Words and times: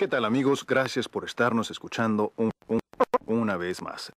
¿Qué 0.00 0.08
tal 0.08 0.24
amigos? 0.24 0.64
Gracias 0.66 1.10
por 1.10 1.26
estarnos 1.26 1.70
escuchando 1.70 2.32
un- 2.38 2.52
un- 2.68 2.80
una 3.26 3.58
vez 3.58 3.82
más. 3.82 4.10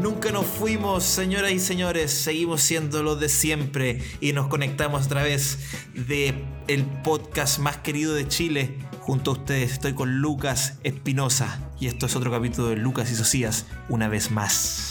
Nunca 0.00 0.30
nos 0.32 0.46
fuimos, 0.46 1.04
señoras 1.04 1.52
y 1.52 1.58
señores, 1.60 2.12
seguimos 2.12 2.62
siendo 2.62 3.02
los 3.02 3.18
de 3.20 3.28
siempre 3.28 4.02
y 4.20 4.32
nos 4.32 4.48
conectamos 4.48 5.06
a 5.06 5.08
través 5.08 5.58
de 5.94 6.34
podcast 7.02 7.58
más 7.58 7.78
querido 7.78 8.14
de 8.14 8.28
Chile. 8.28 8.76
Junto 9.06 9.32
a 9.32 9.34
ustedes 9.34 9.72
estoy 9.72 9.92
con 9.94 10.20
Lucas 10.20 10.74
Espinosa 10.82 11.58
y 11.78 11.88
esto 11.88 12.06
es 12.06 12.16
otro 12.16 12.30
capítulo 12.30 12.68
de 12.68 12.76
Lucas 12.76 13.10
y 13.10 13.14
Socias, 13.16 13.66
una 13.90 14.08
vez 14.08 14.30
más. 14.30 14.90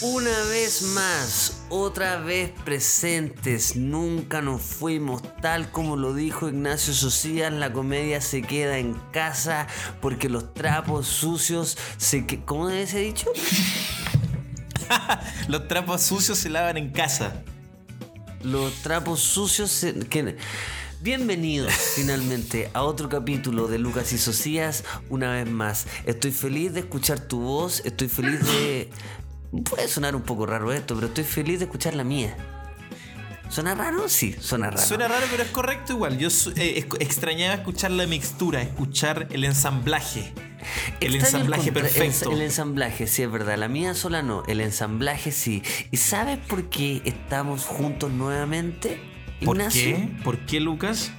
Una 0.00 0.30
vez 0.50 0.82
más, 0.82 1.62
otra 1.70 2.18
vez 2.20 2.50
presentes, 2.64 3.74
nunca 3.76 4.40
nos 4.42 4.62
fuimos, 4.62 5.22
tal 5.40 5.70
como 5.72 5.96
lo 5.96 6.14
dijo 6.14 6.48
Ignacio 6.48 6.94
Socias, 6.94 7.52
la 7.52 7.72
comedia 7.72 8.20
se 8.20 8.42
queda 8.42 8.78
en 8.78 8.94
casa 9.12 9.66
porque 10.00 10.28
los 10.28 10.52
trapos 10.54 11.06
sucios 11.08 11.76
se... 11.96 12.26
que- 12.26 12.44
¿Cómo 12.44 12.68
se 12.70 12.82
ha 12.82 13.00
dicho? 13.00 13.30
Los 15.48 15.68
trapos 15.68 16.02
sucios 16.02 16.38
se 16.38 16.48
lavan 16.48 16.76
en 16.78 16.90
casa. 16.92 17.42
Los 18.42 18.72
trapos 18.82 19.20
sucios 19.20 19.70
se... 19.70 19.92
Bienvenidos 21.00 21.72
finalmente 21.72 22.70
a 22.74 22.82
otro 22.82 23.08
capítulo 23.08 23.68
de 23.68 23.78
Lucas 23.78 24.12
y 24.12 24.18
Socias, 24.18 24.82
una 25.08 25.30
vez 25.32 25.48
más. 25.48 25.86
Estoy 26.06 26.32
feliz 26.32 26.72
de 26.72 26.80
escuchar 26.80 27.20
tu 27.20 27.40
voz, 27.40 27.82
estoy 27.84 28.08
feliz 28.08 28.40
de... 28.40 28.90
Puede 29.64 29.86
sonar 29.88 30.16
un 30.16 30.22
poco 30.22 30.44
raro 30.44 30.72
esto, 30.72 30.94
pero 30.96 31.06
estoy 31.06 31.24
feliz 31.24 31.60
de 31.60 31.66
escuchar 31.66 31.94
la 31.94 32.02
mía. 32.04 32.36
¿Suena 33.48 33.74
raro? 33.74 34.08
Sí, 34.08 34.34
suena 34.40 34.70
raro. 34.70 34.82
Suena 34.84 35.08
raro, 35.08 35.24
pero 35.30 35.42
es 35.44 35.50
correcto 35.50 35.92
igual. 35.94 36.18
Yo 36.18 36.28
eh, 36.56 36.86
extrañaba 36.98 37.54
escuchar 37.54 37.92
la 37.92 38.06
mixtura, 38.06 38.60
escuchar 38.60 39.28
el 39.30 39.44
ensamblaje. 39.44 40.34
El 41.00 41.14
Extraño 41.14 41.44
ensamblaje 41.44 41.68
el- 41.68 41.74
perfecto. 41.74 42.32
El, 42.32 42.42
ensamblaje, 42.42 43.06
sí, 43.06 43.22
es 43.22 43.30
verdad. 43.30 43.56
La 43.56 43.68
mía 43.68 43.94
sola 43.94 44.22
no, 44.22 44.42
el 44.48 44.60
ensamblaje 44.60 45.30
sí. 45.32 45.62
¿Y 45.92 45.96
sabes 45.96 46.38
por 46.38 46.68
qué 46.68 47.00
estamos 47.06 47.64
juntos 47.64 48.10
nuevamente? 48.10 49.00
¿Por 49.44 49.56
Ignacio? 49.56 49.96
qué? 49.96 50.08
¿Por 50.24 50.38
qué, 50.40 50.60
Lucas? 50.60 51.10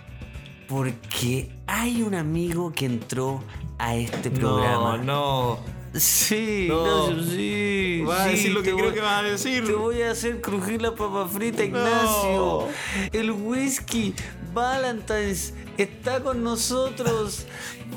Porque 0.68 1.50
hay 1.68 2.02
un 2.02 2.14
amigo 2.16 2.72
que 2.74 2.86
entró 2.86 3.44
a 3.78 3.96
este 3.96 4.30
programa. 4.30 4.98
No, 4.98 5.04
no. 5.04 5.80
Sí, 6.00 6.68
No. 6.70 7.10
Ignacio, 7.10 7.32
sí. 7.32 8.04
Va 8.08 8.24
a 8.24 8.26
sí, 8.26 8.32
decir 8.32 8.52
lo 8.52 8.62
que 8.62 8.70
te 8.70 8.76
creo 8.76 8.86
voy- 8.86 8.94
que 8.94 9.02
va 9.02 9.18
a 9.20 9.24
decir. 9.24 9.66
Te 9.66 9.74
voy 9.74 10.02
a 10.04 10.12
hacer 10.12 10.42
crujir 10.42 10.82
la 10.82 10.94
papa 10.94 11.28
frita, 11.28 11.64
No. 11.64 11.66
Ignacio. 11.68 12.68
El 13.12 13.32
whisky 13.32 14.14
Valentine's 14.54 15.54
está 15.80 16.22
con 16.22 16.44
nosotros. 16.44 17.48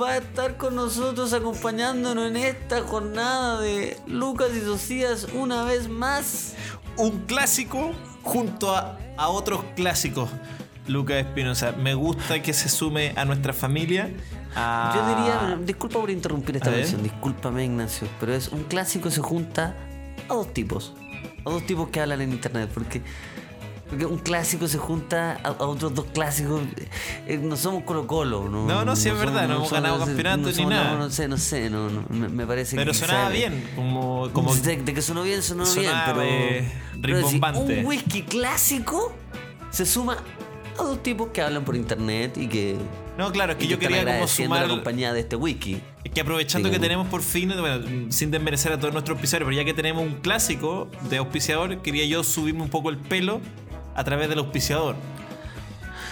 Va 0.01 0.13
a 0.13 0.17
estar 0.19 0.57
con 0.57 0.75
nosotros 0.75 1.35
acompañándonos 1.35 2.29
en 2.31 2.37
esta 2.39 2.81
jornada 2.81 3.61
de 3.61 3.99
Lucas 4.07 4.49
y 4.57 4.61
Socias 4.61 5.27
una 5.35 5.65
vez 5.65 5.89
más. 5.91 6.55
un 6.97 7.21
clásico 7.27 7.93
junto 8.23 8.75
a, 8.75 8.99
a 9.17 9.29
otros 9.29 9.61
clásicos. 9.77 10.29
Lucas 10.89 11.19
Espinosa, 11.19 11.73
me 11.73 11.95
gusta 11.95 12.43
que 12.43 12.53
se 12.53 12.69
sume 12.69 13.13
a 13.17 13.25
nuestra 13.25 13.53
familia. 13.53 14.11
a- 14.57 14.93
Yo 14.95 15.17
diría, 15.17 15.59
disculpa 15.65 16.01
por 16.01 16.11
interrumpir 16.11 16.57
esta 16.57 16.71
versión, 16.71 17.03
discúlpame 17.03 17.65
Ignacio, 17.65 18.09
pero 18.19 18.35
es 18.35 18.49
un 18.49 18.65
clásico 18.65 19.11
se 19.11 19.21
junta 19.21 19.77
a 20.29 20.35
dos 20.35 20.53
tipos, 20.53 20.93
a 21.45 21.51
dos 21.51 21.65
tipos 21.67 21.89
que 21.91 22.01
hablan 22.01 22.21
en 22.23 22.33
internet, 22.33 22.69
porque, 22.75 23.01
porque 23.93 24.07
un 24.07 24.17
clásico 24.21 24.67
se 24.69 24.79
junta 24.79 25.39
a, 25.45 25.49
a 25.49 25.67
otros 25.67 25.95
dos 25.95 26.07
clásicos, 26.15 26.63
eh, 27.27 27.37
no 27.37 27.59
somos 27.59 27.83
Colo 27.85 28.07
Colo, 28.07 28.49
no, 28.49 28.67
No, 28.67 28.87
no, 28.87 28.97
sí 28.97 29.11
es 29.11 29.19
verdad, 29.19 29.47
no 29.47 29.57
hemos 29.57 29.71
ganado 29.71 29.99
campeonato 29.99 30.51
ni 30.51 30.65
nada. 30.65 30.93
No, 30.93 30.99
no 31.01 31.11
sé, 31.11 31.29
no 31.29 31.37
sé, 31.37 31.69
no, 31.69 31.91
no, 31.91 32.03
me, 32.09 32.31
me 32.31 32.47
parece 32.47 32.75
Pero 32.75 32.93
que 32.93 32.99
sonaba 32.99 33.29
bien, 33.29 33.69
como, 33.77 34.31
como 34.33 34.55
de, 34.55 34.79
de 34.79 34.95
que 34.95 35.03
sonó 35.03 35.25
bien, 35.25 35.43
sonó 35.43 35.67
Sonaba, 35.67 36.15
bien, 36.15 36.17
pero, 36.17 36.23
eh, 36.23 36.73
pero 37.03 37.17
si 37.19 37.23
rimbombante. 37.35 37.81
un 37.81 37.85
whisky 37.85 38.23
clásico 38.23 39.13
se 39.69 39.85
suma 39.85 40.17
a 40.79 40.83
dos 40.83 41.03
tipos 41.03 41.29
que 41.29 41.43
hablan 41.43 41.63
por 41.63 41.77
internet 41.77 42.39
y 42.39 42.49
que 42.49 42.79
No, 43.19 43.31
claro, 43.31 43.53
es 43.53 43.59
que 43.59 43.67
yo 43.67 43.79
quería 43.79 44.07
como 44.07 44.27
sumar. 44.27 44.63
la 44.63 44.69
compañía 44.69 45.13
de 45.13 45.21
este 45.21 45.37
wiki. 45.37 45.83
Es 46.03 46.13
que 46.13 46.23
aprovechando 46.23 46.71
que 46.71 46.79
tenemos 46.79 47.09
por 47.09 47.21
fin, 47.21 47.53
bueno, 47.61 48.11
sin 48.11 48.31
desmerecer 48.31 48.73
a 48.73 48.79
todos 48.81 48.95
nuestros 48.95 49.17
auspiciadores, 49.17 49.47
pero 49.49 49.57
ya 49.61 49.67
que 49.67 49.75
tenemos 49.75 50.03
un 50.03 50.15
clásico 50.15 50.89
de 51.11 51.19
auspiciador, 51.19 51.83
quería 51.83 52.07
yo 52.07 52.25
subirme 52.25 52.63
un 52.63 52.71
poco 52.71 52.89
el 52.89 52.97
pelo 52.97 53.41
a 53.95 54.05
través 54.05 54.29
del 54.29 54.39
auspiciador. 54.39 54.97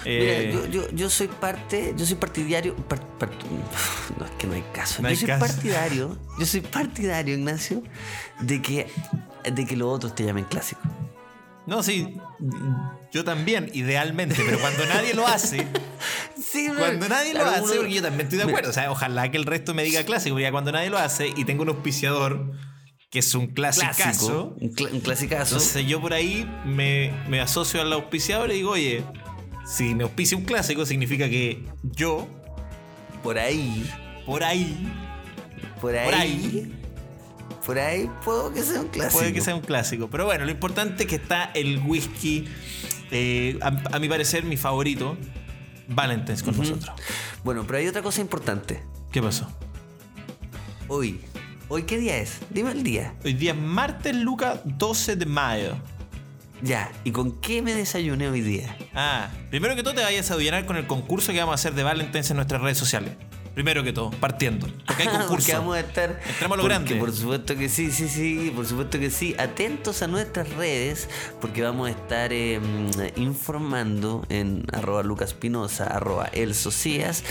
Eh, 0.07 0.51
Mira, 0.53 0.67
yo, 0.71 0.85
yo, 0.87 0.91
yo 0.93 1.11
soy 1.11 1.29
parte, 1.29 1.93
yo 1.97 2.07
soy 2.07 2.17
partidario. 2.17 2.75
par- 2.75 3.07
par- 3.19 3.29
no, 4.19 4.25
es 4.25 4.31
que 4.33 4.47
no 4.47 4.55
hay 4.55 4.65
caso. 4.73 5.03
No 5.03 5.11
yo 5.11 5.17
soy 5.17 5.27
caso. 5.27 5.47
partidario, 5.47 6.17
yo 6.39 6.47
soy 6.47 6.61
partidario, 6.63 7.35
Ignacio, 7.35 7.83
de 8.41 8.63
que, 8.63 8.87
de 9.53 9.67
que 9.67 9.77
los 9.77 9.89
otros 9.95 10.15
te 10.15 10.25
llamen 10.25 10.45
clásico. 10.45 10.81
No, 11.67 11.83
sí, 11.83 12.17
yo 13.13 13.23
también, 13.23 13.71
idealmente, 13.75 14.35
pero 14.45 14.59
cuando 14.59 14.87
nadie 14.87 15.13
lo 15.15 15.27
hace, 15.29 15.69
Sí, 16.43 16.67
no, 16.69 16.79
cuando 16.81 17.09
nadie 17.09 17.35
lo 17.35 17.45
hace, 17.45 17.61
uno- 17.63 17.75
porque 17.77 17.93
yo 17.93 18.03
también 18.03 18.23
estoy 18.23 18.39
de 18.39 18.45
Mira, 18.47 18.57
acuerdo, 18.59 18.71
o 18.71 18.73
sea, 18.73 18.91
ojalá 18.91 19.31
que 19.31 19.37
el 19.37 19.45
resto 19.45 19.75
me 19.75 19.85
diga 19.85 20.03
clásico, 20.05 20.35
porque 20.35 20.45
ya 20.45 20.51
cuando 20.51 20.73
nadie 20.73 20.89
lo 20.91 20.99
hace 20.99 21.29
y 21.29 21.45
tengo 21.45 21.63
un 21.63 21.69
auspiciador 21.69 22.51
que 23.11 23.19
es 23.19 23.35
un 23.35 23.49
Clásico, 23.49 24.55
un, 24.61 24.69
clasicazo. 25.01 25.57
entonces 25.57 25.87
yo 25.87 26.01
por 26.01 26.13
ahí 26.13 26.49
me, 26.65 27.13
me 27.29 27.41
asocio 27.41 27.83
al 27.83 27.93
auspiciador 27.93 28.51
y 28.53 28.55
digo, 28.55 28.71
oye, 28.71 29.03
si 29.67 29.97
me 29.97 30.05
auspicia 30.05 30.39
un 30.39 30.45
clásico, 30.45 30.87
significa 30.87 31.29
que 31.29 31.65
yo, 31.83 32.29
por 33.25 33.37
ahí, 33.37 33.85
por 34.25 34.45
ahí, 34.45 34.93
por 35.81 35.97
ahí, 35.97 36.05
por 36.05 36.15
ahí, 36.15 36.73
por 37.67 37.79
ahí 37.81 38.11
puedo 38.25 38.53
que 38.53 38.63
sea 38.63 38.81
un 38.81 38.89
clásico. 38.89 39.19
puede 39.19 39.33
que 39.33 39.41
sea 39.41 39.57
un 39.57 39.63
clásico. 39.63 40.09
Pero 40.09 40.27
bueno, 40.27 40.45
lo 40.45 40.51
importante 40.53 41.03
es 41.03 41.09
que 41.09 41.17
está 41.17 41.51
el 41.55 41.79
whisky, 41.79 42.47
eh, 43.11 43.59
a, 43.61 43.97
a 43.97 43.99
mi 43.99 44.09
parecer, 44.09 44.45
mi 44.45 44.57
favorito, 44.57 45.17
Valentine's 45.89 46.45
con 46.45 46.57
nosotros. 46.57 46.95
Bueno, 47.43 47.65
pero 47.67 47.79
hay 47.79 47.89
otra 47.89 48.03
cosa 48.03 48.21
importante. 48.21 48.85
¿Qué 49.11 49.21
pasó? 49.21 49.51
Hoy, 50.87 51.21
¿hoy 51.71 51.85
qué 51.85 51.99
día 51.99 52.19
es? 52.19 52.41
Dime 52.51 52.73
el 52.73 52.83
día. 52.83 53.15
Hoy 53.25 53.33
día 53.33 53.53
es 53.53 53.59
martes, 53.59 54.15
Luca, 54.15 54.61
12 54.65 55.17
de 55.17 55.25
mayo. 55.25 55.77
Ya, 56.63 56.93
¿y 57.05 57.13
con 57.13 57.41
qué 57.41 57.63
me 57.63 57.75
desayuné 57.75 58.29
hoy 58.29 58.43
día? 58.43 58.77
Ah, 58.93 59.31
primero 59.49 59.75
que 59.77 59.83
todo 59.83 59.95
te 59.95 60.03
vayas 60.03 60.31
a 60.31 60.35
adivinar 60.35 60.67
con 60.67 60.77
el 60.77 60.87
concurso 60.87 61.33
que 61.33 61.39
vamos 61.39 61.53
a 61.53 61.55
hacer 61.55 61.73
de 61.75 61.83
Valentine's 61.83 62.31
en 62.31 62.37
nuestras 62.37 62.61
redes 62.61 62.77
sociales. 62.77 63.15
Primero 63.55 63.83
que 63.83 63.93
todo, 63.93 64.11
partiendo. 64.11 64.69
Porque 64.87 65.03
hay 65.03 65.09
concurso. 65.19 65.29
porque 65.29 65.53
vamos 65.53 65.77
a 65.77 65.81
estar. 65.81 66.21
Entramos 66.29 66.55
a 66.55 66.57
lo 66.57 66.63
porque 66.63 66.75
grande. 66.75 66.95
Por 66.97 67.13
supuesto 67.13 67.57
que 67.57 67.69
sí, 67.69 67.91
sí, 67.91 68.09
sí. 68.09 68.53
Por 68.55 68.67
supuesto 68.67 68.99
que 68.99 69.11
sí. 69.11 69.35
Atentos 69.39 70.03
a 70.03 70.07
nuestras 70.07 70.49
redes, 70.51 71.09
porque 71.41 71.63
vamos 71.63 71.89
a 71.89 71.91
estar 71.91 72.33
eh, 72.33 72.61
informando 73.17 74.25
en 74.29 74.65
arroba 74.73 75.03
lucaspinosa, 75.03 75.85
arroba 75.85 76.27
elsocias, 76.33 77.25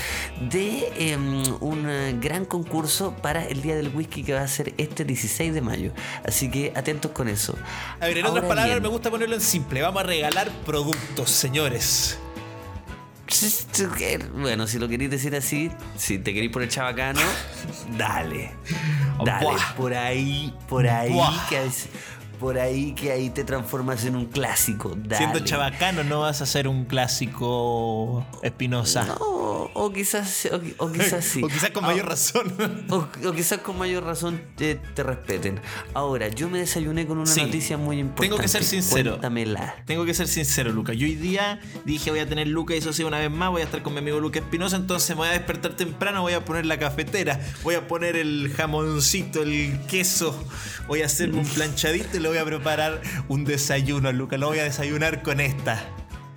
de 0.49 0.91
eh, 0.97 1.17
un 1.59 2.19
gran 2.21 2.45
concurso 2.45 3.15
para 3.21 3.45
el 3.45 3.61
Día 3.61 3.75
del 3.75 3.89
Whisky 3.89 4.23
que 4.23 4.33
va 4.33 4.41
a 4.41 4.47
ser 4.47 4.73
este 4.77 5.05
16 5.05 5.53
de 5.53 5.61
mayo. 5.61 5.91
Así 6.25 6.49
que 6.49 6.73
atentos 6.75 7.11
con 7.11 7.27
eso. 7.27 7.55
A 7.99 8.07
ver, 8.07 8.17
en 8.17 8.25
Ahora 8.25 8.39
otras 8.39 8.49
palabras, 8.49 8.75
bien, 8.75 8.83
me 8.83 8.89
gusta 8.89 9.09
ponerlo 9.09 9.35
en 9.35 9.41
simple. 9.41 9.81
Vamos 9.81 10.03
a 10.03 10.05
regalar 10.05 10.49
productos, 10.65 11.29
señores. 11.29 12.19
Bueno, 14.35 14.67
si 14.67 14.79
lo 14.79 14.87
queréis 14.87 15.11
decir 15.11 15.35
así, 15.35 15.71
si 15.97 16.17
te 16.19 16.33
queréis 16.33 16.51
poner 16.51 16.69
chabacano, 16.69 17.21
dale. 17.97 18.51
Dale. 19.25 19.45
Buah. 19.45 19.75
Por 19.75 19.93
ahí, 19.93 20.53
por 20.69 20.87
ahí, 20.87 21.11
Buah. 21.11 21.47
que 21.49 21.65
es- 21.65 21.87
por 22.39 22.57
ahí 22.57 22.93
que 22.93 23.11
ahí 23.11 23.29
te 23.31 23.43
transformas 23.43 24.05
en 24.05 24.15
un 24.15 24.25
clásico. 24.27 24.93
Dale. 24.95 25.17
Siendo 25.17 25.39
chabacano, 25.39 26.05
no 26.05 26.21
vas 26.21 26.41
a 26.41 26.45
ser 26.45 26.69
un 26.69 26.85
clásico 26.85 28.25
Espinosa. 28.41 29.03
No, 29.05 29.38
o 29.73 29.91
quizás, 29.93 30.47
o, 30.51 30.85
o 30.85 30.91
quizás 30.91 31.23
sí. 31.25 31.41
o 31.43 31.47
quizás 31.47 31.71
con 31.71 31.83
Ah, 31.85 31.87
mayor 31.87 32.07
razón. 32.07 32.53
O, 32.89 33.07
quizás 33.33 33.59
con 33.59 33.77
mayor 33.77 34.03
razón 34.03 34.41
te, 34.55 34.75
te 34.75 35.03
respeten. 35.03 35.59
Ahora, 35.93 36.27
yo 36.27 36.49
me 36.49 36.59
desayuné 36.59 37.05
con 37.07 37.17
una 37.17 37.25
Sí. 37.31 37.41
noticia 37.41 37.77
muy 37.77 37.99
importante. 37.99 38.29
Tengo 38.29 38.37
que 38.41 38.47
ser 38.47 38.63
sincero. 38.63 39.11
Cuéntamela. 39.11 39.75
Tengo 39.85 40.05
que 40.05 40.13
ser 40.13 40.27
sincero, 40.27 40.71
Luca. 40.71 40.93
Yo 40.93 41.05
hoy 41.07 41.15
día 41.15 41.59
dije 41.85 42.11
voy 42.11 42.19
a 42.19 42.27
tener 42.29 42.47
Luca 42.47 42.73
y 42.75 42.77
eso 42.79 42.93
sí 42.93 43.03
una 43.03 43.19
vez 43.19 43.31
más, 43.31 43.49
voy 43.49 43.61
a 43.61 43.65
estar 43.65 43.81
con 43.81 43.93
mi 43.93 43.99
amigo 43.99 44.19
Luca 44.19 44.39
Espinosa, 44.39 44.75
entonces 44.75 45.09
me 45.11 45.15
voy 45.21 45.27
a 45.29 45.31
despertar 45.31 45.75
temprano, 45.75 46.21
voy 46.21 46.33
a 46.33 46.43
poner 46.45 46.65
la 46.65 46.77
cafetera, 46.79 47.39
voy 47.63 47.75
a 47.75 47.87
poner 47.87 48.15
el 48.15 48.51
jamoncito, 48.55 49.43
el 49.43 49.79
queso, 49.87 50.35
voy 50.87 51.01
a 51.01 51.05
hacerme 51.05 51.39
un 51.39 51.47
planchadito 51.55 52.17
y 52.17 52.19
le 52.19 52.29
voy 52.29 52.37
a 52.37 52.45
preparar 52.45 53.01
un 53.27 53.45
desayuno, 53.45 54.11
Luca. 54.11 54.37
Lo 54.37 54.47
voy 54.47 54.59
a 54.59 54.63
desayunar 54.63 55.21
con 55.23 55.39
esta. 55.39 55.83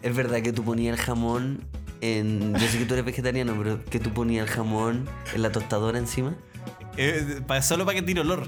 Es 0.02 0.14
verdad 0.16 0.42
que 0.42 0.52
tú 0.52 0.64
ponías 0.64 0.98
el 0.98 1.04
jamón 1.04 1.64
en. 2.02 2.52
Yo 2.54 2.69
sé 2.69 2.78
que 2.78 2.84
tú 2.84 2.93
eres 2.93 3.06
vegetariano, 3.06 3.54
pero 3.56 3.82
que 3.87 3.99
tú 3.99 4.12
ponías 4.12 4.46
el 4.46 4.54
jamón 4.54 5.08
en 5.34 5.40
la 5.43 5.50
tostadora 5.50 5.99
encima. 5.99 6.34
Eh, 6.99 7.40
solo 7.62 7.87
para 7.87 7.94
que 7.96 8.02
tire 8.02 8.20
olor. 8.20 8.46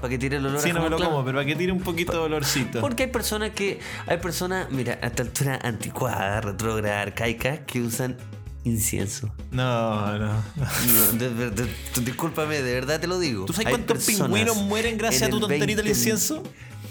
Para 0.00 0.08
que 0.10 0.18
tire 0.18 0.36
el 0.38 0.46
olor 0.46 0.60
Sí, 0.60 0.72
no 0.72 0.82
me 0.82 0.90
lo 0.90 0.96
como, 0.98 1.24
pero 1.24 1.36
para 1.38 1.46
que 1.46 1.54
tire 1.56 1.70
un 1.72 1.80
poquito 1.80 2.12
de 2.12 2.18
olorcito. 2.18 2.80
Porque 2.80 3.04
hay 3.04 3.10
personas 3.10 3.50
que. 3.50 3.78
Hay 4.06 4.18
personas, 4.18 4.70
mira, 4.72 4.98
a 5.00 5.06
esta 5.06 5.22
altura 5.22 5.60
anticuada, 5.62 6.40
retrógrada, 6.40 7.00
arcaicas, 7.02 7.60
que 7.60 7.80
usan 7.80 8.16
incienso. 8.64 9.30
No, 9.50 10.18
no. 10.18 10.26
No, 10.56 11.12
de, 11.18 11.30
de- 11.30 11.50
de- 11.50 11.68
discúlpame, 12.02 12.60
de 12.62 12.74
verdad 12.74 12.98
te 13.00 13.06
lo 13.06 13.18
digo. 13.18 13.44
¿Tú 13.44 13.52
sabes 13.52 13.66
Hay 13.66 13.72
cuántos 13.72 14.04
pingüinos 14.04 14.56
mueren 14.56 14.98
gracias 14.98 15.22
a 15.22 15.28
tu 15.30 15.38
tonterita 15.40 15.66
del 15.82 15.84
20 15.84 15.90
incienso? 15.90 16.42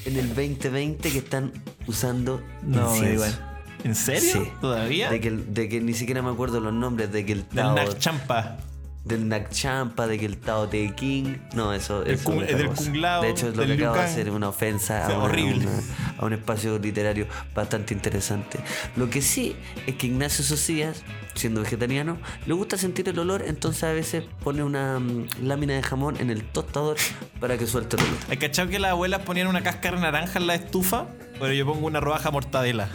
En 0.05 0.17
el 0.17 0.27
2020 0.29 1.11
que 1.11 1.17
están 1.17 1.51
usando 1.87 2.41
No, 2.61 2.93
incienso. 2.95 3.13
igual. 3.13 3.52
¿En 3.83 3.95
serio? 3.95 4.31
Sí. 4.43 4.51
¿Todavía? 4.61 5.09
De 5.09 5.19
que, 5.19 5.27
el- 5.29 5.53
de 5.53 5.67
que 5.69 5.81
ni 5.81 5.93
siquiera 5.93 6.21
me 6.21 6.29
acuerdo 6.31 6.59
los 6.59 6.73
nombres, 6.73 7.11
de 7.11 7.25
que 7.25 7.33
el 7.33 7.39
Del 7.49 7.49
Tao. 7.49 7.75
Nak 7.75 7.97
Champa. 7.99 8.57
Del 9.05 9.27
Nakchampa, 9.27 10.07
de 10.07 10.17
que 10.17 10.25
el 10.25 10.37
Tao 10.37 10.69
Te 10.69 10.95
King. 10.95 11.35
No, 11.53 11.73
eso, 11.73 12.03
Del 12.05 12.13
eso 12.13 12.41
es 12.41 12.57
del. 12.57 12.67
Kung 12.69 12.95
Lao, 12.95 13.21
De 13.21 13.31
hecho, 13.31 13.49
es 13.49 13.55
lo 13.57 13.63
del 13.65 13.75
que 13.77 13.83
acabo 13.83 13.95
Liu 13.97 14.05
de 14.05 14.09
hacer, 14.09 14.29
una 14.29 14.47
ofensa 14.47 15.03
O 15.03 15.07
sea, 15.07 15.15
a, 15.17 15.19
horrible. 15.23 15.67
una- 15.67 15.79
a 16.19 16.25
un 16.25 16.31
espacio 16.31 16.79
literario 16.79 17.27
bastante 17.53 17.93
interesante. 17.93 18.59
Lo 18.95 19.09
que 19.09 19.21
sí 19.21 19.57
es 19.87 19.95
que 19.95 20.07
Ignacio 20.07 20.45
Socias, 20.45 21.03
siendo 21.33 21.59
vegetariano, 21.61 22.17
le 22.45 22.53
gusta 22.53 22.77
sentir 22.77 23.09
el 23.09 23.19
olor, 23.19 23.43
entonces 23.45 23.83
a 23.83 23.91
veces 23.91 24.23
pone 24.41 24.63
una 24.63 24.99
mm, 24.99 25.27
lámina 25.41 25.73
de 25.73 25.83
jamón 25.83 26.15
en 26.21 26.29
el 26.29 26.41
tostador 26.45 26.95
para 27.41 27.57
que 27.57 27.67
suelte 27.67 27.97
el 27.97 28.03
olor. 28.03 28.15
¿Hay 28.29 28.37
cachado 28.37 28.69
que 28.69 28.79
las 28.79 28.91
abuelas 28.91 29.23
ponían 29.23 29.47
una 29.47 29.63
cáscara 29.63 29.99
naranja 29.99 30.39
en 30.39 30.47
la 30.47 30.55
estufa? 30.55 31.07
Pero 31.41 31.51
yo 31.51 31.65
pongo 31.65 31.87
una 31.87 31.99
rodaja 31.99 32.31
mortadela. 32.31 32.87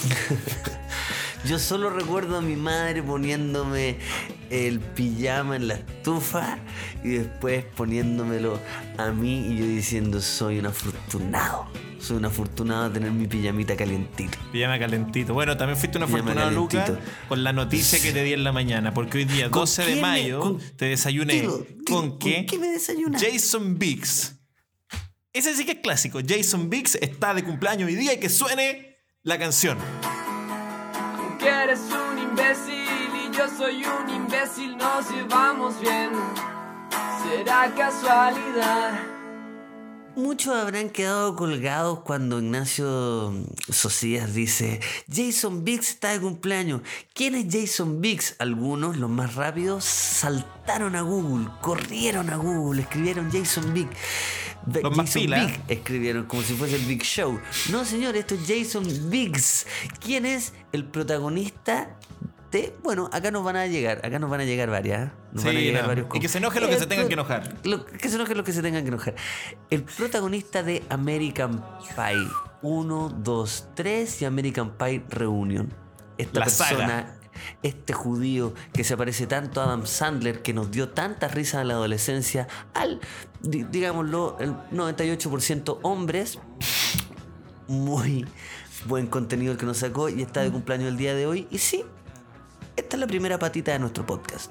Yo 1.44 1.58
solo 1.60 1.90
recuerdo 1.90 2.38
a 2.38 2.40
mi 2.40 2.56
madre 2.56 3.02
poniéndome 3.02 3.98
el 4.50 4.80
pijama 4.80 5.54
en 5.56 5.68
la 5.68 5.74
estufa 5.74 6.58
y 7.04 7.10
después 7.10 7.64
poniéndomelo 7.76 8.58
a 8.98 9.10
mí 9.12 9.46
y 9.48 9.58
yo 9.58 9.64
diciendo 9.66 10.20
soy 10.20 10.58
un 10.58 10.66
afortunado. 10.66 11.68
Soy 12.00 12.16
un 12.16 12.24
afortunado 12.24 12.88
de 12.88 12.94
tener 12.94 13.12
mi 13.12 13.26
pijamita 13.28 13.76
calientito. 13.76 14.38
Pijama 14.52 14.78
calentito. 14.78 15.34
Bueno, 15.34 15.56
también 15.56 15.78
fuiste 15.78 15.98
un 15.98 16.04
afortunado, 16.04 16.50
Luca, 16.50 16.84
calentito. 16.84 17.10
con 17.28 17.44
la 17.44 17.52
noticia 17.52 18.00
que 18.02 18.12
te 18.12 18.22
di 18.24 18.32
en 18.32 18.42
la 18.44 18.52
mañana. 18.52 18.92
Porque 18.92 19.18
hoy 19.18 19.24
día, 19.24 19.44
¿Con 19.50 19.62
12 19.62 19.82
de 19.82 19.88
qué 19.88 19.94
me- 19.96 20.02
mayo, 20.02 20.40
con- 20.40 20.58
te 20.76 20.86
desayuné 20.86 21.44
con 21.44 21.74
¿con 22.10 22.18
que 22.18 22.46
qué 22.46 22.58
me 22.58 22.68
desayunas? 22.68 23.22
Jason 23.22 23.78
Biggs. 23.78 24.36
Ese 25.32 25.54
sí 25.54 25.64
que 25.64 25.72
es 25.72 25.78
clásico. 25.80 26.18
Jason 26.26 26.70
Biggs 26.70 26.96
está 26.96 27.34
de 27.34 27.44
cumpleaños 27.44 27.88
hoy 27.88 27.94
día 27.96 28.14
y 28.14 28.18
que 28.20 28.28
suene 28.28 28.95
la 29.26 29.36
canción. 29.38 29.76
Aunque 31.18 31.48
eres 31.48 31.80
un 31.80 32.16
imbécil 32.16 33.10
y 33.24 33.36
yo 33.36 33.48
soy 33.58 33.84
un 33.84 34.08
imbécil, 34.08 34.76
nos 34.76 35.10
llevamos 35.10 35.80
bien. 35.80 36.10
Será 37.22 37.74
casualidad. 37.76 39.00
Muchos 40.14 40.54
habrán 40.54 40.90
quedado 40.90 41.34
colgados 41.34 42.00
cuando 42.00 42.38
Ignacio 42.38 43.34
Socias 43.68 44.32
dice, 44.32 44.80
Jason 45.12 45.64
Biggs 45.64 45.90
está 45.90 46.12
de 46.12 46.20
cumpleaños. 46.20 46.82
¿Quién 47.12 47.34
es 47.34 47.46
Jason 47.50 48.00
Biggs? 48.00 48.36
Algunos, 48.38 48.96
los 48.96 49.10
más 49.10 49.34
rápidos, 49.34 49.84
saltaron 49.84 50.94
a 50.94 51.02
Google, 51.02 51.48
corrieron 51.60 52.30
a 52.30 52.36
Google, 52.36 52.82
escribieron 52.82 53.30
Jason 53.32 53.74
Biggs. 53.74 53.90
Be- 54.66 54.82
Los 54.82 54.96
más. 54.96 55.14
Biggs, 55.14 55.60
escribieron 55.68 56.24
como 56.26 56.42
si 56.42 56.54
fuese 56.54 56.76
el 56.76 56.82
Big 56.86 57.02
Show. 57.02 57.38
No, 57.70 57.84
señor, 57.84 58.16
esto 58.16 58.34
es 58.34 58.40
Jason 58.46 58.84
Biggs. 59.10 59.66
¿Quién 60.00 60.26
es 60.26 60.52
el 60.72 60.84
protagonista 60.84 61.96
de... 62.50 62.74
Bueno, 62.82 63.08
acá 63.12 63.30
nos 63.30 63.44
van 63.44 63.56
a 63.56 63.66
llegar, 63.66 63.98
acá 64.04 64.18
nos 64.18 64.28
van 64.30 64.40
a 64.40 64.44
llegar 64.44 64.68
varias. 64.70 65.08
¿eh? 65.08 65.10
Nos 65.32 65.44
van 65.44 65.56
a 65.56 65.58
Sí, 65.60 65.64
llegar 65.66 65.82
no. 65.82 65.88
varios 65.88 66.06
Y 66.14 66.20
que 66.20 66.28
se 66.28 66.38
enoje 66.38 66.60
lo 66.60 66.66
que 66.68 66.74
El 66.74 66.80
se 66.80 66.86
tengan 66.86 67.06
que 67.08 67.14
enojar. 67.14 67.54
lo- 67.64 67.84
que 67.86 68.08
se 68.08 68.16
enojen 68.16 68.36
los 68.36 68.46
que 68.46 68.52
se 68.52 68.62
tengan 68.62 68.82
que 68.82 68.88
enojar. 68.88 69.14
El 69.70 69.82
protagonista 69.84 70.62
de 70.62 70.82
American 70.88 71.64
Pie 71.94 72.26
1, 72.62 73.08
2, 73.22 73.68
3 73.74 74.22
y 74.22 74.24
American 74.24 74.70
Pie 74.76 75.02
Reunion. 75.10 75.72
Esta 76.18 76.40
La 76.40 76.44
persona, 76.46 76.68
saga. 76.70 77.15
Este 77.62 77.92
judío 77.92 78.54
que 78.72 78.84
se 78.84 78.96
parece 78.96 79.26
tanto 79.26 79.60
a 79.60 79.64
Adam 79.64 79.86
Sandler, 79.86 80.42
que 80.42 80.52
nos 80.52 80.70
dio 80.70 80.88
tantas 80.90 81.34
risas 81.34 81.62
en 81.62 81.68
la 81.68 81.74
adolescencia, 81.74 82.48
al, 82.74 83.00
di- 83.42 83.64
digámoslo, 83.64 84.36
el 84.40 84.54
98% 84.72 85.78
hombres. 85.82 86.38
Muy 87.68 88.24
buen 88.86 89.06
contenido 89.08 89.52
el 89.52 89.58
que 89.58 89.66
nos 89.66 89.78
sacó 89.78 90.08
y 90.08 90.22
está 90.22 90.42
de 90.42 90.50
cumpleaños 90.52 90.88
el 90.88 90.96
día 90.96 91.14
de 91.14 91.26
hoy. 91.26 91.48
Y 91.50 91.58
sí, 91.58 91.84
esta 92.76 92.96
es 92.96 93.00
la 93.00 93.06
primera 93.06 93.38
patita 93.38 93.72
de 93.72 93.78
nuestro 93.80 94.06
podcast. 94.06 94.50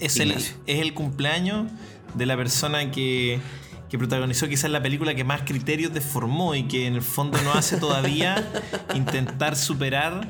Es 0.00 0.18
el, 0.20 0.30
es 0.32 0.54
el 0.66 0.94
cumpleaños 0.94 1.70
de 2.14 2.24
la 2.24 2.36
persona 2.36 2.90
que, 2.90 3.40
que 3.88 3.98
protagonizó 3.98 4.48
quizás 4.48 4.70
la 4.70 4.82
película 4.82 5.14
que 5.14 5.24
más 5.24 5.42
criterios 5.42 5.92
deformó 5.94 6.54
y 6.54 6.64
que 6.68 6.86
en 6.86 6.94
el 6.94 7.02
fondo 7.02 7.40
no 7.42 7.52
hace 7.54 7.76
todavía 7.78 8.46
intentar 8.94 9.56
superar 9.56 10.28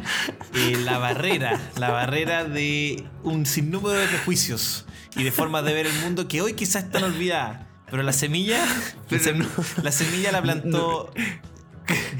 eh, 0.54 0.76
la 0.84 0.98
barrera, 0.98 1.60
la 1.76 1.90
barrera 1.90 2.44
de 2.44 3.04
un 3.24 3.46
sinnúmero 3.46 3.98
de 3.98 4.06
prejuicios 4.06 4.84
y 5.16 5.24
de 5.24 5.32
formas 5.32 5.64
de 5.64 5.74
ver 5.74 5.86
el 5.86 5.98
mundo 6.00 6.28
que 6.28 6.40
hoy 6.42 6.52
quizás 6.54 6.84
están 6.84 7.02
olvidadas. 7.04 7.66
Pero 7.90 8.02
la 8.02 8.12
semilla, 8.12 8.64
la, 9.10 9.18
sem- 9.18 9.82
la 9.82 9.90
semilla 9.92 10.30
la 10.30 10.42
plantó 10.42 11.10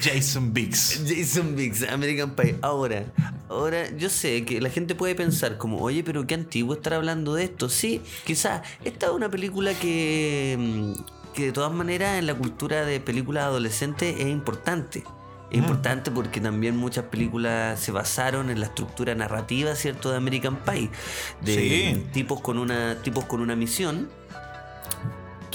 Jason 0.00 0.54
Biggs. 0.54 1.02
Jason 1.06 1.54
Biggs, 1.54 1.82
American 1.90 2.34
Pie. 2.34 2.56
Ahora, 2.62 3.04
ahora 3.50 3.90
yo 3.96 4.08
sé 4.08 4.44
que 4.44 4.60
la 4.62 4.70
gente 4.70 4.94
puede 4.94 5.14
pensar 5.14 5.58
como, 5.58 5.78
oye, 5.82 6.02
pero 6.02 6.26
qué 6.26 6.34
antiguo 6.34 6.74
estar 6.74 6.94
hablando 6.94 7.34
de 7.34 7.44
esto. 7.44 7.68
Sí, 7.68 8.00
quizás 8.24 8.62
esta 8.84 9.06
es 9.06 9.12
una 9.12 9.28
película 9.30 9.74
que, 9.74 10.94
mm, 11.38 11.42
que 11.42 11.46
de 11.46 11.52
todas 11.52 11.72
maneras 11.72 12.18
en 12.18 12.26
la 12.26 12.34
cultura 12.34 12.84
de 12.84 13.00
películas 13.00 13.44
adolescentes 13.44 14.16
es 14.18 14.26
importante. 14.26 15.04
Es 15.50 15.58
importante 15.58 16.10
porque 16.10 16.40
también 16.42 16.76
muchas 16.76 17.06
películas 17.06 17.80
se 17.80 17.90
basaron 17.90 18.50
en 18.50 18.60
la 18.60 18.66
estructura 18.66 19.14
narrativa, 19.14 19.74
¿cierto?, 19.74 20.10
de 20.10 20.16
American 20.18 20.56
Pie. 20.56 20.90
De 21.40 21.54
Sí. 21.54 22.06
tipos 22.12 22.40
con 22.40 22.58
una, 22.58 23.00
tipos 23.02 23.24
con 23.24 23.40
una 23.40 23.56
misión 23.56 24.10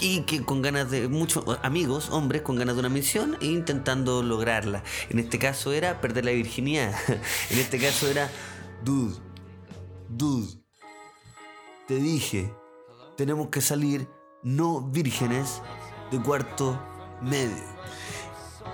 y 0.01 0.21
que 0.21 0.43
con 0.43 0.61
ganas 0.61 0.89
de 0.89 1.07
muchos 1.07 1.45
amigos, 1.61 2.09
hombres 2.09 2.41
con 2.41 2.55
ganas 2.55 2.75
de 2.75 2.79
una 2.79 2.89
misión 2.89 3.37
e 3.39 3.45
intentando 3.45 4.23
lograrla. 4.23 4.83
En 5.09 5.19
este 5.19 5.37
caso 5.37 5.71
era 5.73 6.01
perder 6.01 6.25
la 6.25 6.31
virginidad. 6.31 6.93
en 7.51 7.59
este 7.59 7.77
caso 7.77 8.07
era 8.09 8.29
dude, 8.83 9.15
dude. 10.09 10.59
Te 11.87 11.95
dije, 11.95 12.51
tenemos 13.15 13.49
que 13.49 13.61
salir 13.61 14.07
no 14.43 14.81
vírgenes 14.81 15.61
de 16.11 16.19
cuarto 16.21 16.79
medio. 17.21 17.63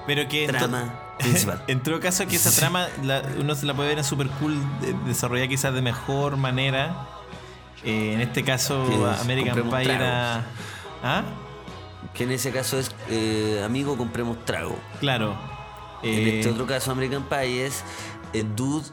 Pero 0.08 0.28
que 0.28 0.48
Trama 0.48 0.94
principal. 1.20 1.64
En 1.68 1.82
todo 1.84 2.00
caso, 2.00 2.26
que 2.28 2.36
esa 2.36 2.52
trama 2.52 2.88
la- 3.04 3.22
uno 3.40 3.54
se 3.56 3.66
la 3.66 3.74
puede 3.74 3.90
ver 3.90 3.98
en 4.00 4.04
super 4.04 4.28
cool, 4.40 4.58
de- 4.82 4.94
desarrollada 5.08 5.48
quizás 5.48 5.74
de 5.74 5.82
mejor 5.82 6.38
manera. 6.38 7.08
Eh, 7.84 8.14
en 8.14 8.22
este 8.22 8.44
caso, 8.44 8.86
es, 9.14 9.22
American 9.22 9.54
compremos 9.56 9.80
Pie 9.84 9.94
era. 9.96 10.46
¿Ah? 11.04 11.24
Que 12.14 12.24
en 12.24 12.32
ese 12.32 12.52
caso 12.52 12.78
es 12.80 12.92
eh, 13.10 13.62
amigo 13.64 13.98
compremos 13.98 14.44
trago. 14.46 14.78
Claro. 15.00 15.36
En 16.02 16.10
Eh, 16.28 16.40
este 16.40 16.52
otro 16.52 16.66
caso 16.66 16.92
American 16.92 17.24
Pie 17.24 17.66
es 17.66 17.84
eh, 18.34 18.44
dude 18.56 18.86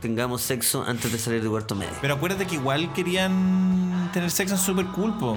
tengamos 0.00 0.42
sexo 0.42 0.84
antes 0.86 1.10
de 1.12 1.18
salir 1.18 1.42
de 1.42 1.48
cuarto 1.48 1.74
medio. 1.74 1.92
Pero 2.00 2.14
acuérdate 2.14 2.46
que 2.46 2.56
igual 2.56 2.92
querían 2.92 4.10
tener 4.12 4.30
sexo 4.30 4.54
en 4.54 4.60
super 4.60 4.86
cool, 4.88 5.16
po. 5.18 5.36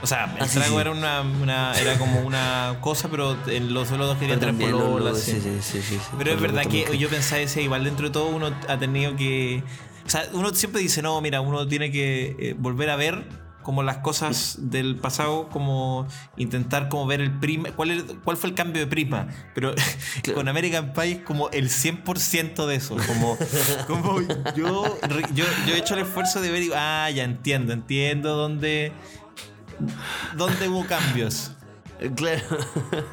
O 0.00 0.06
sea, 0.06 0.24
el 0.36 0.42
Ah, 0.44 0.46
trago 0.46 0.74
sí. 0.76 0.80
era 0.80 0.90
una, 0.92 1.20
una- 1.22 1.72
era 1.78 1.98
como 1.98 2.20
una 2.20 2.76
cosa, 2.80 3.08
pero 3.08 3.36
los 3.46 3.90
los 3.90 3.98
dos 3.98 4.16
querían 4.18 4.38
Pero 4.38 4.52
tener 4.52 4.68
también 4.68 4.70
lo- 4.72 4.78
polola, 4.92 5.10
lo- 5.10 5.16
sí. 5.16 5.40
sí, 5.60 5.82
sí. 5.82 5.98
Pero 6.16 6.32
es 6.32 6.40
verdad 6.40 6.62
que 6.66 6.96
yo 6.96 7.08
pensaba 7.08 7.40
ese, 7.40 7.62
igual 7.62 7.82
dentro 7.84 8.06
de 8.06 8.12
todo 8.12 8.26
uno 8.28 8.50
ha 8.68 8.78
tenido 8.78 9.16
que... 9.16 9.62
O 10.06 10.10
sea, 10.10 10.24
uno 10.32 10.54
siempre 10.54 10.80
dice, 10.80 11.02
no, 11.02 11.20
mira, 11.20 11.40
uno 11.40 11.66
tiene 11.66 11.90
que 11.90 12.36
eh, 12.38 12.54
volver 12.56 12.90
a 12.90 12.96
ver 12.96 13.26
como 13.62 13.82
las 13.82 13.98
cosas 13.98 14.56
del 14.58 14.96
pasado, 14.96 15.50
como 15.50 16.06
intentar 16.38 16.88
como 16.88 17.04
ver 17.06 17.20
el 17.20 17.38
prisma, 17.38 17.72
cuál, 17.72 17.90
es- 17.90 18.04
cuál 18.24 18.38
fue 18.38 18.48
el 18.48 18.54
cambio 18.54 18.80
de 18.80 18.86
prisma. 18.86 19.26
Pero 19.54 19.74
con 20.34 20.48
American 20.48 20.94
Pie 20.94 21.10
es 21.10 21.18
como 21.18 21.50
el 21.50 21.68
100% 21.68 22.66
de 22.66 22.76
eso. 22.76 22.96
Como, 23.06 23.36
como 23.86 24.20
yo, 24.56 24.98
yo, 25.34 25.44
yo 25.66 25.74
he 25.74 25.78
hecho 25.78 25.94
el 25.94 26.00
esfuerzo 26.00 26.40
de 26.40 26.50
ver 26.50 26.62
y, 26.62 26.70
ah, 26.74 27.10
ya 27.10 27.24
entiendo, 27.24 27.74
entiendo 27.74 28.36
dónde, 28.36 28.92
dónde 30.36 30.68
hubo 30.68 30.86
cambios. 30.86 31.52
Eh, 32.00 32.10
Claro. 32.14 32.42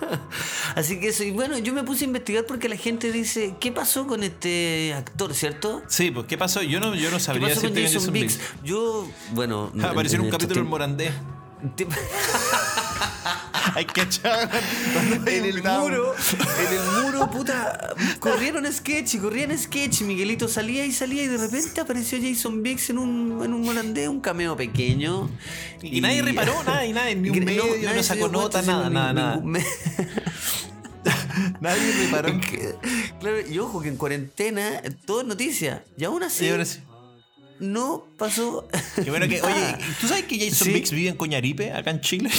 Así 0.75 0.99
que 0.99 1.07
eso, 1.07 1.23
y 1.23 1.31
bueno, 1.31 1.57
yo 1.57 1.73
me 1.73 1.83
puse 1.83 2.05
a 2.05 2.07
investigar 2.07 2.45
porque 2.45 2.69
la 2.69 2.77
gente 2.77 3.11
dice, 3.11 3.55
¿qué 3.59 3.71
pasó 3.71 4.05
con 4.05 4.21
este 4.23 4.93
actor, 4.93 5.33
cierto? 5.33 5.81
Sí, 5.87 6.11
pues, 6.11 6.27
¿qué 6.27 6.37
pasó? 6.37 6.61
Yo 6.61 6.79
no, 6.79 6.93
yo 6.93 7.09
no 7.09 7.17
¿Qué 7.17 7.23
sabría 7.23 7.47
pasó 7.49 7.61
con 7.61 7.73
decirte 7.73 7.81
quién 7.81 7.85
es 7.87 7.93
Jason 7.93 8.13
Biggs? 8.13 8.37
Biggs. 8.37 8.63
Yo, 8.63 9.07
bueno... 9.31 9.71
Apareció 9.83 10.19
en 10.19 10.25
un 10.25 10.31
capítulo 10.31 10.61
en 10.61 10.67
Morandé. 10.67 11.11
Hay 13.77 13.85
que 13.85 14.01
echar 14.01 14.49
En 15.25 15.45
el 15.45 15.61
muro, 15.63 16.15
en 16.15 16.73
el 16.73 17.03
muro, 17.03 17.29
puta, 17.29 17.93
corrieron 18.19 18.71
sketch 18.71 19.17
corrían 19.19 19.57
sketch. 19.57 20.01
Miguelito 20.01 20.47
salía 20.47 20.85
y 20.85 20.91
salía 20.91 21.23
y 21.23 21.27
de 21.27 21.37
repente 21.37 21.81
apareció 21.81 22.17
Jason 22.21 22.63
Biggs 22.63 22.89
en 22.89 22.97
un, 22.99 23.43
en 23.43 23.53
un 23.53 23.67
holandés, 23.67 24.07
un 24.07 24.21
cameo 24.21 24.55
pequeño. 24.55 25.29
Y, 25.81 25.99
nadie 26.01 26.21
reparó 26.21 26.63
nada, 26.63 26.85
y 26.85 26.93
nadie, 26.93 27.15
ni 27.15 27.29
un 27.29 27.39
No, 27.45 27.45
medio, 27.45 27.93
no, 27.93 28.03
sacó 28.03 28.29
nota, 28.29 28.61
nada, 28.61 28.89
nada, 28.89 29.13
nada. 29.13 29.43
Nadie 31.59 31.91
reparó 32.05 32.39
Claro, 33.19 33.47
y 33.47 33.59
ojo 33.59 33.81
que 33.81 33.89
en 33.89 33.97
cuarentena 33.97 34.81
todo 35.05 35.21
es 35.21 35.27
noticia. 35.27 35.83
Y 35.97 36.03
aún 36.05 36.23
así 36.23 36.47
ahora 36.49 36.65
sí. 36.65 36.79
no 37.59 38.05
pasó. 38.17 38.67
Qué 39.03 39.09
bueno 39.09 39.27
que, 39.27 39.41
oye, 39.41 39.75
¿tú 39.99 40.07
sabes 40.07 40.23
que 40.25 40.37
Jason 40.37 40.67
Sí. 40.67 40.73
Biggs 40.73 40.91
vive 40.91 41.09
en 41.09 41.17
Coñaripe, 41.17 41.73
acá 41.73 41.91
en 41.91 42.01
Chile? 42.01 42.29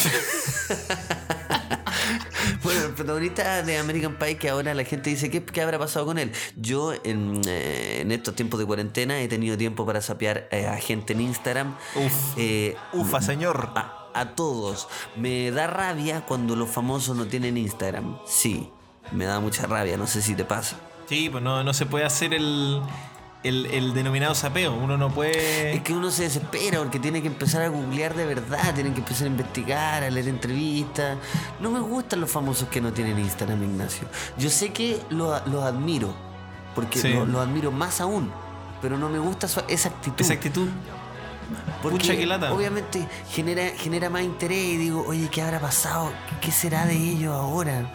Bueno, 2.67 2.85
el 2.87 2.95
protagonista 2.95 3.63
de 3.63 3.79
American 3.79 4.17
Pie 4.17 4.37
que 4.39 4.49
ahora 4.49 4.75
la 4.75 4.83
gente 4.83 5.09
dice, 5.11 5.31
¿qué, 5.31 5.45
qué 5.45 5.63
habrá 5.63 5.79
pasado 5.79 6.05
con 6.05 6.19
él? 6.19 6.33
Yo 6.57 6.93
en, 7.05 7.41
eh, 7.47 8.01
en 8.01 8.11
estos 8.11 8.35
tiempos 8.35 8.59
de 8.59 8.67
cuarentena 8.67 9.21
he 9.21 9.29
tenido 9.29 9.57
tiempo 9.57 9.87
para 9.87 10.01
sapear 10.01 10.49
eh, 10.51 10.67
a 10.67 10.77
gente 10.77 11.13
en 11.13 11.21
Instagram. 11.21 11.77
Uf. 11.95 12.13
Eh, 12.37 12.77
Ufa, 12.93 13.23
señor. 13.23 13.71
a, 13.77 14.09
a 14.15 14.35
todos. 14.35 14.89
Me 15.15 15.53
da 15.53 15.69
rabia 15.69 16.23
cuando 16.27 16.57
los 16.57 16.69
famosos 16.69 17.17
no 17.17 17.27
tienen 17.27 17.57
Instagram. 17.57 18.19
Sí, 18.27 18.69
me 19.13 19.27
da 19.27 19.39
mucha 19.39 19.67
rabia, 19.67 19.97
no 19.97 20.09
sé 20.09 20.21
si 20.21 20.35
te 20.35 20.45
pasa. 20.45 20.77
Sí, 21.09 21.29
pues 21.31 21.45
no, 21.45 21.63
no 21.63 21.73
se 21.73 21.87
puede 21.87 22.05
hacer 22.05 22.35
el, 22.35 22.83
el, 23.49 23.67
el 23.67 23.95
denominado 23.95 24.35
sapeo. 24.35 24.75
Uno 24.75 24.97
no 24.97 25.11
puede. 25.13 25.75
Es 25.77 25.83
que 25.83 25.93
uno 25.93 26.11
se 26.11 26.25
desespera 26.25 26.79
porque 26.79 26.99
tiene 26.99 27.21
que 27.23 27.29
empezar 27.29 27.63
a 27.63 27.69
googlear 27.69 28.15
de 28.15 28.27
verdad, 28.27 28.75
tiene 28.75 28.93
que 28.93 29.01
empezar 29.01 29.27
a 29.27 29.31
investigar, 29.31 30.03
a 30.05 30.11
leer 30.11 30.29
entrevistas. 30.29 31.17
No 31.61 31.71
me 31.71 31.81
gustan 31.81 32.21
los 32.21 32.31
famosos 32.31 32.69
que 32.69 32.81
no 32.81 32.93
tienen 32.93 33.19
Instagram, 33.19 33.63
Ignacio. 33.63 34.07
Yo 34.39 34.51
sé 34.51 34.73
que 34.73 35.01
lo- 35.11 35.45
los 35.47 35.63
admiro, 35.65 36.15
porque 36.75 36.99
Sí. 36.99 37.09
lo- 37.13 37.27
los 37.27 37.41
admiro 37.41 37.71
más 37.73 38.01
aún, 38.01 38.31
pero 38.83 38.99
no 38.99 39.09
me 39.09 39.19
gusta 39.19 39.49
su- 39.49 39.63
esa 39.69 39.89
actitud. 39.89 40.21
Esa 40.21 40.35
actitud. 40.35 40.69
Porque 41.81 41.99
Pucha, 41.99 42.17
qué 42.17 42.27
lata. 42.27 42.53
obviamente 42.53 43.07
genera, 43.31 43.71
genera 43.77 44.11
más 44.11 44.23
interés 44.23 44.59
y 44.65 44.77
digo, 44.77 45.05
oye, 45.07 45.29
¿qué 45.31 45.43
habrá 45.43 45.61
pasado? 45.61 46.11
¿Qué, 46.41 46.51
será 46.51 46.87
de 46.87 46.97
ellos 46.97 47.33
ahora? 47.33 47.93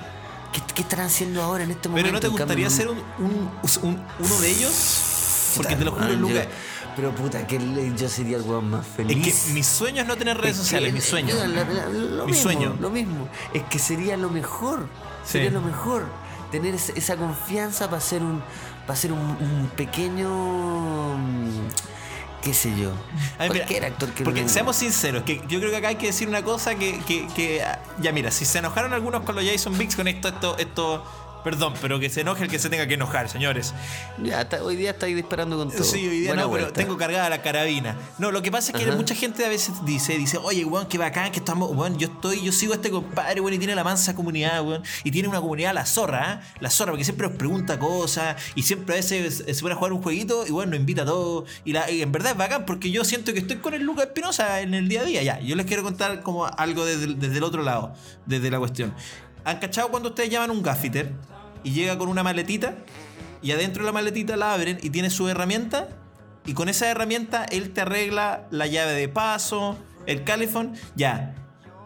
¿Qué, 0.53 0.61
qué 0.73 0.81
estarán 0.83 1.07
haciendo 1.07 1.41
ahora 1.43 1.63
en 1.65 1.71
este 1.71 1.89
momento? 1.89 2.05
Pero 2.07 2.13
¿no 2.13 2.19
te 2.21 2.27
gustaría 2.29 2.69
ser 2.69 2.87
un, 2.87 2.97
un- 3.19 3.49
un- 3.83 4.01
uno 4.19 4.39
de 4.39 4.51
ellos? 4.51 5.10
Porque 5.57 5.75
te 5.75 5.85
lo 5.85 5.91
juro, 5.91 6.05
Puta, 6.07 6.17
Lucas. 6.19 6.45
yo- 6.45 6.91
Pero 6.95 7.15
puta, 7.15 7.47
que 7.47 7.59
yo 7.97 8.09
sería 8.09 8.37
el 8.37 8.43
weón 8.43 8.69
más 8.69 8.85
feliz. 8.85 9.25
Es 9.27 9.43
que 9.45 9.53
mi 9.53 9.63
sueño 9.63 10.01
es 10.01 10.07
no 10.07 10.17
tener 10.17 10.37
redes 10.37 10.57
Es 10.57 10.63
sociales, 10.63 10.89
que- 10.89 10.93
mi 10.93 11.01
sueño. 11.01 11.35
la- 11.35 11.47
la- 11.47 11.63
la- 11.63 11.85
lo 11.89 12.25
Mi 12.25 12.31
mismo, 12.31 12.43
sueño. 12.43 12.75
Lo 12.79 12.89
mismo. 12.89 13.27
Es 13.53 13.63
que 13.63 13.79
sería 13.79 14.17
lo 14.17 14.29
mejor. 14.29 14.87
Sí. 15.23 15.33
Sería 15.33 15.51
lo 15.51 15.61
mejor. 15.61 16.05
Tener 16.51 16.75
esa 16.75 17.15
confianza 17.15 17.89
para 17.89 18.01
ser 18.01 18.21
un. 18.23 18.41
Para 18.85 18.97
ser 18.99 19.13
un, 19.13 19.19
un 19.19 19.71
pequeño. 19.75 21.15
mm, 21.17 21.67
qué 22.41 22.53
sé 22.53 22.75
yo. 22.77 22.91
A 23.37 23.43
ver, 23.43 23.51
Cualquier 23.51 23.85
actor 23.85 24.09
que 24.09 24.23
Porque 24.23 24.49
seamos 24.49 24.75
sinceros, 24.75 25.23
que 25.23 25.41
yo 25.47 25.59
creo 25.59 25.69
que 25.71 25.77
acá 25.77 25.89
hay 25.89 25.95
que 25.95 26.07
decir 26.07 26.27
una 26.27 26.43
cosa 26.43 26.73
que, 26.75 26.99
que, 27.01 27.27
que, 27.35 27.61
ah, 27.63 27.79
ya 28.01 28.11
mira, 28.11 28.31
si 28.31 28.45
se 28.45 28.57
enojaron 28.59 28.93
algunos 28.93 29.21
con 29.23 29.35
los 29.35 29.45
Jason 29.45 29.77
Biggs 29.77 29.95
con 29.95 30.07
esto, 30.07 30.27
esto, 30.29 30.57
esto, 30.57 31.05
perdón, 31.43 31.73
pero 31.81 31.99
que 31.99 32.09
se 32.09 32.21
enoje 32.21 32.43
el 32.43 32.49
que 32.49 32.59
se 32.59 32.69
tenga 32.69 32.87
que 32.87 32.95
enojar, 32.95 33.29
señores. 33.29 33.73
Ya, 34.23 34.47
hoy 34.61 34.75
día 34.75 34.91
estáis 34.91 35.15
disparando 35.15 35.57
con 35.57 35.71
todo. 35.71 35.83
Sí, 35.83 36.07
hoy 36.07 36.19
día 36.19 36.29
Buena 36.29 36.43
no, 36.43 36.51
pero 36.51 36.71
tengo 36.71 36.97
cargada 36.97 37.29
la 37.29 37.41
carabina. 37.41 37.97
No, 38.17 38.31
lo 38.31 38.41
que 38.41 38.51
pasa 38.51 38.71
es 38.71 38.77
que 38.77 38.89
Ajá. 38.89 38.97
mucha 38.97 39.15
gente 39.15 39.45
a 39.45 39.49
veces 39.49 39.75
dice, 39.85 40.17
dice, 40.17 40.37
oye, 40.37 40.65
weón, 40.65 40.87
qué 40.87 40.97
bacán 40.97 41.31
que 41.31 41.39
estamos, 41.39 41.71
weón, 41.71 41.97
yo 41.97 42.07
estoy, 42.07 42.41
yo 42.41 42.51
sigo 42.51 42.73
a 42.73 42.75
este 42.75 42.91
compadre, 42.91 43.41
weón, 43.41 43.53
y 43.53 43.57
tiene 43.57 43.75
la 43.75 43.83
mansa 43.83 44.15
comunidad, 44.15 44.65
weón, 44.65 44.83
y 45.03 45.11
tiene 45.11 45.27
una 45.27 45.41
comunidad 45.41 45.73
la 45.73 45.85
zorra, 45.85 46.31
¿ah? 46.31 46.41
La 46.59 46.69
zorra, 46.69 46.91
porque 46.91 47.03
siempre 47.03 47.27
nos 47.27 47.37
pregunta 47.37 47.79
cosas, 47.79 48.35
y 48.55 48.63
siempre 48.63 48.95
a 48.95 48.97
veces 48.97 49.43
se 49.45 49.61
pone 49.61 49.73
a 49.73 49.77
jugar 49.77 49.93
un 49.93 50.01
jueguito, 50.01 50.45
y 50.47 50.51
bueno, 50.51 50.71
nos 50.71 50.79
invita 50.79 51.03
a 51.03 51.05
todos, 51.05 51.49
y, 51.65 51.73
la, 51.73 51.89
y 51.89 52.01
en 52.01 52.11
verdad 52.11 52.33
es 52.33 52.37
bacán, 52.37 52.65
porque 52.65 52.91
yo 52.91 53.03
siento 53.03 53.33
que 53.33 53.39
estoy 53.39 53.57
con 53.57 53.73
el 53.73 53.83
Lucas 53.83 54.05
Espinosa 54.05 54.61
en 54.61 54.73
el 54.73 54.87
día 54.87 55.01
a 55.01 55.05
día, 55.05 55.23
ya. 55.23 55.39
Yo 55.39 55.55
les 55.55 55.65
quiero 55.65 55.83
contar 55.83 56.21
como 56.21 56.45
algo 56.45 56.85
desde, 56.85 57.13
desde 57.15 57.37
el 57.37 57.43
otro 57.43 57.63
lado, 57.63 57.93
desde 58.25 58.51
la 58.51 58.59
cuestión. 58.59 58.93
¿Han 59.45 59.59
cachado 59.59 59.89
cuando 59.89 60.09
ustedes 60.09 60.29
llaman 60.29 60.51
un 60.51 60.61
gaffiter 60.61 61.11
y 61.63 61.71
llega 61.71 61.97
con 61.97 62.09
una 62.09 62.23
maletita? 62.23 62.75
y 63.41 63.51
adentro 63.51 63.83
de 63.83 63.87
la 63.87 63.93
maletita 63.93 64.37
la 64.37 64.53
abren 64.53 64.77
y 64.81 64.89
tiene 64.89 65.09
su 65.09 65.27
herramienta 65.27 65.89
y 66.45 66.53
con 66.53 66.69
esa 66.69 66.89
herramienta 66.89 67.45
él 67.45 67.71
te 67.71 67.81
arregla 67.81 68.47
la 68.51 68.67
llave 68.67 68.93
de 68.93 69.07
paso, 69.07 69.77
el 70.05 70.23
calefón, 70.23 70.73
ya. 70.95 71.35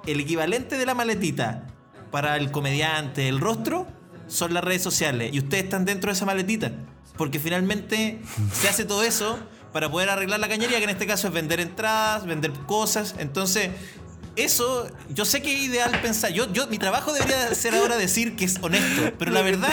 El 0.06 0.20
equivalente 0.20 0.78
de 0.78 0.86
la 0.86 0.94
maletita 0.94 1.68
para 2.12 2.38
el 2.38 2.52
comediante, 2.52 3.28
el 3.28 3.40
rostro, 3.40 3.88
son 4.28 4.54
las 4.54 4.64
redes 4.64 4.82
sociales 4.82 5.34
y 5.34 5.40
ustedes 5.40 5.66
están 5.66 5.86
dentro 5.86 6.10
de 6.10 6.16
esa 6.16 6.26
maletita, 6.26 6.72
porque 7.18 7.40
finalmente 7.40 8.22
se 8.54 8.70
hace 8.70 8.86
todo 8.86 9.04
eso 9.04 9.38
para 9.74 9.92
poder 9.92 10.10
arreglar 10.10 10.40
la 10.40 10.48
cañería, 10.48 10.78
que 10.78 10.86
en 10.86 10.90
este 10.90 11.06
caso 11.06 11.28
es 11.28 11.34
vender 11.34 11.60
entradas, 11.60 12.26
vender 12.26 12.52
cosas, 12.66 13.16
entonces 13.20 13.72
eso, 14.36 14.90
yo 15.10 15.26
sé 15.26 15.42
que 15.42 15.54
es 15.54 15.62
ideal 15.62 15.92
pensar. 16.02 16.32
Yo, 16.32 16.52
yo, 16.52 16.68
mi 16.68 16.78
trabajo 16.78 17.14
debería 17.14 17.54
ser 17.56 17.76
ahora 17.76 17.98
decir 17.98 18.36
que 18.36 18.46
es 18.46 18.58
honesto, 18.62 19.14
pero 19.18 19.32
la 19.32 19.42
verdad 19.42 19.72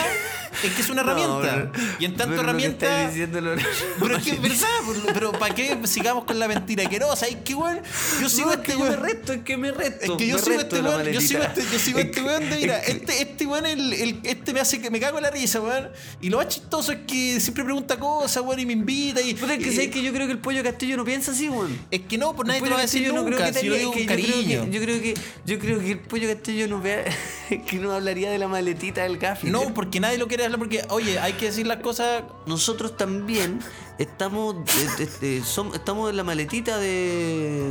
es 0.63 0.71
que 0.73 0.81
es 0.81 0.89
una 0.89 1.01
herramienta. 1.01 1.55
No, 1.57 1.71
y 1.99 2.05
en 2.05 2.15
tanto 2.15 2.35
pero 2.35 2.41
herramienta. 2.43 3.07
diciendo 3.07 3.41
lo- 3.41 3.55
Pero 3.99 4.17
es 4.17 4.23
que 4.23 4.31
es 4.31 4.41
verdad, 4.41 4.67
pero 5.13 5.31
¿para 5.33 5.53
qué 5.53 5.77
sigamos 5.85 6.23
con 6.25 6.39
la 6.39 6.47
mentira 6.47 6.83
asquerosa? 6.83 7.27
Es 7.27 7.37
que 7.37 7.55
weón, 7.55 7.79
yo 8.21 8.29
sigo 8.29 8.47
No, 8.47 8.53
este 8.53 8.65
que 8.65 8.71
yo 8.73 8.79
me 8.79 8.89
weón. 8.91 9.03
reto, 9.03 9.33
es 9.33 9.41
que 9.43 9.57
me 9.57 9.71
reto. 9.71 10.05
Es 10.13 10.17
que 10.17 10.27
yo 10.27 10.37
sigo 10.37 10.59
este 10.61 10.81
weón, 10.81 11.05
yo 11.11 11.21
sigo 11.21 11.43
este, 11.43 11.61
yo 11.71 11.79
sigo 11.79 11.99
este 11.99 12.21
weón 12.21 12.49
de 12.49 12.55
mira, 12.57 12.79
este, 12.79 13.21
este 13.21 13.45
weón, 13.45 13.65
el, 13.65 13.93
el- 13.93 14.19
este 14.23 14.53
me 14.53 14.59
hace 14.61 14.79
que 14.79 14.89
me 14.89 14.99
cago 14.99 15.17
en 15.17 15.23
la 15.23 15.31
risa, 15.31 15.59
weón. 15.59 15.89
Y 16.21 16.29
lo 16.29 16.37
más 16.37 16.47
chistoso 16.47 16.91
es 16.91 16.99
que 17.07 17.39
siempre 17.39 17.63
pregunta 17.63 17.97
cosas, 17.99 18.43
weón, 18.43 18.59
y 18.59 18.65
me 18.65 18.73
invita 18.73 19.21
y. 19.21 19.33
Puta, 19.33 19.55
es 19.55 19.63
que 19.63 19.71
sabes 19.71 19.89
que 19.89 20.01
yo 20.03 20.13
creo 20.13 20.27
que 20.27 20.33
el 20.33 20.39
pollo 20.39 20.63
Castillo 20.63 20.95
no 20.97 21.03
piensa 21.03 21.31
así, 21.31 21.49
weón. 21.49 21.77
Es 21.91 22.01
que 22.01 22.17
no, 22.17 22.35
pues 22.35 22.47
nadie 22.47 22.61
te 22.61 22.69
lo 22.69 22.75
va 22.75 22.79
a 22.79 22.83
decir 22.83 23.01
Castillo 23.01 23.19
no 23.21 23.25
creo 23.27 23.39
nunca, 23.39 23.51
que 23.51 23.59
si 23.59 23.65
tenga- 23.65 23.77
digo 23.79 23.91
que 23.91 24.05
yo 24.05 24.52
creo 24.61 24.65
que- 24.65 24.71
Yo 24.71 24.81
creo 24.81 25.01
que 25.01 25.13
yo 25.45 25.59
creo 25.59 25.79
que 25.79 25.91
el 25.91 25.99
pollo 25.99 26.27
Castillo 26.29 26.67
no 26.67 26.81
vea 26.81 27.03
que 27.67 27.77
no 27.77 27.91
hablaría 27.91 28.31
de 28.31 28.37
la 28.37 28.47
maletita 28.47 29.03
del 29.03 29.17
café. 29.19 29.49
No, 29.49 29.73
porque 29.73 29.99
nadie 29.99 30.17
lo 30.17 30.27
quiere 30.27 30.45
hablar 30.45 30.59
porque, 30.59 30.85
oye, 30.89 31.19
hay 31.19 31.33
que 31.33 31.45
decir 31.47 31.67
las 31.67 31.77
cosas. 31.81 32.23
nosotros 32.45 32.97
también 32.97 33.59
estamos 33.97 34.55
eh, 34.99 34.99
eh, 34.99 35.09
eh, 35.21 35.41
estamos 35.73 36.09
en 36.09 36.17
la 36.17 36.23
maletita 36.23 36.77
de 36.77 37.69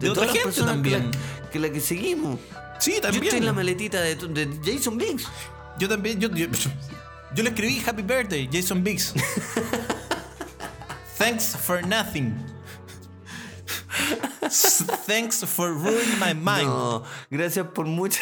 De 0.00 0.10
otra 0.10 0.22
todas 0.24 0.34
las 0.34 0.44
personas 0.44 0.72
también. 0.74 1.10
que 1.10 1.18
la, 1.42 1.50
que 1.50 1.58
la 1.58 1.70
que 1.70 1.80
seguimos. 1.80 2.38
Sí, 2.80 2.94
Yo 2.94 3.00
también. 3.02 3.24
estoy 3.24 3.38
en 3.38 3.46
la 3.46 3.52
maletita 3.52 4.00
de, 4.00 4.16
de 4.16 4.48
Jason 4.64 4.98
Biggs. 4.98 5.26
Yo 5.78 5.88
también, 5.88 6.20
yo, 6.20 6.28
yo, 6.30 6.46
yo 7.34 7.42
le 7.42 7.48
escribí 7.50 7.82
Happy 7.86 8.02
Birthday, 8.02 8.48
Jason 8.52 8.82
Biggs. 8.84 9.14
Thanks 11.18 11.54
for 11.56 11.84
nothing. 11.86 12.34
Thanks 15.06 15.42
for 15.44 15.72
ruining 15.72 16.18
my 16.18 16.34
mind. 16.34 16.66
No, 16.68 17.02
gracias 17.30 17.66
por 17.74 17.86
mucho. 17.86 18.20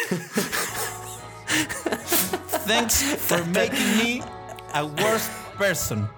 Thanks 2.66 3.02
for 3.26 3.44
making 3.46 3.96
me 3.98 4.22
a 4.74 4.84
worse 4.84 5.28
person. 5.58 6.08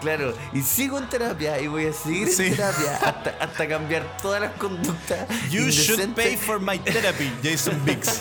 claro, 0.00 0.34
y 0.52 0.60
sigo 0.62 0.98
en 0.98 1.08
terapia 1.08 1.58
y 1.60 1.66
voy 1.66 1.86
a 1.86 1.92
seguir 1.92 2.28
Sí. 2.28 2.46
en 2.48 2.56
terapia 2.56 2.96
hasta, 2.96 3.30
hasta 3.40 3.68
cambiar 3.68 4.16
todas 4.20 4.40
las 4.42 4.52
conductas. 4.58 5.26
You 5.50 5.70
should 5.70 6.14
pay 6.14 6.36
for 6.36 6.60
my 6.60 6.78
therapy, 6.78 7.30
Jason 7.42 7.82
Biggs. 7.84 8.20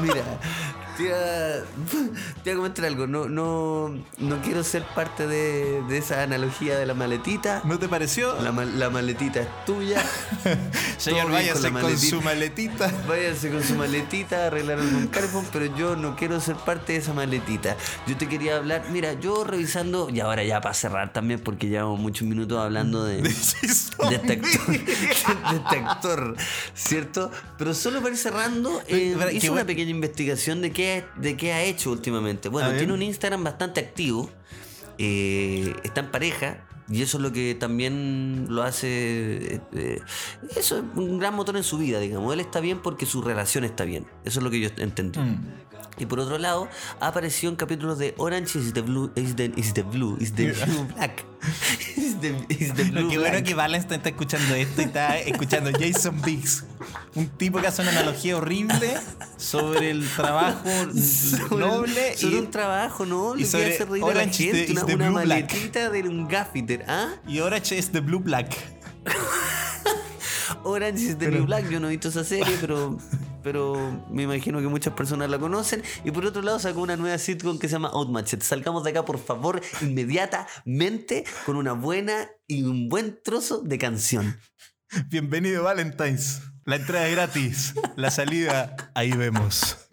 Mira, 0.00 0.22
te 0.98 1.04
iba, 1.04 1.16
te 2.42 2.50
iba 2.50 2.52
a 2.52 2.56
comentar 2.56 2.84
algo. 2.84 3.06
No, 3.06 3.28
no, 3.28 3.94
no 4.18 4.42
quiero 4.42 4.64
ser 4.64 4.82
parte 4.82 5.26
de, 5.26 5.82
de 5.88 5.98
esa 5.98 6.22
analogía 6.22 6.76
de 6.76 6.86
la 6.86 6.94
maletita. 6.94 7.62
¿No 7.64 7.78
te 7.78 7.88
pareció? 7.88 8.34
La, 8.42 8.50
la 8.50 8.90
maletita 8.90 9.40
es 9.40 9.48
tuya. 9.64 10.04
Señor, 10.98 11.30
váyase 11.30 11.70
con 11.70 11.98
su 11.98 12.20
maletita. 12.20 12.92
Váyanse 13.06 13.50
con 13.50 13.62
su 13.62 13.74
maletita, 13.76 14.48
arreglar 14.48 14.80
algún 14.80 15.06
calefón, 15.06 15.46
pero 15.52 15.74
yo 15.76 15.94
no 15.96 16.16
quiero 16.16 16.40
ser 16.40 16.56
parte 16.56 16.94
de 16.94 16.98
esa 16.98 17.14
maletita. 17.14 17.76
Yo 18.06 18.16
te 18.16 18.28
quería 18.28 18.56
hablar, 18.56 18.86
mira, 18.90 19.12
yo 19.14 19.44
revisando, 19.44 20.10
y 20.10 20.20
ahora 20.20 20.42
ya 20.42 20.60
para 20.60 20.74
cerrar 20.74 21.12
también, 21.12 21.40
porque 21.40 21.68
llevamos 21.68 22.00
muchos 22.00 22.26
minutos 22.26 22.58
hablando 22.58 23.04
de, 23.04 23.22
de 23.22 23.28
este 23.28 24.32
actor, 24.32 24.66
de 24.66 24.92
este 24.92 25.76
actor, 25.76 26.36
¿cierto? 26.74 27.30
Pero 27.56 27.72
solo 27.74 28.00
para 28.00 28.10
ir 28.10 28.18
cerrando, 28.18 28.82
eh, 28.88 29.16
hice 29.32 29.46
una 29.46 29.60
bueno. 29.60 29.66
pequeña 29.66 29.90
investigación 29.90 30.60
de 30.60 30.72
qué, 30.72 30.87
de 31.16 31.36
qué 31.36 31.52
ha 31.52 31.62
hecho 31.62 31.90
últimamente. 31.90 32.48
Bueno, 32.48 32.76
tiene 32.76 32.92
un 32.92 33.02
Instagram 33.02 33.44
bastante 33.44 33.80
activo, 33.80 34.30
eh, 34.98 35.74
está 35.84 36.00
en 36.00 36.10
pareja. 36.10 36.64
Y 36.90 37.02
eso 37.02 37.18
es 37.18 37.22
lo 37.22 37.32
que 37.32 37.54
también 37.54 38.46
lo 38.48 38.62
hace. 38.62 39.56
eh, 39.56 39.60
eh, 39.74 40.00
eso 40.56 40.78
es 40.78 40.84
un 40.96 41.18
gran 41.18 41.34
motor 41.34 41.56
en 41.58 41.62
su 41.62 41.76
vida, 41.76 42.00
digamos. 42.00 42.32
Él 42.32 42.40
está 42.40 42.60
bien 42.60 42.80
porque 42.80 43.04
su 43.04 43.20
relación 43.20 43.64
está 43.64 43.84
bien. 43.84 44.06
Eso 44.24 44.40
es 44.40 44.44
lo 44.44 44.50
que 44.50 44.60
yo 44.60 44.70
entendí. 44.78 45.18
Mm. 45.18 45.67
Y 45.98 46.06
por 46.06 46.20
otro 46.20 46.38
lado, 46.38 46.68
ha 47.00 47.08
aparecido 47.08 47.50
en 47.50 47.56
capítulos 47.56 47.98
de 47.98 48.14
Orange 48.18 48.58
is 48.58 48.72
the 48.72 48.80
Blue, 48.82 49.10
is 49.16 49.34
the, 49.36 49.52
is 49.56 49.74
the 49.74 49.82
Blue, 49.82 50.16
is 50.20 50.32
the 50.34 50.44
New 50.66 50.84
Black. 50.94 51.24
Is 51.96 52.20
the, 52.20 52.34
is 52.48 52.74
the 52.74 52.84
Lo 52.86 53.02
blue 53.02 53.10
que 53.10 53.16
bueno 53.18 53.30
black. 53.34 53.44
que 53.44 53.54
Valentine 53.54 53.96
está 53.96 54.08
escuchando 54.08 54.54
esto 54.56 54.82
y 54.82 54.86
está 54.86 55.18
escuchando 55.18 55.70
Jason 55.78 56.20
Biggs, 56.22 56.64
un 57.14 57.28
tipo 57.28 57.60
que 57.60 57.68
hace 57.68 57.82
una 57.82 57.92
analogía 57.92 58.36
horrible 58.36 58.96
sobre 59.36 59.90
el 59.92 60.04
trabajo 60.16 60.64
Sobre- 60.94 61.56
noble 61.60 62.16
sobre 62.16 62.34
y, 62.34 62.38
un 62.40 62.50
trabajo 62.50 63.06
noble 63.06 63.42
y 63.42 63.44
que 63.44 63.50
sobre 63.52 63.72
hace 63.74 63.84
reír 63.84 64.02
a 64.02 64.06
la 64.06 64.12
Orange 64.12 64.44
is 64.46 64.52
the- 64.52 64.64
is 64.64 64.70
una, 64.70 64.84
the 64.86 64.94
una 64.96 65.10
blue 65.10 65.20
black. 65.22 65.28
maletita 65.52 65.90
de 65.90 66.00
un 66.08 66.26
gaffiter, 66.26 66.84
¿ah? 66.88 67.08
y 67.28 67.38
Orange 67.38 67.78
es 67.78 67.92
the 67.92 68.00
Blue 68.00 68.18
Black. 68.18 68.56
Orange 70.64 71.00
is 71.02 71.18
the 71.18 71.30
New 71.30 71.44
Black, 71.46 71.68
yo 71.70 71.78
no 71.78 71.86
he 71.88 71.90
visto 71.92 72.08
esa 72.08 72.24
serie, 72.24 72.56
pero, 72.60 72.98
pero 73.42 74.04
me 74.10 74.24
imagino 74.24 74.60
que 74.60 74.68
muchas 74.68 74.94
personas 74.94 75.30
la 75.30 75.38
conocen. 75.38 75.82
Y 76.04 76.10
por 76.10 76.24
otro 76.24 76.42
lado 76.42 76.58
sacó 76.58 76.80
una 76.80 76.96
nueva 76.96 77.18
sitcom 77.18 77.58
que 77.58 77.68
se 77.68 77.72
llama 77.72 77.88
Outmatched. 77.88 78.42
Salgamos 78.42 78.84
de 78.84 78.90
acá, 78.90 79.04
por 79.04 79.18
favor, 79.18 79.60
inmediatamente 79.80 81.24
con 81.46 81.56
una 81.56 81.72
buena 81.72 82.28
y 82.46 82.62
un 82.62 82.88
buen 82.88 83.20
trozo 83.22 83.62
de 83.62 83.78
canción. 83.78 84.40
Bienvenido 85.08 85.64
Valentine's. 85.64 86.42
La 86.64 86.76
entrada 86.76 87.08
es 87.08 87.14
gratis. 87.14 87.74
La 87.96 88.10
salida, 88.10 88.76
ahí 88.94 89.12
vemos. 89.12 89.87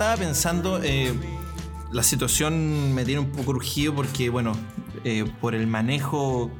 Estaba 0.00 0.16
pensando, 0.16 0.80
eh, 0.82 1.12
la 1.92 2.02
situación 2.02 2.94
me 2.94 3.04
tiene 3.04 3.20
un 3.20 3.32
poco 3.32 3.50
urgido 3.50 3.94
porque, 3.94 4.30
bueno, 4.30 4.56
eh, 5.04 5.30
por 5.42 5.54
el 5.54 5.66
manejo 5.66 6.50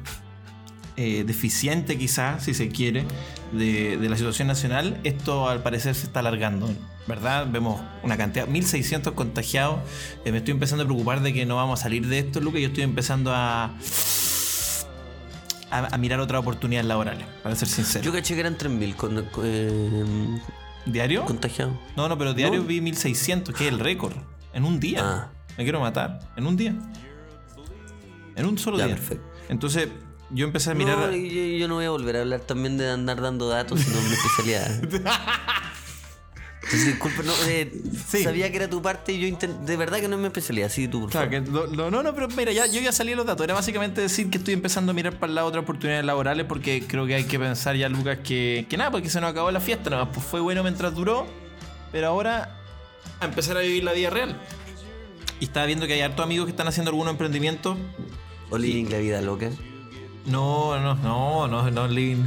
eh, 0.95 1.23
deficiente 1.25 1.97
quizás, 1.97 2.43
si 2.43 2.53
se 2.53 2.69
quiere, 2.69 3.03
de, 3.51 3.97
la 3.99 4.15
situación 4.15 4.47
nacional, 4.47 5.01
esto 5.03 5.49
al 5.49 5.63
parecer 5.63 5.95
se 5.95 6.05
está 6.05 6.19
alargando, 6.19 6.69
¿verdad? 7.07 7.47
Vemos 7.49 7.81
una 8.03 8.15
cantidad, 8.15 8.47
1.600 8.47 9.15
contagiados, 9.15 9.79
me 10.23 10.37
estoy 10.37 10.51
empezando 10.51 10.83
a 10.83 10.85
preocupar 10.85 11.21
de 11.21 11.33
que 11.33 11.43
no 11.47 11.55
vamos 11.55 11.79
a 11.79 11.83
salir 11.83 12.05
de 12.05 12.19
esto, 12.19 12.41
Luca, 12.41 12.59
yo 12.59 12.67
estoy 12.67 12.83
empezando 12.83 13.33
a... 13.33 13.73
A, 15.71 15.97
mirar 15.97 16.19
otras 16.19 16.41
oportunidades 16.41 16.85
laborales, 16.85 17.25
para 17.41 17.55
ser 17.55 17.69
sincero. 17.69 18.03
Yo 18.03 18.11
caché 18.11 18.35
que 18.35 18.41
eran 18.41 18.57
3.000 18.57 18.95
con, 18.97 19.25
eh, 19.41 20.41
¿Diario? 20.85 21.25
contagiados. 21.25 21.75
No, 21.95 22.07
no, 22.09 22.17
pero 22.17 22.33
diario 22.33 22.61
No. 22.61 22.65
vi 22.67 22.81
1600, 22.81 23.55
que 23.55 23.67
es 23.67 23.73
el 23.73 23.79
récord. 23.79 24.13
En 24.53 24.65
un 24.65 24.79
día. 24.79 24.99
Ah. 25.03 25.29
Me 25.57 25.63
quiero 25.63 25.79
matar. 25.79 26.19
En 26.35 26.47
un 26.47 26.57
día. 26.57 26.75
En 28.35 28.45
un 28.45 28.57
solo 28.57 28.77
Ya, 28.77 28.85
día. 28.87 28.95
perfecto. 28.95 29.25
Entonces, 29.49 29.89
yo 30.31 30.45
empecé 30.45 30.71
a 30.71 30.73
mirar. 30.73 30.97
No, 30.97 31.11
yo, 31.15 31.17
yo 31.57 31.67
no 31.67 31.75
voy 31.75 31.85
a 31.85 31.89
volver 31.91 32.15
a 32.17 32.21
hablar 32.21 32.39
también 32.41 32.77
de 32.77 32.89
andar 32.89 33.21
dando 33.21 33.47
datos, 33.49 33.79
sino 33.81 34.01
mi 34.01 34.13
especialidad. 34.13 35.03
Disculpa, 36.71 37.23
no, 37.23 37.33
eh, 37.47 37.71
Sí. 38.07 38.23
sabía 38.23 38.49
que 38.51 38.57
era 38.57 38.69
tu 38.69 38.81
parte 38.83 39.11
y 39.13 39.19
yo 39.19 39.27
intent- 39.27 39.61
de 39.65 39.77
verdad 39.77 39.99
que 39.99 40.07
no 40.07 40.15
es 40.15 40.21
mi 40.21 40.27
especialidad, 40.27 40.69
sí, 40.69 40.87
tú, 40.87 41.01
por 41.01 41.09
Claro, 41.09 41.31
favor. 41.31 41.43
que 41.45 41.51
lo- 41.51 41.65
lo- 41.67 41.91
no, 41.91 42.03
no, 42.03 42.13
pero 42.13 42.27
mira, 42.29 42.51
ya, 42.51 42.67
yo 42.67 42.79
ya 42.81 42.91
salí 42.91 43.09
de 43.09 43.15
los 43.15 43.25
datos. 43.25 43.43
Era 43.43 43.55
básicamente 43.55 43.99
decir 43.99 44.29
que 44.29 44.37
estoy 44.37 44.53
empezando 44.53 44.91
a 44.91 44.93
mirar 44.93 45.15
para 45.15 45.29
el 45.31 45.35
lado 45.35 45.47
otras 45.47 45.63
oportunidades 45.63 46.05
laborales 46.05 46.45
porque 46.45 46.85
creo 46.87 47.07
que 47.07 47.15
hay 47.15 47.23
que 47.23 47.39
pensar 47.39 47.75
ya, 47.75 47.89
Lucas, 47.89 48.19
que, 48.23 48.67
que 48.69 48.77
nada, 48.77 48.91
porque 48.91 49.09
se 49.09 49.19
nos 49.19 49.31
acabó 49.31 49.49
la 49.49 49.59
fiesta. 49.59 49.89
Nada 49.89 50.05
más, 50.05 50.13
pues 50.13 50.25
fue 50.25 50.39
bueno 50.39 50.61
mientras 50.61 50.93
duró, 50.93 51.25
pero 51.91 52.07
ahora 52.07 52.57
a 53.19 53.25
empezar 53.25 53.57
a 53.57 53.61
vivir 53.61 53.83
la 53.83 53.93
vida 53.93 54.11
real. 54.11 54.39
Y 55.39 55.45
estaba 55.45 55.65
viendo 55.65 55.87
que 55.87 55.93
hay 55.93 56.01
hartos 56.01 56.23
amigos 56.23 56.45
que 56.45 56.51
están 56.51 56.67
haciendo 56.67 56.91
algunos 56.91 57.11
emprendimientos 57.11 57.75
O 58.51 58.57
living 58.59 58.85
la 58.91 58.99
vida 58.99 59.19
loca. 59.21 59.49
No, 60.27 60.79
no, 60.79 60.93
no, 60.95 61.47
no, 61.47 61.71
no, 61.71 61.87
Living. 61.87 62.25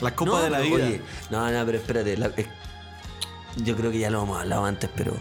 La 0.00 0.14
copa 0.16 0.30
No, 0.32 0.38
de 0.42 0.50
la 0.50 0.58
vida. 0.60 0.74
oye, 0.86 1.00
no, 1.30 1.48
no, 1.50 1.64
pero 1.66 1.78
espérate. 1.78 2.16
la- 2.16 2.32
yo 3.64 3.76
creo 3.76 3.90
que 3.90 3.98
ya 3.98 4.10
lo 4.10 4.22
hemos 4.22 4.38
hablado 4.40 4.64
antes, 4.64 4.90
pero 4.96 5.12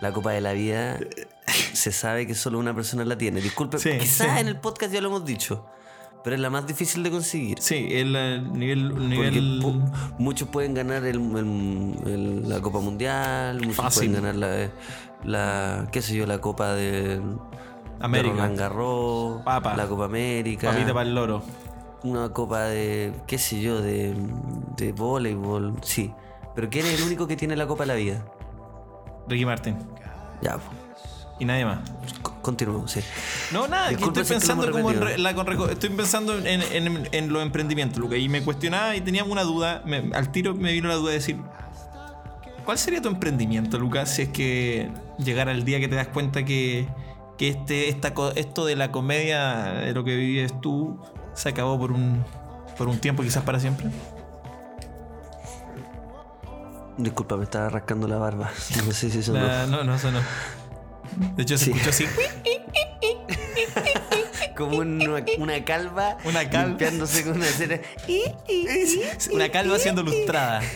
la 0.00 0.12
copa 0.12 0.32
de 0.32 0.40
la 0.40 0.52
vida 0.52 0.98
se 1.72 1.92
sabe 1.92 2.26
que 2.26 2.34
solo 2.34 2.58
una 2.58 2.74
persona 2.74 3.04
la 3.04 3.16
tiene. 3.18 3.40
Disculpe, 3.40 3.78
Sí, 3.78 3.90
quizás 3.98 4.34
sí. 4.34 4.40
en 4.40 4.48
el 4.48 4.56
podcast 4.56 4.92
ya 4.92 5.00
lo 5.00 5.08
hemos 5.08 5.24
dicho, 5.24 5.66
pero 6.24 6.36
es 6.36 6.40
la 6.42 6.50
más 6.50 6.66
difícil 6.66 7.02
de 7.02 7.10
conseguir. 7.10 7.58
Sí, 7.60 7.88
el, 7.90 8.12
nivel. 8.52 8.90
el 8.92 9.08
nivel 9.08 9.62
muchos 10.18 10.48
pueden 10.48 10.74
ganar 10.74 11.04
el- 11.04 12.48
la 12.48 12.60
Copa 12.60 12.80
Mundial, 12.80 13.56
muchos 13.60 13.76
Fácil. 13.76 14.10
pueden 14.10 14.22
ganar 14.24 14.36
la, 14.36 14.70
la, 15.24 15.88
qué 15.92 16.02
sé 16.02 16.14
yo, 16.14 16.26
la 16.26 16.38
Copa 16.40 16.74
de, 16.74 17.20
América. 18.00 18.34
de 18.34 18.40
Roland 18.40 18.58
Garros, 18.58 19.42
Papa. 19.42 19.76
la 19.76 19.86
Copa 19.86 20.04
América, 20.06 20.70
papita 20.70 20.92
para 20.94 21.08
el 21.08 21.14
loro. 21.14 21.42
una 22.04 22.30
Copa 22.30 22.62
de, 22.64 23.12
qué 23.26 23.36
sé 23.38 23.60
yo, 23.60 23.80
de, 23.82 24.14
de 24.76 24.92
voleibol, 24.92 25.74
sí. 25.82 26.12
Pero 26.60 26.68
¿quién 26.68 26.84
es 26.84 27.00
el 27.00 27.06
único 27.06 27.26
que 27.26 27.36
tiene 27.38 27.56
la 27.56 27.66
Copa 27.66 27.84
de 27.84 27.86
la 27.86 27.94
Vida? 27.94 28.22
Ricky 29.28 29.46
Martin. 29.46 29.78
Ya, 30.42 30.58
Y 31.38 31.46
nadie 31.46 31.64
más. 31.64 31.78
co- 32.20 32.34
continuemos, 32.42 32.90
sí. 32.90 33.00
No, 33.50 33.66
nada, 33.66 33.88
que 33.88 33.96
Disculpa 33.96 34.20
estoy 34.20 34.36
si 34.38 34.44
es 34.44 34.46
que 34.46 34.54
lo 34.54 34.62
pensando 34.62 34.78
hemos 34.78 34.92
como 34.92 35.08
en, 35.08 35.22
la 35.22 35.34
con 35.34 35.70
estoy 35.70 35.88
pensando 35.88 36.36
en, 36.36 36.46
en- 36.60 37.08
en 37.12 37.32
los 37.32 37.42
emprendimientos, 37.42 37.98
Luca. 37.98 38.18
Y 38.18 38.28
me 38.28 38.42
cuestionaba 38.42 38.94
y 38.94 39.00
tenía 39.00 39.24
una 39.24 39.42
duda. 39.42 39.82
me- 39.86 40.10
al 40.14 40.30
tiro 40.32 40.52
me 40.54 40.70
vino 40.72 40.88
la 40.88 40.96
duda 40.96 41.12
de 41.12 41.16
decir. 41.16 41.38
¿Cuál 42.66 42.76
sería 42.76 43.00
tu 43.00 43.08
emprendimiento, 43.08 43.78
Lucas? 43.78 44.10
Si 44.10 44.20
es 44.22 44.28
que 44.28 44.90
llegara 45.16 45.52
el 45.52 45.64
día 45.64 45.80
que 45.80 45.88
te 45.88 45.94
das 45.94 46.08
cuenta 46.08 46.44
que, 46.44 46.86
que 47.38 47.48
este, 47.48 47.88
esta, 47.88 48.12
esto 48.36 48.66
de 48.66 48.76
la 48.76 48.92
comedia, 48.92 49.64
de 49.80 49.94
lo 49.94 50.04
que 50.04 50.14
vives 50.14 50.60
tú, 50.60 51.00
se 51.32 51.48
acabó 51.48 51.78
por 51.78 51.90
un, 51.90 52.22
por 52.76 52.86
un 52.88 52.98
tiempo, 52.98 53.22
quizás 53.22 53.44
para 53.44 53.58
siempre. 53.58 53.86
Disculpa, 57.02 57.36
me 57.36 57.44
estaba 57.44 57.68
rascando 57.70 58.06
la 58.08 58.16
barba. 58.18 58.50
No 58.86 58.92
sé 58.92 59.10
si 59.10 59.18
eso 59.20 59.32
no. 59.32 59.66
No, 59.66 59.84
no, 59.84 59.94
eso 59.94 60.10
no. 60.10 60.20
De 61.36 61.42
hecho, 61.42 61.56
se 61.58 61.64
Sí. 61.66 61.70
escuchó 61.72 61.90
así. 61.90 62.06
Como 64.56 64.78
una, 64.78 65.24
una 65.38 65.64
calva. 65.64 66.18
Una 66.24 66.48
calva. 66.50 66.68
Limpiándose 66.68 67.24
con 67.24 67.36
una 67.36 67.46
cera. 67.46 67.80
Una 69.32 69.48
calva 69.48 69.78
siendo 69.78 70.02
lustrada. 70.02 70.60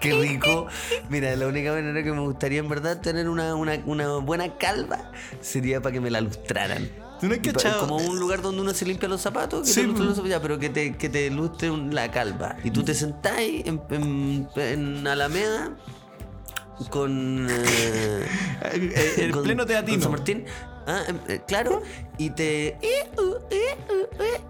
Qué 0.00 0.12
rico. 0.14 0.66
Mira, 1.08 1.34
la 1.36 1.46
única 1.46 1.72
manera 1.72 2.02
que 2.02 2.12
me 2.12 2.20
gustaría 2.20 2.60
en 2.60 2.68
verdad 2.68 3.00
tener 3.00 3.28
una, 3.28 3.54
una, 3.56 3.74
una 3.86 4.16
buena 4.18 4.56
calva 4.56 5.10
sería 5.40 5.80
para 5.80 5.92
que 5.92 6.00
me 6.00 6.10
la 6.10 6.20
lustraran. 6.20 6.88
¿Tú 7.24 7.28
no 7.28 7.34
has 7.34 7.40
Pa- 7.40 7.52
cachado? 7.52 7.80
Como 7.88 7.96
un 7.96 8.18
lugar 8.18 8.42
donde 8.42 8.60
uno 8.62 8.74
se 8.74 8.84
limpia 8.84 9.08
los 9.08 9.20
zapatos, 9.20 9.66
que 9.66 9.72
Sí, 9.72 9.80
te 9.80 9.86
lustren 9.86 10.04
po. 10.06 10.08
los 10.10 10.16
zapatos, 10.16 10.30
ya, 10.30 10.42
pero 10.42 10.58
que 10.58 10.68
te, 10.70 10.96
que 10.96 11.08
te 11.08 11.30
lustre 11.30 11.70
la 11.90 12.10
calva. 12.10 12.56
Y 12.64 12.70
tú 12.70 12.82
te 12.82 12.94
sentás 12.94 13.32
ahí 13.38 13.62
en, 13.66 13.80
en, 13.90 14.48
en 14.56 15.06
Alameda 15.06 15.70
con. 16.90 17.46
eh, 17.50 18.26
El 19.18 19.30
con- 19.32 19.42
pleno 19.44 19.62
con 19.62 19.68
teatino. 19.68 20.02
San 20.02 20.12
Martín. 20.12 20.44
Ah, 20.86 21.02
em, 21.08 21.18
eh, 21.28 21.40
claro, 21.46 21.82
y 22.18 22.30
te. 22.30 22.68
eh, 22.68 22.78
uh, 23.16 23.34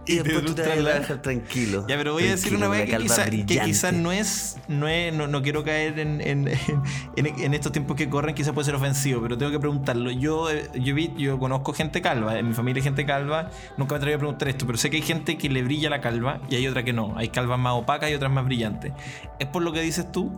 Y, 0.07 0.17
te 0.17 0.23
después 0.23 0.45
tú 0.45 0.55
te 0.55 0.63
vas 0.63 0.71
a 0.79 0.99
dejar 0.99 1.23
tranquilo. 1.23 1.87
Ya, 1.89 1.97
pero 1.97 2.13
voy 2.13 2.25
a 2.25 2.31
decir 2.33 2.55
una 2.55 2.69
vez 2.69 2.91
que 2.91 2.97
quizás 2.99 3.31
quizá 3.31 3.93
no 3.93 4.13
es. 4.13 4.57
No, 4.69 4.89
es 4.89 5.13
no, 5.15 5.27
no 5.27 5.43
quiero 5.43 5.65
caer 5.65 5.99
en, 5.99 6.21
en, 6.21 6.49
en, 7.17 7.27
en 7.27 7.55
estos 7.55 7.73
tiempos 7.73 7.97
que 7.97 8.09
corren, 8.11 8.35
quizás 8.35 8.53
puede 8.53 8.67
ser 8.67 8.75
ofensivo, 8.75 9.23
pero 9.23 9.39
tengo 9.39 9.53
que 9.53 9.61
preguntarlo. 9.61 10.11
Yo, 10.11 10.51
eh, 10.51 10.69
yo, 10.75 10.95
vi, 10.95 11.13
yo 11.17 11.39
conozco 11.39 11.73
gente 11.73 12.03
calva, 12.03 12.39
en 12.39 12.49
mi 12.49 12.55
familia 12.55 12.81
hay 12.81 12.85
gente 12.85 13.07
calva. 13.07 13.51
Nunca 13.77 13.95
me 13.95 13.99
atreví 13.99 14.15
a 14.15 14.19
preguntar 14.19 14.49
esto, 14.49 14.67
pero 14.67 14.77
sé 14.77 14.91
que 14.91 14.97
hay 14.97 15.03
gente 15.03 15.39
que 15.39 15.49
le 15.49 15.63
brilla 15.63 15.89
la 15.89 16.01
calva 16.01 16.41
y 16.51 16.57
hay 16.57 16.67
otra 16.67 16.83
que 16.83 16.93
no. 16.93 17.15
Hay 17.17 17.29
calvas 17.29 17.59
más 17.59 17.75
opacas 17.75 18.11
y 18.11 18.15
otras 18.15 18.33
más 18.33 18.45
brillantes. 18.45 18.93
¿Es 19.39 19.47
por 19.47 19.63
lo 19.63 19.73
que 19.73 19.81
dices 19.81 20.11
tú? 20.11 20.37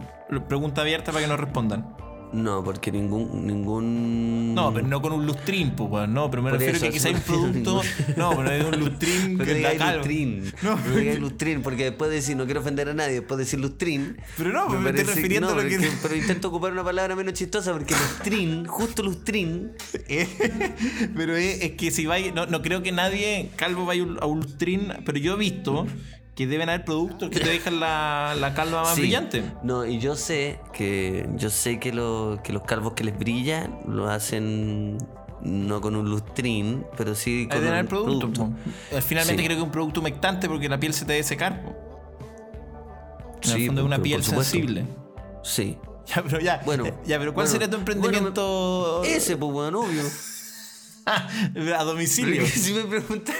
Pregunta 0.49 0.83
abierta 0.83 1.13
para 1.13 1.25
que 1.25 1.29
nos 1.29 1.41
respondan. 1.41 2.06
No, 2.33 2.63
porque 2.65 2.91
ningún. 2.93 3.47
ningún... 3.47 4.55
No, 4.55 4.73
pero 4.73 4.87
no 4.87 5.01
con 5.03 5.13
un 5.13 5.27
lustrín, 5.27 5.71
pues, 5.77 6.09
no, 6.09 6.31
pero 6.31 6.43
me 6.43 6.51
Por 6.51 6.59
refiero 6.59 6.77
eso, 6.77 6.87
que 6.87 6.93
quizá 6.93 7.09
hay 7.11 7.15
un 7.15 7.21
producto. 7.21 7.83
No, 8.17 8.31
pero 8.37 8.51
es 8.51 8.65
un 8.65 8.81
lustrín 8.81 9.39
Pero 9.39 9.45
que 9.49 9.55
diga 9.55 9.77
calva. 9.77 9.97
lustrín. 9.97 10.53
No. 10.63 10.77
No, 10.77 10.97
diga 10.97 11.15
lustrín, 11.19 11.63
porque 11.63 11.85
después 11.85 12.11
de 12.11 12.17
decir, 12.17 12.37
no 12.37 12.45
quiero 12.45 12.61
ofender 12.61 12.89
a 12.89 12.95
nadie, 12.95 13.15
después 13.15 13.39
de 13.39 13.45
decir 13.45 13.61
lustrín. 13.61 14.17
Pero 14.37 14.53
no, 14.53 14.69
me 14.69 14.91
estoy 14.91 15.05
refiriendo 15.05 15.49
a 15.49 15.55
lo 15.55 15.63
pero 15.63 15.81
que- 15.81 15.91
Pero 16.03 16.17
intento 16.17 16.49
ocupar 16.49 16.73
una 16.73 16.85
palabra 16.85 17.15
menos 17.17 17.35
chistosa, 17.35 17.73
porque 17.73 17.95
lustrín, 17.95 18.65
justo 18.67 19.03
lustrín. 19.03 19.73
Eh, 20.09 20.27
pero 21.17 21.37
es, 21.37 21.63
es 21.63 21.71
que 21.73 21.91
si 21.91 22.07
vaya, 22.07 22.33
no, 22.33 22.47
no 22.47 22.63
creo 22.63 22.83
que 22.83 22.93
nadie 22.93 23.51
calvo 23.57 23.87
vaya 23.87 24.05
a 24.21 24.27
un 24.27 24.41
lustrín, 24.41 24.93
pero 25.05 25.19
yo 25.19 25.35
he 25.35 25.39
visto 25.39 25.87
que 26.37 26.47
deben 26.47 26.69
haber 26.69 26.85
productos 26.85 27.31
que 27.31 27.41
te 27.41 27.49
dejan 27.49 27.81
la, 27.81 28.37
la 28.39 28.55
calva 28.55 28.83
más 28.83 28.95
Sí. 28.95 29.01
brillante. 29.01 29.43
No, 29.65 29.85
y 29.87 29.99
yo 29.99 30.15
sé 30.17 30.61
que 30.73 31.29
yo 31.37 31.51
sé 31.51 31.81
que, 31.81 31.93
lo- 31.93 32.39
que 32.45 32.53
los 32.53 32.63
calvos 32.63 32.93
que 32.93 33.03
les 33.05 33.19
brilla 33.19 33.69
lo 33.89 34.09
hacen 34.09 34.99
no 35.43 35.81
con 35.81 35.97
un 35.97 36.09
lustrín, 36.11 36.85
pero 36.97 37.15
sí 37.15 37.47
con 37.49 37.57
deben 37.59 37.69
un 37.73 37.75
haber 37.79 37.89
productos. 37.89 38.31
producto. 38.31 38.45
po. 38.91 39.01
Finalmente 39.01 39.43
Sí. 39.43 39.47
creo 39.47 39.57
que 39.59 39.63
un 39.65 39.71
producto 39.71 40.01
humectante 40.01 40.49
porque 40.49 40.69
la 40.69 40.79
piel 40.79 40.93
se 40.93 41.05
te 41.07 41.13
debe 41.13 41.25
secar. 41.25 41.75
En 43.43 43.51
el 43.53 43.67
fondo 43.67 43.81
es 43.83 43.87
una 43.87 43.99
piel 44.03 44.23
sensible. 44.23 44.85
Sí. 45.43 45.79
Ya, 46.15 46.23
pero 46.23 46.39
ya. 46.39 46.63
Bueno, 46.65 46.85
ya, 47.05 47.19
pero 47.19 47.35
¿cuál 47.35 47.47
bueno, 47.47 47.51
sería 47.51 47.69
tu 47.69 47.77
emprendimiento 47.79 49.03
Ese, 49.05 49.37
pues, 49.37 49.53
bueno, 49.53 49.81
obvio. 49.81 50.03
a 51.77 51.83
domicilio? 51.83 52.47
Si 52.47 52.73
me 52.75 52.83
preguntas 52.85 53.35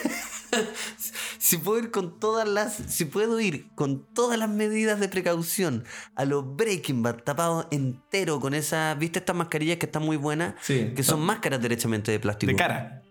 si 1.39 1.57
puedo 1.59 1.79
ir 1.79 1.91
con 1.91 2.19
todas 2.19 2.49
las 2.49 2.75
si 2.75 3.05
puedo 3.05 3.39
ir 3.41 3.69
con 3.75 4.05
todas 4.15 4.39
las 4.39 4.49
medidas 4.49 5.01
de 5.01 5.09
precaución 5.09 5.85
a 6.15 6.25
los 6.25 6.57
Breaking 6.57 7.03
Bad 7.03 7.23
tapados 7.25 7.67
entero 7.71 8.41
con 8.41 8.55
esas 8.55 8.99
viste 8.99 9.19
estas 9.19 9.37
mascarillas 9.37 9.77
que 9.79 9.87
están 9.87 10.03
muy 10.03 10.17
buenas 10.17 10.55
Sí. 10.63 10.93
que 10.95 11.03
son 11.03 11.21
máscaras 11.21 11.61
derechamente 11.61 12.11
de 12.13 12.19
plástico 12.21 12.51
De 12.53 12.57
cara. 12.57 13.03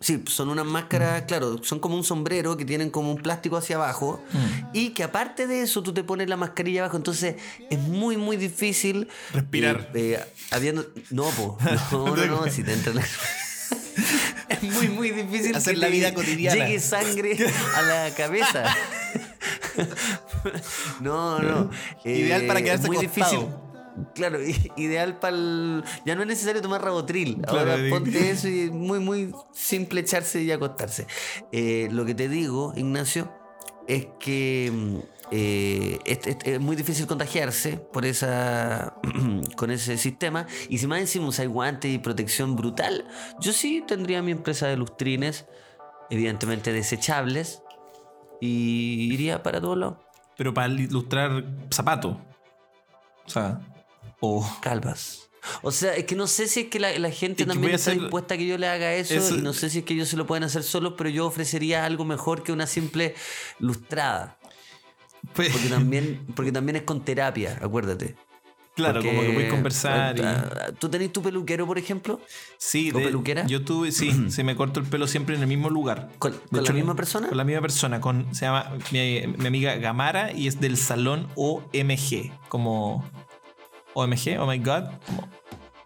sí 0.00 0.22
son 0.26 0.48
unas 0.50 0.66
máscaras 0.66 1.22
claro 1.22 1.62
son 1.64 1.80
como 1.80 1.96
un 1.96 2.04
sombrero 2.04 2.56
que 2.56 2.64
tienen 2.64 2.90
como 2.90 3.10
un 3.12 3.18
plástico 3.22 3.56
hacia 3.56 3.76
abajo 3.76 4.22
Mm. 4.32 4.66
y 4.74 4.90
que 4.90 5.02
aparte 5.04 5.46
de 5.46 5.62
eso 5.62 5.82
tú 5.82 5.92
te 5.94 6.04
pones 6.04 6.28
la 6.28 6.36
mascarilla 6.36 6.82
abajo 6.82 6.96
entonces 6.96 7.36
es 7.70 7.78
muy 7.78 8.16
muy 8.16 8.36
difícil 8.36 9.08
Respirar. 9.32 9.90
eh, 9.94 10.18
eh, 10.20 10.24
habiendo 10.50 10.86
no 11.10 11.24
po, 11.30 11.58
no 11.92 12.14
no 12.16 12.26
no 12.26 12.46
si 12.50 12.62
te 12.62 12.72
entra 12.74 12.92
la- 12.94 13.02
es 14.62 14.72
muy 14.74 14.88
muy 14.88 15.10
difícil 15.10 15.54
Hacer 15.56 15.74
que 15.74 15.80
la 15.80 15.88
vida 15.88 16.14
cotidiana. 16.14 16.66
llegue 16.66 16.80
sangre 16.80 17.36
a 17.76 17.82
la 17.82 18.14
cabeza 18.14 18.64
no 21.00 21.38
no 21.40 21.70
Ideal 22.04 22.46
para 22.46 22.60
Eh, 22.60 22.64
quedarse 22.64 22.86
muy 22.86 22.96
acostado. 22.96 23.30
difícil 23.30 23.48
Claro, 24.14 24.38
ideal 24.76 25.18
para 25.18 25.34
el... 25.36 25.82
Ya 26.06 26.14
no 26.14 26.22
es 26.22 26.28
necesario 26.28 26.62
tomar 26.62 26.80
rabotril. 26.84 27.42
Ahora 27.48 27.76
ponte 27.90 28.30
eso 28.30 28.46
y 28.46 28.60
es 28.60 28.70
muy, 28.70 29.00
muy 29.00 29.34
simple 29.52 30.02
echarse 30.02 30.40
y 30.40 30.52
acostarse. 30.52 31.08
Eh, 31.50 31.88
lo 31.90 32.04
que 32.04 32.14
te 32.14 32.28
digo, 32.28 32.72
Ignacio, 32.76 33.28
es 33.88 34.06
que 34.20 34.70
mm, 34.72 34.98
eh, 35.30 35.98
es, 36.04 36.26
es- 36.26 36.36
es 36.44 36.60
muy 36.60 36.76
difícil 36.76 37.06
contagiarse 37.06 37.76
por 37.76 38.04
esa 38.06 38.94
con 39.56 39.70
ese 39.70 39.98
sistema. 39.98 40.46
Y 40.68 40.78
si 40.78 40.86
más 40.86 41.00
encima 41.00 41.26
usáis 41.28 41.48
guantes 41.48 41.92
y 41.92 41.98
protección 41.98 42.56
brutal, 42.56 43.06
yo 43.40 43.52
sí 43.52 43.82
tendría 43.86 44.22
mi 44.22 44.32
empresa 44.32 44.66
de 44.68 44.76
lustrines, 44.76 45.46
evidentemente 46.10 46.72
desechables, 46.72 47.62
y 48.40 49.12
iría 49.12 49.42
para 49.42 49.60
todos 49.60 49.76
lados. 49.78 49.96
Pero 50.36 50.54
para 50.54 50.72
ilustrar 50.72 51.44
zapatos. 51.70 52.16
O 53.26 53.30
sea. 53.30 53.60
O. 54.20 54.48
Calvas. 54.62 55.24
O 55.62 55.70
sea, 55.70 55.94
es 55.94 56.04
que 56.04 56.14
no 56.16 56.26
sé 56.26 56.46
si 56.48 56.60
es 56.60 56.66
que 56.68 56.78
la, 56.80 56.96
la 56.98 57.10
gente 57.10 57.44
Es 57.44 57.48
también 57.48 57.74
está 57.74 57.90
hacer- 57.92 58.00
dispuesta 58.02 58.34
a 58.34 58.36
que 58.38 58.46
yo 58.46 58.58
le 58.58 58.66
haga 58.68 58.92
eso, 58.94 59.14
Eso- 59.14 59.36
y 59.36 59.40
no 59.42 59.52
sé 59.52 59.70
si 59.70 59.78
es 59.80 59.84
que 59.84 59.94
ellos 59.94 60.08
se 60.08 60.16
lo 60.16 60.26
pueden 60.26 60.44
hacer 60.44 60.62
solos, 60.62 60.94
pero 60.96 61.08
yo 61.10 61.26
ofrecería 61.26 61.84
algo 61.84 62.04
mejor 62.04 62.42
que 62.42 62.52
una 62.52 62.66
simple 62.66 63.14
lustrada. 63.58 64.37
Porque 65.34 65.68
también, 65.68 66.26
porque 66.34 66.52
también 66.52 66.76
es 66.76 66.82
con 66.82 67.04
terapia, 67.04 67.58
acuérdate. 67.62 68.16
claro, 68.74 68.94
Porque, 69.00 69.08
como 69.08 69.22
que 69.22 69.32
puedes 69.32 69.50
conversar. 69.52 70.16
y- 70.18 70.22
ah, 70.22 70.72
¿Tú 70.78 70.88
tenés 70.88 71.12
tu 71.12 71.20
peluquero, 71.22 71.66
por 71.66 71.78
ejemplo? 71.78 72.20
Sí, 72.58 72.90
¿O 72.94 72.98
de- 72.98 73.04
peluquera? 73.06 73.46
Yo 73.46 73.64
tuve, 73.64 73.90
sí, 73.92 74.10
se 74.30 74.44
me 74.44 74.54
corto 74.56 74.78
el 74.80 74.86
pelo 74.86 75.06
siempre 75.06 75.34
en 75.36 75.42
el 75.42 75.48
mismo 75.48 75.68
lugar. 75.70 76.10
¿Con- 76.18 76.32
De 76.32 76.38
con 76.50 76.64
la 76.64 76.72
misma 76.72 76.94
persona? 76.94 77.28
Con 77.28 77.36
la 77.38 77.44
misma 77.44 77.60
persona, 77.62 78.00
con, 78.00 78.32
se 78.34 78.46
llama 78.46 78.72
mi, 78.92 79.22
mi 79.36 79.46
amiga 79.46 79.74
Gamara 79.76 80.32
y 80.32 80.46
es 80.48 80.60
del 80.60 80.76
salón 80.76 81.26
OMG, 81.34 82.32
como 82.48 83.04
OMG, 83.94 84.38
oh 84.40 84.46
my 84.46 84.58
god. 84.58 84.84
como- 85.06 85.28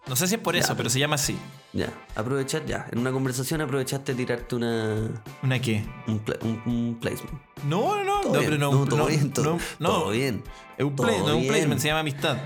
no 0.06 0.16
sé 0.16 0.26
si 0.28 0.34
es 0.34 0.40
por 0.40 0.56
eso, 0.56 0.76
pero 0.76 0.90
se 0.90 0.98
llama 0.98 1.14
así. 1.14 1.36
Ya, 1.74 1.88
aprovechar 2.16 2.66
ya. 2.66 2.86
En 2.92 2.98
una 2.98 3.10
conversación 3.12 3.62
aprovechaste 3.62 4.12
de 4.12 4.16
tirarte 4.18 4.56
una, 4.56 5.08
¿Una 5.42 5.58
qué? 5.58 5.82
un, 6.06 6.18
pla- 6.18 6.36
un- 6.42 6.60
un 6.66 6.98
placement. 7.00 7.32
No, 7.64 7.96
no, 8.04 8.04
no, 8.04 8.20
Todo 8.20 8.32
no, 8.34 8.38
bien, 8.40 8.44
pero 8.50 8.58
no, 8.58 8.72
no, 8.72 8.84
todo 8.86 8.96
no, 8.98 9.06
bien, 9.06 9.32
todo, 9.32 9.44
no, 9.44 9.58
no. 9.78 9.88
todo 9.88 10.10
bien. 10.10 10.42
Es 10.76 10.84
un, 10.84 10.94
play- 10.94 11.18
no 11.24 11.36
un 11.36 11.46
placement, 11.46 11.80
se 11.80 11.88
llama 11.88 12.00
amistad. 12.00 12.36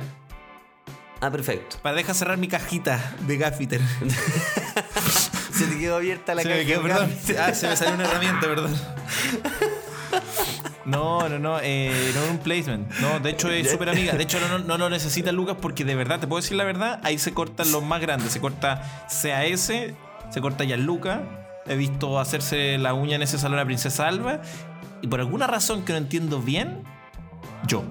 Ah, 1.20 1.30
perfecto. 1.30 1.78
Para 1.82 1.96
dejar 1.96 2.14
cerrar 2.14 2.38
mi 2.38 2.46
cajita 2.46 3.14
de 3.26 3.36
gaffiter. 3.36 3.80
Se 5.52 5.64
te 5.64 5.78
quedó 5.78 5.96
abierta 5.96 6.34
la 6.34 6.42
se 6.42 6.48
caja. 6.50 6.60
me 6.60 6.66
quedó, 6.66 6.82
perdón. 6.82 7.10
Ah, 7.40 7.54
se 7.54 7.66
me 7.66 7.76
salió 7.76 7.94
una 7.94 8.04
herramienta, 8.04 8.40
perdón. 8.42 8.74
No, 10.86 11.28
no, 11.28 11.38
no, 11.38 11.58
eh, 11.60 12.12
no 12.14 12.22
es 12.24 12.30
un 12.30 12.38
placement. 12.38 12.88
No, 13.00 13.18
de 13.20 13.30
hecho 13.30 13.50
es 13.50 13.70
súper 13.70 13.88
amiga. 13.90 14.12
De 14.14 14.22
hecho 14.22 14.38
no, 14.40 14.58
no, 14.58 14.64
no 14.64 14.78
lo 14.78 14.88
necesita 14.90 15.32
Lucas 15.32 15.56
porque 15.60 15.84
de 15.84 15.94
verdad, 15.94 16.20
te 16.20 16.26
puedo 16.26 16.40
decir 16.40 16.56
la 16.56 16.64
verdad, 16.64 17.00
ahí 17.02 17.18
se 17.18 17.34
cortan 17.34 17.70
los 17.72 17.82
más 17.82 18.00
grandes. 18.00 18.32
Se 18.32 18.40
corta 18.40 19.04
CAS, 19.08 19.60
se 19.60 20.40
corta 20.40 20.64
Gianluca. 20.64 21.22
He 21.66 21.74
visto 21.76 22.20
hacerse 22.20 22.78
la 22.78 22.94
uña 22.94 23.16
en 23.16 23.22
ese 23.22 23.38
salón 23.38 23.58
a 23.58 23.64
Princesa 23.64 24.06
Alba. 24.06 24.40
Y 25.02 25.08
por 25.08 25.20
alguna 25.20 25.46
razón 25.48 25.84
que 25.84 25.92
no 25.92 25.98
entiendo 25.98 26.40
bien, 26.40 26.84
yo. 27.66 27.82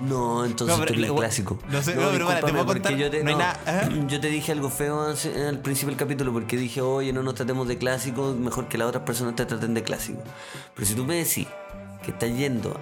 No, 0.00 0.44
entonces 0.44 0.76
No, 0.76 0.82
pero 0.82 0.92
tú 0.94 0.98
eres 0.98 1.06
igual- 1.08 1.24
clásico. 1.24 1.58
no 1.70 1.82
sé, 1.82 1.94
no, 1.94 2.10
pero 2.10 2.28
te 2.28 2.52
voy 2.52 2.60
a 2.60 2.64
contar, 2.66 2.96
yo 2.96 3.10
te, 3.10 3.22
no 3.22 3.28
hay 3.30 3.34
no, 3.34 3.40
nada- 3.40 3.58
ajá. 3.66 3.88
yo 4.08 4.20
te 4.20 4.28
dije 4.28 4.52
algo 4.52 4.68
feo 4.68 5.06
al 5.08 5.58
principio 5.60 5.88
del 5.88 5.96
capítulo 5.98 6.34
porque 6.34 6.58
dije, 6.58 6.82
oye, 6.82 7.14
no 7.14 7.22
nos 7.22 7.34
tratemos 7.34 7.66
de 7.66 7.78
clásico, 7.78 8.34
mejor 8.38 8.68
que 8.68 8.76
las 8.76 8.88
otras 8.88 9.04
personas 9.04 9.36
te 9.36 9.46
traten 9.46 9.72
de 9.72 9.82
clásico. 9.82 10.22
Pero 10.74 10.86
si 10.86 10.94
tú 10.94 11.04
me 11.06 11.14
decís 11.16 11.46
que 12.06 12.12
estás 12.12 12.30
yendo 12.36 12.80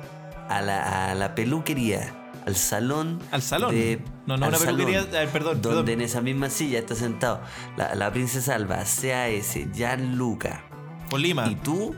a 0.49 0.61
la, 0.61 1.11
a 1.11 1.15
la 1.15 1.35
peluquería, 1.35 2.15
al 2.47 2.55
salón. 2.55 3.19
Al 3.33 3.41
salón. 3.43 3.71
de- 3.75 4.01
No, 4.27 4.37
no, 4.37 4.49
una 4.49 4.59
peluquería- 4.59 5.05
salón, 5.11 5.31
perdón, 5.33 5.63
Donde 5.63 5.83
perdón. 5.83 5.89
en 5.89 6.01
esa 6.03 6.21
misma 6.21 6.51
silla 6.51 6.79
está 6.79 6.95
sentado 6.95 7.41
la, 7.77 7.95
la 7.95 8.13
princesa 8.13 8.55
Alba, 8.55 8.77
CAS, 8.79 9.59
Gianluca. 9.73 10.63
Polima. 11.09 11.47
¿Y 11.51 11.55
tú? 11.57 11.95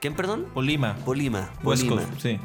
¿Quién, 0.00 0.14
perdón? 0.14 0.46
Polima. 0.54 0.94
Polima. 1.04 1.50
Polima. 1.62 2.02
sí. 2.18 2.38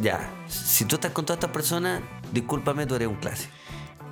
Ya, 0.00 0.30
si 0.48 0.84
tú 0.86 0.94
estás 0.94 1.10
con 1.12 1.26
todas 1.26 1.36
estas 1.36 1.50
personas, 1.50 2.00
discúlpame, 2.32 2.86
tú 2.86 2.94
eres 2.94 3.08
un 3.08 3.16
clásico. 3.16 3.52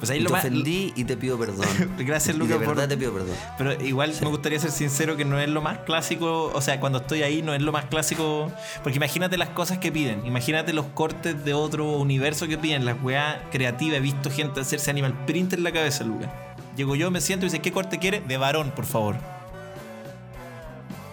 Pues 0.06 0.10
ahí 0.10 0.18
Y 0.18 0.22
lo 0.22 0.28
te 0.28 0.32
más. 0.34 0.44
ofendí 0.44 0.92
y 0.96 1.04
te 1.04 1.16
pido 1.16 1.38
perdón. 1.38 1.66
Gracias, 1.98 2.36
Lucas, 2.36 2.58
De 2.60 2.64
por- 2.66 2.74
verdad 2.76 2.88
te 2.88 2.96
pido 2.96 3.12
perdón. 3.12 3.34
Pero 3.58 3.72
igual 3.84 4.12
me 4.20 4.28
gustaría 4.28 4.60
ser 4.60 4.70
sincero 4.70 5.16
que 5.16 5.24
no 5.24 5.38
es 5.40 5.48
lo 5.48 5.62
más 5.62 5.78
clásico, 5.78 6.50
o 6.54 6.60
sea, 6.60 6.78
cuando 6.80 6.98
estoy 6.98 7.22
ahí 7.22 7.40
no 7.42 7.54
es 7.54 7.62
lo 7.62 7.72
más 7.72 7.86
clásico, 7.86 8.52
porque 8.82 8.96
imagínate 8.96 9.36
las 9.38 9.48
cosas 9.50 9.78
que 9.78 9.90
piden, 9.90 10.26
imagínate 10.26 10.72
los 10.72 10.86
cortes 10.86 11.44
de 11.44 11.54
otro 11.54 11.92
universo 11.92 12.46
que 12.46 12.58
piden, 12.58 12.84
las 12.84 13.02
weas 13.02 13.36
creativas, 13.50 13.98
he 13.98 14.00
visto 14.00 14.30
gente 14.30 14.60
hacerse 14.60 14.90
animal 14.90 15.14
print 15.26 15.54
en 15.54 15.62
la 15.64 15.72
cabeza, 15.72 16.04
Lucas. 16.04 16.30
Llego 16.76 16.96
yo, 16.96 17.10
me 17.10 17.20
siento 17.20 17.46
y 17.46 17.48
dice, 17.48 17.60
¿qué 17.60 17.72
corte 17.72 17.98
quiere? 17.98 18.20
De 18.20 18.36
varón, 18.36 18.72
por 18.74 18.84
favor. 18.84 19.16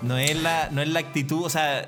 No 0.01 0.17
es 0.17 0.41
la, 0.41 0.69
no 0.71 0.81
es 0.81 0.87
la 0.89 0.99
actitud, 0.99 1.43
o 1.45 1.49
sea, 1.49 1.87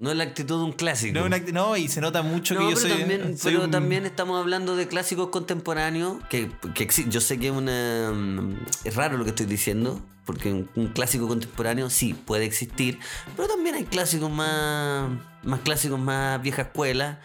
No 0.00 0.10
es 0.10 0.16
la 0.16 0.24
actitud 0.24 0.58
de 0.58 0.64
un 0.64 0.72
clásico. 0.72 1.18
no, 1.18 1.24
una 1.26 1.78
y 1.78 1.88
se 1.88 2.00
nota 2.00 2.22
mucho 2.22 2.54
No, 2.54 2.60
que 2.60 2.66
yo 2.70 2.76
pero, 2.76 2.88
soy. 2.88 2.98
también, 2.98 3.38
soy 3.38 3.52
pero 3.54 3.64
un- 3.64 3.70
también 3.70 4.06
estamos 4.06 4.38
hablando 4.40 4.76
de 4.76 4.86
clásicos 4.88 5.28
contemporáneos 5.28 6.18
que, 6.30 6.50
que 6.74 6.88
yo 7.08 7.20
sé 7.20 7.38
que 7.38 7.48
es 7.48 7.52
una 7.52 8.12
mm, 8.14 8.56
es 8.84 8.94
raro 8.94 9.16
lo 9.16 9.24
que 9.24 9.30
estoy 9.30 9.46
diciendo 9.46 10.00
porque 10.24 10.52
un, 10.52 10.68
un 10.76 10.88
clásico 10.88 11.26
contemporáneo 11.26 11.88
sí 11.90 12.14
puede 12.14 12.44
existir 12.44 12.98
pero 13.36 13.48
también 13.48 13.74
hay 13.74 13.84
clásicos 13.84 14.30
más 14.30 15.08
más 15.42 15.60
clásicos 15.60 15.98
más 15.98 16.40
vieja 16.42 16.62
escuela 16.62 17.20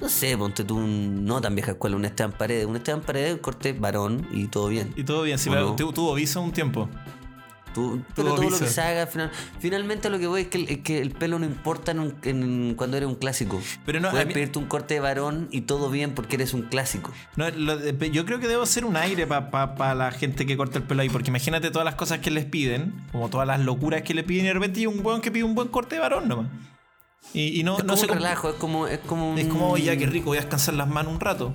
no 0.00 0.08
sé 0.08 0.36
ponte 0.38 0.64
tú 0.64 0.76
un, 0.76 1.24
no 1.24 1.40
tan 1.40 1.54
vieja 1.54 1.72
escuela 1.72 1.96
un 1.96 2.04
Esteban 2.04 2.32
Paredes 2.32 2.66
un 2.66 2.76
Esteban 2.76 3.00
Paredes 3.02 3.34
un 3.34 3.38
corte 3.40 3.72
varón 3.72 4.26
y 4.32 4.46
todo 4.46 4.68
bien 4.68 4.92
Y 4.96 5.04
todo 5.04 5.22
bien, 5.24 5.38
sí, 5.38 5.48
¿O 5.48 5.52
pero 5.52 5.64
no? 5.70 5.76
tu- 5.76 5.92
tuvo 5.92 6.14
visa 6.14 6.40
un 6.40 6.52
tiempo. 6.52 6.88
Tú- 7.74 8.00
pero 8.14 8.28
Todo 8.28 8.36
todo 8.40 8.50
lo 8.50 8.58
que 8.58 8.66
se 8.68 8.80
haga, 8.80 9.06
final- 9.08 9.30
finalmente 9.58 10.08
lo 10.08 10.18
que 10.20 10.26
voy 10.28 10.42
es 10.42 10.46
que, 10.48 10.58
el- 10.58 10.68
es 10.70 10.78
que 10.78 11.00
el 11.00 11.10
pelo 11.10 11.38
no 11.40 11.44
importa 11.44 11.90
en 11.90 11.98
un- 11.98 12.14
en- 12.22 12.74
cuando 12.76 12.96
eres 12.96 13.08
un 13.08 13.16
clásico. 13.16 13.60
Pero 13.84 13.98
no, 14.00 14.08
a 14.08 14.10
Puedes 14.12 14.28
mí- 14.28 14.32
pedirte 14.34 14.58
un 14.60 14.66
corte 14.66 14.94
de 14.94 15.00
varón 15.00 15.48
y 15.50 15.62
todo 15.62 15.90
bien 15.90 16.14
porque 16.14 16.36
eres 16.36 16.54
un 16.54 16.62
clásico. 16.62 17.12
No, 17.36 17.50
lo 17.50 17.78
yo 17.90 18.24
creo 18.24 18.38
que 18.38 18.46
debo 18.48 18.64
ser 18.64 18.84
un 18.84 18.96
aire 18.96 19.26
para 19.26 19.94
la 19.94 20.10
gente 20.12 20.46
que 20.46 20.56
corta 20.56 20.78
el 20.78 20.84
pelo 20.84 21.02
ahí, 21.02 21.08
porque 21.08 21.30
imagínate 21.30 21.70
todas 21.70 21.84
las 21.84 21.96
cosas 21.96 22.20
que 22.20 22.30
les 22.30 22.44
piden, 22.44 22.94
como 23.12 23.28
todas 23.28 23.46
las 23.46 23.58
locuras 23.60 24.02
que 24.02 24.14
le 24.14 24.22
piden 24.22 24.44
y 24.44 24.48
de 24.48 24.54
repente 24.54 24.80
hay 24.80 24.86
un 24.86 25.04
weón 25.04 25.20
que 25.20 25.30
pide 25.32 25.42
un 25.44 25.54
buen 25.56 25.68
corte 25.68 25.96
de 25.96 26.00
varón 26.00 26.28
nomás. 26.28 26.46
Y, 27.32 27.58
y 27.58 27.64
no, 27.64 27.78
es 27.78 27.84
no 27.84 27.94
como 27.94 27.96
se 27.96 28.06
un 28.06 28.12
relajo, 28.18 28.50
es 28.50 28.54
como, 28.56 28.86
es 28.86 28.98
como 29.00 29.32
un, 29.32 29.38
Es 29.38 29.46
como, 29.48 29.70
oye, 29.70 29.84
ya 29.86 29.96
qué 29.96 30.06
rico, 30.06 30.26
voy 30.26 30.38
a 30.38 30.42
descansar 30.42 30.74
las 30.74 30.86
manos 30.86 31.12
un 31.12 31.18
rato. 31.20 31.54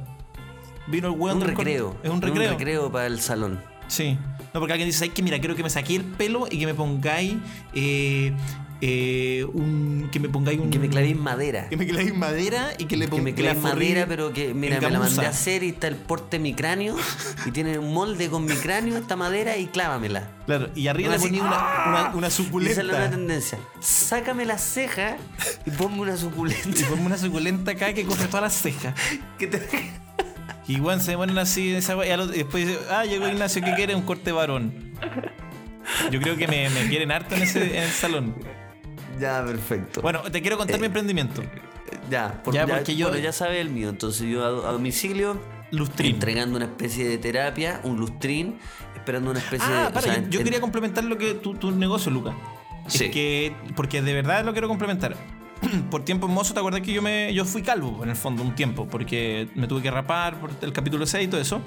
Vino 0.87 1.07
el 1.07 1.19
weón 1.19 1.37
un 1.37 1.43
corte- 1.43 1.55
recreo. 1.55 1.95
Es 2.03 2.09
un 2.09 2.21
recreo. 2.21 2.51
Un 2.51 2.57
recreo 2.57 2.91
para 2.91 3.05
el 3.05 3.19
salón. 3.21 3.61
Sí. 3.87 4.17
No, 4.53 4.59
porque 4.59 4.73
alguien 4.73 4.89
dice, 4.89 5.03
ay, 5.03 5.09
que 5.11 5.21
mira, 5.21 5.39
quiero 5.39 5.55
que 5.55 5.63
me 5.63 5.69
saqué 5.69 5.95
el 5.95 6.03
pelo 6.03 6.47
y 6.49 6.57
que 6.59 6.65
me 6.65 6.73
pongáis 6.73 7.35
eh, 7.73 8.33
eh, 8.81 9.45
un. 9.53 10.09
Que 10.11 10.19
me 10.19 10.29
pongáis 10.29 10.59
un. 10.59 10.69
Que 10.71 10.79
me 10.79 10.89
clavéis 10.89 11.15
madera. 11.17 11.67
Que 11.69 11.77
me 11.77 11.85
clavéis 11.85 12.15
madera 12.15 12.71
y 12.77 12.85
que 12.85 12.97
le 12.97 13.05
Que 13.05 13.11
pongáis 13.11 13.23
me 13.25 13.33
clavéis 13.35 13.61
madera, 13.63 14.05
pero 14.07 14.33
que, 14.33 14.53
mira, 14.53 14.79
me 14.81 14.89
la 14.89 14.99
mandé 14.99 15.25
a 15.25 15.29
hacer 15.29 15.63
y 15.63 15.69
está 15.69 15.87
el 15.87 15.95
porte 15.97 16.37
de 16.37 16.43
mi 16.43 16.53
cráneo. 16.53 16.95
y 17.45 17.51
tiene 17.51 17.77
un 17.77 17.93
molde 17.93 18.29
con 18.29 18.45
mi 18.45 18.55
cráneo, 18.55 18.97
esta 18.97 19.15
madera 19.15 19.57
y 19.57 19.67
clávamela. 19.67 20.31
Claro, 20.45 20.69
y 20.73 20.87
arriba 20.87 21.11
le 21.15 21.19
ponía 21.19 21.43
una, 21.43 21.57
una, 21.87 22.11
una 22.15 22.27
Y 22.27 22.31
esa 22.31 22.31
es 22.31 22.39
la 22.39 22.43
suculenta. 22.45 22.83
nueva 22.83 23.09
tendencia. 23.11 23.59
Sácame 23.81 24.45
la 24.45 24.57
ceja 24.57 25.17
y 25.65 25.69
ponme 25.71 25.99
una 25.99 26.15
Y 26.15 26.17
suculenta. 26.17 26.87
ponme 26.89 27.05
una 27.05 27.17
suculenta 27.17 27.71
acá 27.71 27.93
que 27.93 28.03
coge 28.05 28.25
todas 28.25 28.41
las 28.43 28.53
cejas. 28.59 28.95
que 29.37 29.45
te- 29.47 29.67
Y 30.69 30.79
bueno, 30.79 31.01
se 31.01 31.17
ponen 31.17 31.37
así 31.39 31.73
esa 31.73 31.93
y 32.05 32.11
otro- 32.11 32.33
y 32.33 32.37
después 32.37 32.65
dice, 32.67 32.79
ah, 32.91 33.03
llegó 33.03 33.27
Ignacio, 33.27 33.61
¿qué 33.63 33.73
quiere? 33.73 33.95
Un 33.95 34.03
corte 34.03 34.31
varón. 34.31 34.93
Yo 36.11 36.21
creo 36.21 36.37
que 36.37 36.47
me, 36.47 36.69
me 36.69 36.87
quieren 36.87 37.11
harto 37.11 37.33
en, 37.35 37.41
ese, 37.41 37.75
en 37.77 37.83
el 37.83 37.89
salón. 37.89 38.35
Ya, 39.19 39.43
perfecto. 39.43 40.01
Bueno, 40.01 40.21
te 40.31 40.41
quiero 40.41 40.57
contar 40.57 40.79
mi 40.79 40.85
emprendimiento. 40.85 41.41
ya, 42.09 42.41
por- 42.43 42.53
ya, 42.53 42.65
ya, 42.67 42.75
porque 42.75 42.95
yo- 42.95 43.07
bueno, 43.09 43.21
ya 43.21 43.31
sabe 43.33 43.59
el 43.59 43.69
mío. 43.71 43.89
Entonces 43.89 44.27
yo 44.29 44.43
a, 44.43 44.69
a 44.69 44.71
domicilio, 44.71 45.41
Lustrín. 45.71 46.13
entregando 46.15 46.55
una 46.57 46.65
especie 46.65 47.07
de 47.07 47.17
terapia, 47.17 47.81
un 47.83 47.97
lustrín, 47.97 48.59
esperando 48.95 49.31
una 49.31 49.39
especie 49.39 49.67
de. 49.67 49.73
Ah, 49.75 49.87
o 49.89 49.93
para, 49.93 50.01
sea, 50.01 50.13
yo, 50.15 50.19
en- 50.23 50.29
yo 50.31 50.39
en- 50.39 50.45
quería 50.45 50.61
complementar 50.61 51.03
lo 51.03 51.17
que 51.17 51.33
tu, 51.33 51.55
tu 51.55 51.71
negocio, 51.71 52.11
Luca. 52.11 52.33
Sí. 52.87 53.05
Es 53.05 53.11
que, 53.11 53.55
porque 53.75 54.01
de 54.03 54.13
verdad 54.13 54.45
lo 54.45 54.51
quiero 54.51 54.67
complementar. 54.67 55.15
Por 55.91 56.05
tiempo 56.05 56.27
mozo, 56.27 56.53
¿te 56.53 56.59
acuerdas 56.59 56.81
que 56.81 56.93
yo 56.93 57.01
me 57.01 57.33
yo 57.33 57.43
fui 57.45 57.61
calvo 57.61 58.01
en 58.03 58.09
el 58.09 58.15
fondo 58.15 58.43
un 58.43 58.55
tiempo? 58.55 58.87
Porque 58.87 59.49
me 59.55 59.67
tuve 59.67 59.81
que 59.81 59.91
rapar 59.91 60.39
por 60.39 60.51
el 60.61 60.71
capítulo 60.71 61.05
6 61.05 61.25
y 61.25 61.27
todo 61.29 61.41
eso. 61.41 61.61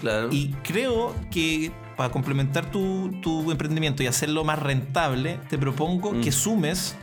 Claro. 0.00 0.28
Y 0.32 0.48
creo 0.64 1.14
que 1.30 1.70
para 1.96 2.10
complementar 2.10 2.70
tu, 2.70 3.10
tu 3.22 3.50
emprendimiento 3.50 4.02
y 4.02 4.06
hacerlo 4.06 4.42
más 4.44 4.58
rentable, 4.58 5.38
te 5.48 5.58
propongo 5.58 6.12
Mm. 6.12 6.20
que 6.22 6.32
sumes 6.32 6.96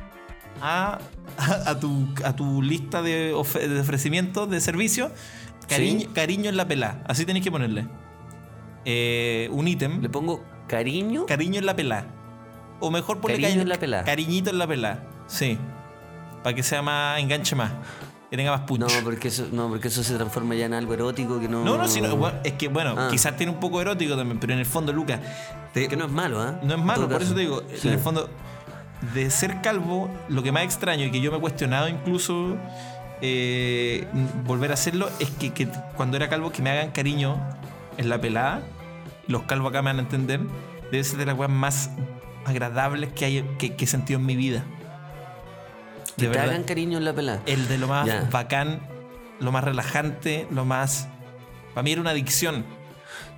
a, 0.61 0.99
a, 1.37 1.69
a 1.71 1.79
tu, 1.79 2.07
a 2.25 2.35
tu 2.35 2.61
lista 2.61 3.01
de, 3.01 3.33
ofrecimientos 3.33 4.49
de 4.49 4.59
servicios 4.61 5.11
cariño, 5.67 6.01
Sí. 6.01 6.07
cariño 6.13 6.49
en 6.49 6.57
la 6.57 6.67
pelá. 6.67 7.03
Así 7.07 7.25
tenéis 7.25 7.43
que 7.45 7.51
ponerle. 7.51 7.87
Eh, 8.85 9.47
un 9.51 9.67
ítem. 9.67 10.01
Le 10.01 10.09
pongo 10.09 10.43
cariño. 10.67 11.25
Cariño 11.25 11.59
en 11.59 11.65
la 11.65 11.75
pelá. 11.75 12.05
O 12.79 12.91
mejor 12.91 13.19
ponle 13.21 13.37
Cariño 13.37 13.59
cari- 13.59 13.61
en 13.61 13.69
la 13.69 13.79
pelá. 13.79 14.03
Cariñito 14.03 14.49
en 14.49 14.57
la 14.57 14.67
pelá. 14.67 15.03
Sí. 15.27 15.57
Para 16.43 16.55
que 16.55 16.63
sea 16.63 16.81
más, 16.81 17.19
enganche 17.19 17.55
más. 17.55 17.71
Que 18.29 18.37
tenga 18.37 18.51
más 18.51 18.61
punch. 18.61 18.79
No, 18.81 18.87
porque 19.03 19.27
eso, 19.27 19.47
no, 19.51 19.69
porque 19.69 19.87
eso 19.89 20.03
se 20.03 20.15
transforma 20.15 20.55
ya 20.55 20.65
en 20.65 20.73
algo 20.73 20.93
erótico 20.93 21.39
que 21.39 21.47
no. 21.47 21.63
no, 21.63 21.77
no, 21.77 21.87
sí, 21.87 22.01
no, 22.01 22.15
bueno, 22.17 22.39
es 22.43 22.53
que 22.53 22.67
bueno, 22.67 22.95
Ah. 22.97 23.07
quizás 23.11 23.37
tiene 23.37 23.51
un 23.51 23.59
poco 23.59 23.79
erótico 23.79 24.15
también, 24.17 24.39
pero 24.39 24.53
en 24.53 24.59
el 24.59 24.65
fondo, 24.65 24.91
Lucas, 24.91 25.19
te- 25.73 25.87
Que 25.87 25.95
no 25.95 26.05
es 26.05 26.11
malo, 26.11 26.41
¿ah? 26.41 26.59
no 26.63 26.73
es 26.75 26.81
malo, 26.83 27.03
por 27.07 27.19
caso. 27.19 27.25
eso 27.25 27.35
te 27.35 27.41
digo, 27.41 27.61
Sí. 27.75 27.87
en 27.87 27.93
el 27.93 27.99
fondo, 27.99 28.27
de 29.13 29.29
ser 29.29 29.61
calvo, 29.61 30.09
lo 30.29 30.41
que 30.41 30.51
más 30.51 30.63
extraño 30.63 31.05
y 31.05 31.11
que 31.11 31.21
yo 31.21 31.29
me 31.31 31.37
he 31.37 31.41
cuestionado 31.41 31.87
incluso 31.89 32.57
eh, 33.21 34.07
volver 34.45 34.71
a 34.71 34.73
hacerlo 34.73 35.09
es 35.19 35.29
que, 35.29 35.51
que 35.53 35.67
cuando 35.95 36.17
era 36.17 36.27
calvo 36.27 36.51
que 36.51 36.61
me 36.61 36.69
hagan 36.71 36.91
cariño 36.91 37.37
en 37.97 38.09
la 38.09 38.19
pelada, 38.19 38.61
los 39.27 39.43
calvos 39.43 39.69
acá 39.69 39.81
me 39.81 39.89
van 39.91 39.99
a 39.99 40.01
entender, 40.01 40.41
debe 40.91 41.03
ser 41.03 41.19
de 41.19 41.25
las 41.27 41.35
cosas 41.35 41.51
más 41.51 41.89
agradables 42.45 43.13
que, 43.13 43.25
hay, 43.25 43.43
que, 43.57 43.75
que 43.75 43.85
he 43.85 43.87
sentido 43.87 44.19
en 44.19 44.25
mi 44.25 44.35
vida. 44.35 44.63
Que 46.17 46.23
De 46.27 46.31
te 46.31 46.37
verdad. 46.37 46.49
hagan 46.53 46.63
cariño 46.63 46.97
en 46.97 47.05
la 47.05 47.13
pelada. 47.13 47.41
El 47.45 47.67
de 47.67 47.77
lo 47.77 47.87
más 47.87 48.07
Ya. 48.07 48.27
bacán, 48.31 48.81
lo 49.39 49.51
más 49.51 49.63
relajante, 49.63 50.47
lo 50.51 50.65
más... 50.65 51.07
Para 51.73 51.83
mí 51.83 51.91
era 51.91 52.01
una 52.01 52.11
adicción. 52.11 52.65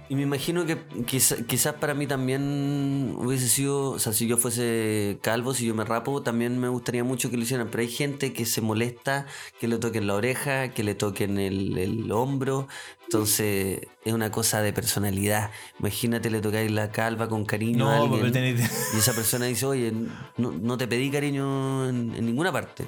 Y 0.08 0.16
me 0.16 0.22
imagino 0.22 0.68
que 0.68 0.78
quizá- 1.08 1.44
quizás 1.48 1.74
para 1.76 1.96
mí 1.96 2.06
también 2.06 3.16
hubiese 3.18 3.48
sido, 3.50 3.92
o 3.92 4.00
sea, 4.00 4.14
si 4.14 4.28
yo 4.28 4.38
fuese 4.38 5.18
calvo, 5.22 5.56
si 5.56 5.66
yo 5.66 5.74
me 5.74 5.84
rapo, 5.84 6.22
también 6.22 6.60
me 6.60 6.68
gustaría 6.68 7.04
mucho 7.04 7.32
que 7.32 7.38
lo 7.38 7.44
hicieran. 7.44 7.70
Pero 7.72 7.82
hay 7.82 7.88
gente 7.90 8.32
que 8.32 8.46
se 8.46 8.62
molesta, 8.62 9.26
que 9.60 9.68
le 9.68 9.80
toquen 9.80 10.06
la 10.06 10.14
oreja, 10.14 10.70
que 10.70 10.84
le 10.84 10.94
toquen 10.94 11.40
el, 11.40 11.76
el 11.80 12.12
hombro. 12.12 12.68
Entonces 13.06 13.82
es 14.04 14.14
una 14.14 14.32
cosa 14.32 14.62
de 14.62 14.74
personalidad. 14.74 15.50
Imagínate, 15.80 16.30
le 16.30 16.40
tocáis 16.42 16.70
la 16.70 16.92
calva 16.92 17.28
con 17.28 17.44
cariño 17.46 17.90
a 17.90 17.96
No, 17.98 18.04
alguien. 18.04 18.22
pero 18.22 18.34
tenés- 18.34 18.70
Y 18.94 18.98
esa 18.98 19.14
persona 19.14 19.46
dice, 19.46 19.66
oye, 19.66 19.92
no, 20.38 20.52
no 20.52 20.78
te 20.78 20.88
pedí 20.88 21.10
cariño 21.10 21.90
en, 21.90 22.14
en 22.16 22.26
ninguna 22.26 22.52
parte. 22.52 22.86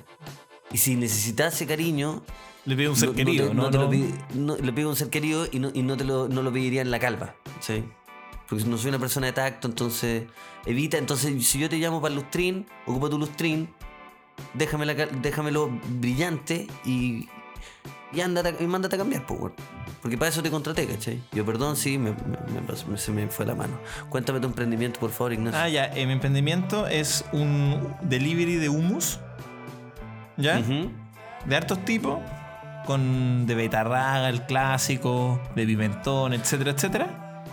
Y 0.72 0.78
si 0.78 0.96
necesitase 0.96 1.66
cariño, 1.66 2.24
Le 2.68 2.76
pido 2.76 2.92
un 2.92 2.98
ser 2.98 3.08
no- 3.10 3.14
no 3.14 3.18
querido, 3.18 3.48
te- 3.48 3.54
¿no? 3.56 3.62
no 3.64 3.70
te 3.72 3.78
lo 3.78 3.90
pide- 3.90 4.14
no- 4.36 4.58
le 4.58 4.74
pido 4.74 4.88
a 4.90 4.92
un 4.92 4.96
ser 4.98 5.10
querido 5.10 5.48
y 5.52 5.60
no, 5.60 5.72
y 5.74 5.82
no 5.84 5.96
te 5.98 6.04
lo, 6.04 6.28
no 6.28 6.42
lo 6.44 6.52
pediría 6.52 6.82
en 6.82 6.92
la 6.92 7.00
calva. 7.00 7.34
¿sí? 7.60 7.84
Porque 8.50 8.64
no 8.66 8.78
soy 8.78 8.90
una 8.90 9.00
persona 9.00 9.28
de 9.28 9.34
tacto, 9.34 9.68
entonces 9.68 10.24
evita. 10.66 10.98
Entonces, 10.98 11.48
si 11.48 11.60
yo 11.60 11.70
te 11.70 11.78
llamo 11.78 12.02
para 12.02 12.14
el 12.14 12.20
lustrín, 12.20 12.66
ocupa 12.86 13.10
tu 13.10 13.18
lustrín, 13.18 13.70
déjame 14.54 14.86
la 14.86 14.96
cal- 14.96 15.22
déjamelo 15.22 15.70
brillante 16.00 16.68
y, 16.86 17.28
y, 18.14 18.22
ándate, 18.22 18.56
y 18.64 18.68
mándate 18.68 18.96
a 18.96 19.00
cambiar, 19.00 19.26
pues. 19.26 19.54
Porque 20.02 20.18
para 20.18 20.30
eso 20.30 20.42
te 20.44 20.50
contraté, 20.52 20.86
¿cachai? 20.88 21.22
Yo, 21.34 21.46
perdón, 21.46 21.76
sí, 21.76 21.98
me, 21.98 22.12
me- 22.12 22.54
me 22.54 22.62
pasó- 22.66 22.88
me- 22.88 22.98
se 22.98 23.12
me 23.12 23.28
fue 23.30 23.46
la 23.46 23.56
mano. 23.56 23.80
Cuéntame 24.10 24.40
tu 24.40 24.48
emprendimiento, 24.48 25.00
por 25.00 25.10
favor, 25.12 25.34
Ignacio. 25.34 25.60
Ah, 25.60 25.68
ya. 25.70 25.86
eh, 25.94 26.06
mi 26.06 26.14
emprendimiento 26.14 26.86
es 26.88 27.26
un 27.34 27.94
delivery 28.04 28.56
de 28.56 28.70
hummus. 28.70 29.20
¿Ya? 30.38 30.62
De 31.46 31.56
hartos 31.56 31.84
tipos. 31.86 32.20
Con 32.88 33.46
de 33.46 33.54
betarraga, 33.54 34.30
el 34.30 34.46
clásico, 34.46 35.40
de 35.56 35.66
pimentón, 35.66 36.34
etcétera, 36.34 36.72
etcétera. 36.72 37.44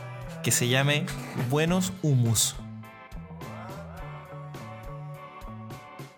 Que 0.44 0.51
se 0.53 0.68
llame 0.68 1.05
Buenos 1.51 1.92
Hummus. 2.03 2.55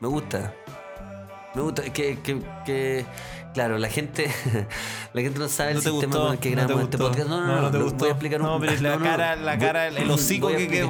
Me 0.00 0.08
gusta. 0.08 0.52
Me 1.54 1.62
gusta. 1.62 1.82
Que, 1.84 2.18
que, 2.20 2.40
que- 2.66 3.06
claro, 3.54 3.78
la 3.78 3.88
gente, 3.88 4.26
la 5.14 5.22
gente 5.22 5.38
no 5.38 5.48
sabe 5.48 5.70
el 5.70 5.76
¿No 5.76 5.82
te 5.82 5.90
sistema 5.90 6.12
gustó? 6.12 6.24
con 6.26 6.32
el 6.34 6.38
que 6.40 6.50
¿No 6.50 6.56
te 6.56 6.62
grabamos 6.66 6.84
este 6.84 6.98
podcast. 6.98 7.28
No, 7.28 7.40
no, 7.40 7.46
No, 7.46 7.56
no, 7.56 7.62
no 7.62 7.70
te 7.70 7.78
gustó. 7.78 7.98
Voy 7.98 8.08
a 8.08 8.10
explicar 8.12 8.42
un 8.42 8.46
No, 8.48 8.60
pero 8.60 8.72
la 8.82 8.98
cara- 8.98 9.36
la 9.36 9.58
cara, 9.58 9.86
el 9.88 10.10
hocico 10.10 10.48
que- 10.48 10.86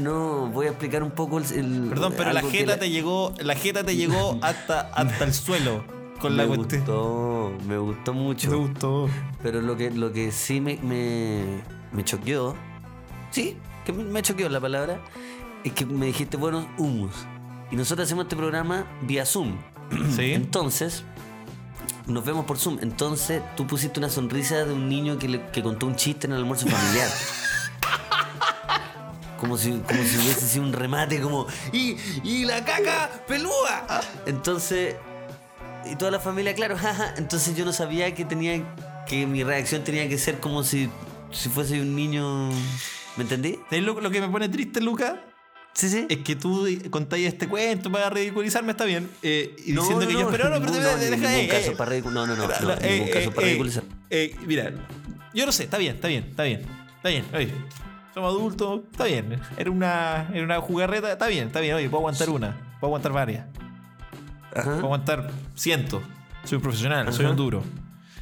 No, 0.00 0.48
voy 0.48 0.66
a 0.66 0.70
explicar 0.70 1.02
un 1.04 1.12
poco 1.12 1.38
el. 1.38 1.44
el- 1.52 1.86
Perdón, 1.88 2.14
pero 2.16 2.32
la 2.32 2.42
jeta 2.42 2.72
la- 2.72 2.78
te 2.78 2.90
llegó. 2.90 3.32
La 3.38 3.54
jeta 3.54 3.84
te 3.84 3.94
llegó 3.94 4.38
hasta, 4.42 4.80
hasta 4.92 5.24
el 5.24 5.32
suelo. 5.32 6.01
Con 6.22 6.36
la 6.36 6.44
me 6.46 6.56
cuestión. 6.56 6.80
gustó, 6.80 7.52
me 7.66 7.76
gustó 7.78 8.14
mucho. 8.14 8.48
¿Te 8.50 8.56
gustó? 8.56 9.08
Pero 9.42 9.60
lo 9.60 9.76
que, 9.76 9.90
lo 9.90 10.12
que 10.12 10.32
sí 10.32 10.60
me, 10.60 10.76
me, 10.82 11.42
me 11.92 12.04
choqueó, 12.04 12.54
sí, 13.30 13.58
que 13.84 13.92
me, 13.92 14.04
me 14.04 14.22
choqueó 14.22 14.48
la 14.48 14.60
palabra, 14.60 15.00
es 15.64 15.72
que 15.72 15.84
me 15.84 16.06
dijiste 16.06 16.36
buenos 16.36 16.64
humus. 16.78 17.12
Y 17.70 17.76
nosotros 17.76 18.06
hacemos 18.06 18.24
este 18.24 18.36
programa 18.36 18.86
vía 19.02 19.26
Zoom. 19.26 19.56
Sí. 20.16 20.32
Entonces, 20.32 21.04
nos 22.06 22.24
vemos 22.24 22.44
por 22.46 22.56
Zoom. 22.58 22.78
Entonces, 22.82 23.42
tú 23.56 23.66
pusiste 23.66 23.98
una 24.00 24.08
sonrisa 24.08 24.64
de 24.64 24.72
un 24.72 24.88
niño 24.88 25.18
que, 25.18 25.28
le- 25.28 25.50
que 25.50 25.62
contó 25.62 25.86
un 25.86 25.96
chiste 25.96 26.26
en 26.26 26.32
el 26.34 26.38
almuerzo 26.38 26.66
familiar. 26.66 27.08
Como 29.38 29.58
si, 29.58 29.70
como 29.72 30.02
si 30.04 30.16
hubiese 30.18 30.46
sido 30.46 30.64
un 30.64 30.72
remate, 30.72 31.20
como 31.20 31.46
¡Y, 31.72 31.96
y 32.22 32.44
la 32.44 32.64
caca 32.64 33.10
pelúa! 33.26 33.84
Entonces, 34.24 34.94
y 35.90 35.96
toda 35.96 36.10
la 36.10 36.20
familia, 36.20 36.54
claro, 36.54 36.76
jaja. 36.78 37.14
Entonces 37.16 37.56
yo 37.56 37.64
no 37.64 37.72
sabía 37.72 38.14
que 38.14 38.24
tenía 38.24 38.62
que 39.06 39.26
mi 39.26 39.42
reacción 39.44 39.82
tenía 39.84 40.08
que 40.08 40.18
ser 40.18 40.38
como 40.40 40.62
si, 40.64 40.88
si 41.30 41.48
fuese 41.48 41.80
un 41.80 41.94
niño. 41.96 42.50
¿Me 43.16 43.24
entendí? 43.24 43.58
¿Sabes 43.68 43.84
lo, 43.84 44.00
lo 44.00 44.10
que 44.10 44.20
me 44.20 44.28
pone 44.28 44.48
triste, 44.48 44.80
Luca? 44.80 45.20
Sí, 45.74 45.88
sí. 45.88 46.06
Es 46.08 46.18
que 46.18 46.36
tú 46.36 46.66
contáis 46.90 47.26
este 47.28 47.48
cuento 47.48 47.90
para 47.90 48.10
ridiculizarme, 48.10 48.72
está 48.72 48.84
bien. 48.84 49.08
eh, 49.22 49.54
y 49.66 49.72
No, 49.72 49.80
diciendo 49.82 50.04
no, 50.04 50.10
que 50.10 50.14
yo. 50.14 50.30
Pero 50.30 50.50
no, 50.50 50.60
pero 50.60 50.72
te- 50.72 50.80
no, 50.80 50.88
te- 50.98 51.06
en 51.14 51.20
deja 51.20 51.36
eh, 51.40 51.48
caso 51.48 51.72
eh, 51.72 51.76
para 51.76 51.92
ridicu- 51.92 52.10
no, 52.12 52.26
no, 52.26 52.36
no, 52.36 52.46
no, 52.46 52.76
ningún 52.76 53.08
caso 53.10 53.30
para 53.32 53.46
ridiculizar. 53.46 53.84
eh, 54.10 54.36
mira, 54.46 54.70
yo 55.34 55.46
no 55.46 55.52
sé, 55.52 55.64
está 55.64 55.78
bien, 55.78 55.94
está 55.96 56.08
bien, 56.08 56.24
está 56.28 56.42
bien. 56.42 56.62
Está 56.96 57.08
bien, 57.08 57.24
oye. 57.34 57.52
Somos 58.14 58.28
adultos, 58.34 58.82
está 58.92 59.04
bien. 59.04 59.40
Era 59.56 59.70
una, 59.70 60.28
era 60.34 60.44
una 60.44 60.60
jugarreta, 60.60 61.10
está 61.10 61.26
bien, 61.28 61.46
está 61.46 61.60
bien. 61.60 61.74
Oye, 61.74 61.88
puedo 61.88 62.00
aguantar 62.00 62.28
una, 62.28 62.76
puedo 62.78 62.88
aguantar 62.90 63.12
varias, 63.12 63.46
puedo 64.52 64.70
Ajá. 64.70 64.78
aguantar 64.80 65.30
cientos. 65.54 66.02
Soy 66.44 66.56
un 66.56 66.62
profesional, 66.62 67.12
soy 67.12 67.24
Ajá. 67.24 67.30
un 67.30 67.36
duro. 67.36 67.62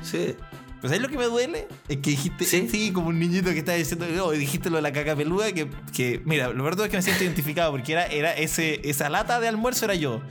Sí. 0.02 0.34
Pues 0.80 0.90
¿sabes 0.92 1.02
lo 1.02 1.08
que 1.08 1.18
me 1.18 1.24
duele? 1.26 1.68
Es 1.88 1.98
que 1.98 2.10
dijiste, 2.10 2.44
¿Sí? 2.44 2.66
¿Sí? 2.70 2.90
como 2.92 3.08
un 3.08 3.18
niñito 3.18 3.50
que 3.50 3.58
estaba 3.58 3.76
diciendo, 3.76 4.06
no, 4.16 4.30
dijiste 4.30 4.70
lo 4.70 4.76
de 4.76 4.82
la 4.82 4.92
caca 4.92 5.14
peluda, 5.14 5.52
que, 5.52 5.68
que 5.94 6.22
mira, 6.24 6.48
lo 6.48 6.64
verdad 6.64 6.86
es 6.86 6.90
que 6.90 6.96
me 6.96 7.02
siento 7.02 7.22
identificado 7.22 7.70
porque 7.70 7.92
era, 7.92 8.06
era 8.06 8.32
ese, 8.32 8.80
esa 8.88 9.10
lata 9.10 9.40
de 9.40 9.48
almuerzo 9.48 9.84
era 9.84 9.94
yo. 9.94 10.22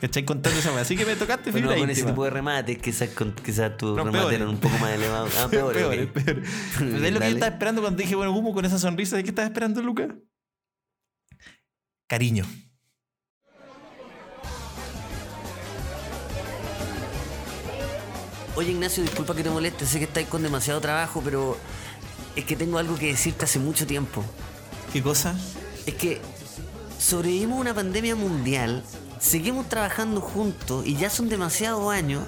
¿Cachai? 0.00 0.24
Contando 0.24 0.58
esa. 0.58 0.78
Así 0.80 0.96
que 0.96 1.04
me 1.04 1.14
tocaste 1.14 1.50
Bueno, 1.50 1.68
fibra 1.68 1.80
con 1.80 1.90
ese 1.90 2.04
tipo 2.04 2.24
de 2.24 2.30
remates, 2.30 2.78
quizás, 2.78 3.10
tus 3.76 3.96
No, 3.96 4.04
remates 4.04 4.32
eran 4.32 4.48
un 4.48 4.58
poco 4.58 4.76
más 4.78 4.92
elevados. 4.92 5.34
Ah, 5.38 5.48
peor, 5.48 5.74
Peor, 5.74 5.90
peor. 6.08 6.12
Pero 6.14 6.42
¿Sabes 6.78 7.12
lo 7.12 7.20
que 7.20 7.26
yo 7.26 7.34
estaba 7.34 7.52
esperando 7.52 7.82
cuando 7.82 8.02
dije, 8.02 8.14
bueno, 8.14 8.32
humo 8.32 8.54
con 8.54 8.64
esa 8.64 8.78
sonrisa? 8.78 9.16
¿De 9.16 9.22
qué 9.24 9.28
estaba 9.30 9.46
esperando, 9.46 9.82
Luca? 9.82 10.08
Cariño. 12.06 12.44
Oye, 18.56 18.72
Ignacio, 18.72 19.02
disculpa 19.02 19.34
que 19.34 19.42
te 19.42 19.50
moleste, 19.50 19.86
sé 19.86 19.98
que 19.98 20.04
estáis 20.04 20.28
con 20.28 20.42
demasiado 20.42 20.80
trabajo, 20.80 21.22
pero 21.24 21.56
es 22.36 22.44
que 22.44 22.56
tengo 22.56 22.78
algo 22.78 22.96
que 22.96 23.06
decirte 23.06 23.44
hace 23.44 23.58
mucho 23.58 23.86
tiempo. 23.86 24.24
¿Qué 24.92 25.02
cosa? 25.02 25.34
Es 25.86 25.94
que 25.94 26.20
sobrevivimos 26.98 27.58
a 27.58 27.60
una 27.60 27.74
pandemia 27.74 28.16
mundial, 28.16 28.82
seguimos 29.20 29.68
trabajando 29.68 30.20
juntos 30.20 30.84
y 30.86 30.96
ya 30.96 31.10
son 31.10 31.28
demasiados 31.28 31.92
años. 31.92 32.24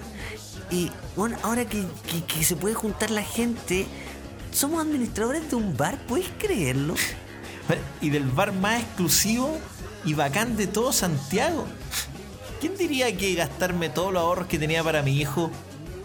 Y 0.71 0.91
bueno, 1.17 1.37
ahora 1.43 1.67
que, 1.67 1.85
que- 2.09 2.25
que 2.25 2.45
se 2.45 2.57
puede 2.57 2.75
juntar 2.75 3.11
la 3.11 3.23
gente, 3.25 3.87
somos 4.53 4.81
administradores 4.81 5.51
de 5.51 5.57
un 5.57 5.77
bar, 5.77 5.99
¿puedes 6.07 6.29
creerlo? 6.39 6.95
Y 8.01 8.11
del 8.11 8.25
bar 8.25 8.53
más 8.53 8.81
exclusivo 8.81 9.59
y 10.05 10.15
bacán 10.15 10.57
de 10.57 10.67
todo 10.67 10.93
Santiago. 10.93 11.67
¿Quién 12.61 12.77
diría 12.77 13.15
que 13.17 13.35
gastarme 13.35 13.89
todos 13.89 14.13
los 14.13 14.23
ahorros 14.23 14.47
que 14.47 14.59
tenía 14.59 14.83
para 14.85 15.03
mi 15.03 15.17
hijo 15.21 15.51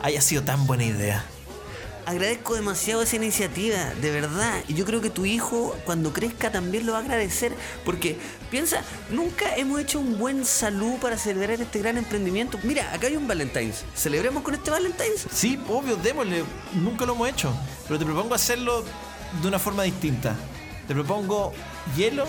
haya 0.01 0.21
sido 0.21 0.43
tan 0.43 0.67
buena 0.67 0.85
idea? 0.85 1.25
Agradezco 2.05 2.55
demasiado 2.55 3.01
esa 3.01 3.17
iniciativa, 3.17 3.77
de 4.01 4.11
verdad. 4.11 4.63
Y 4.69 4.75
yo 4.75 4.85
creo 4.85 5.01
que 5.01 5.09
tu 5.09 5.25
hijo, 5.25 5.75
cuando 5.83 6.13
crezca, 6.13 6.49
también 6.49 6.85
lo 6.85 6.93
va 6.93 6.99
a 6.99 7.01
agradecer. 7.01 7.53
Porque, 7.83 8.17
piensa, 8.49 8.81
nunca 9.09 9.57
hemos 9.57 9.81
hecho 9.81 9.99
un 9.99 10.17
buen 10.17 10.45
salud 10.45 10.99
para 11.01 11.17
celebrar 11.17 11.59
este 11.59 11.79
gran 11.79 11.97
emprendimiento. 11.97 12.57
Mira, 12.63 12.93
acá 12.93 13.07
hay 13.07 13.17
un 13.17 13.27
Valentine's. 13.27 13.83
¿Celebremos 13.93 14.41
con 14.41 14.53
este 14.53 14.71
Valentine's? 14.71 15.27
Sí, 15.33 15.59
obvio, 15.67 15.97
démosle. 15.97 16.45
Nunca 16.75 17.05
lo 17.05 17.13
hemos 17.13 17.27
hecho. 17.27 17.53
Pero 17.87 17.99
te 17.99 18.05
propongo 18.05 18.35
hacerlo 18.35 18.85
de 19.41 19.47
una 19.49 19.59
forma 19.59 19.83
distinta. 19.83 20.33
Te 20.87 20.93
propongo 20.93 21.51
hielo, 21.97 22.25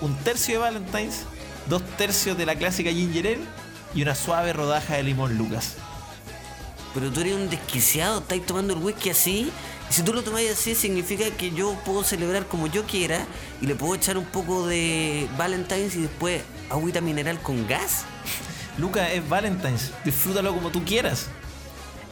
un 0.00 0.16
tercio 0.20 0.54
de 0.54 0.60
Valentine's, 0.60 1.24
dos 1.68 1.82
tercios 1.98 2.38
de 2.38 2.46
la 2.46 2.56
clásica 2.56 2.90
ginger 2.90 3.26
ale 3.26 3.38
y 3.94 4.00
una 4.00 4.14
suave 4.14 4.54
rodaja 4.54 4.94
de 4.96 5.02
limón 5.02 5.36
Lucas. 5.36 5.74
Pero 6.94 7.10
tú 7.10 7.20
eres 7.20 7.34
un 7.34 7.48
desquiciado, 7.48 8.20
estáis 8.20 8.44
tomando 8.44 8.74
el 8.74 8.80
whisky 8.80 9.10
así. 9.10 9.52
Y 9.88 9.92
si 9.92 10.02
tú 10.02 10.12
lo 10.12 10.22
tomáis 10.22 10.50
así, 10.50 10.74
significa 10.74 11.30
que 11.30 11.50
yo 11.52 11.74
puedo 11.84 12.04
celebrar 12.04 12.46
como 12.46 12.66
yo 12.66 12.84
quiera 12.84 13.24
y 13.60 13.66
le 13.66 13.74
puedo 13.74 13.94
echar 13.94 14.18
un 14.18 14.24
poco 14.24 14.66
de 14.66 15.28
Valentine's 15.36 15.94
y 15.96 16.02
después 16.02 16.42
agüita 16.68 17.00
mineral 17.00 17.40
con 17.40 17.66
gas. 17.66 18.04
Lucas, 18.78 19.08
es 19.12 19.28
Valentine's. 19.28 19.90
Disfrútalo 20.04 20.54
como 20.54 20.70
tú 20.70 20.84
quieras. 20.84 21.26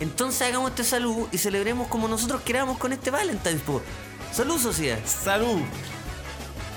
Entonces 0.01 0.43
hagamos 0.43 0.71
este 0.71 0.85
salud 0.85 1.27
y 1.33 1.39
celebremos 1.39 1.89
como 1.89 2.07
nosotros 2.07 2.43
queramos 2.43 2.79
con 2.79 2.93
este 2.93 3.11
Valentine's. 3.11 3.63
po. 3.63 3.83
Salud, 4.33 4.61
sociedad. 4.61 4.99
¡Salud! 5.05 5.61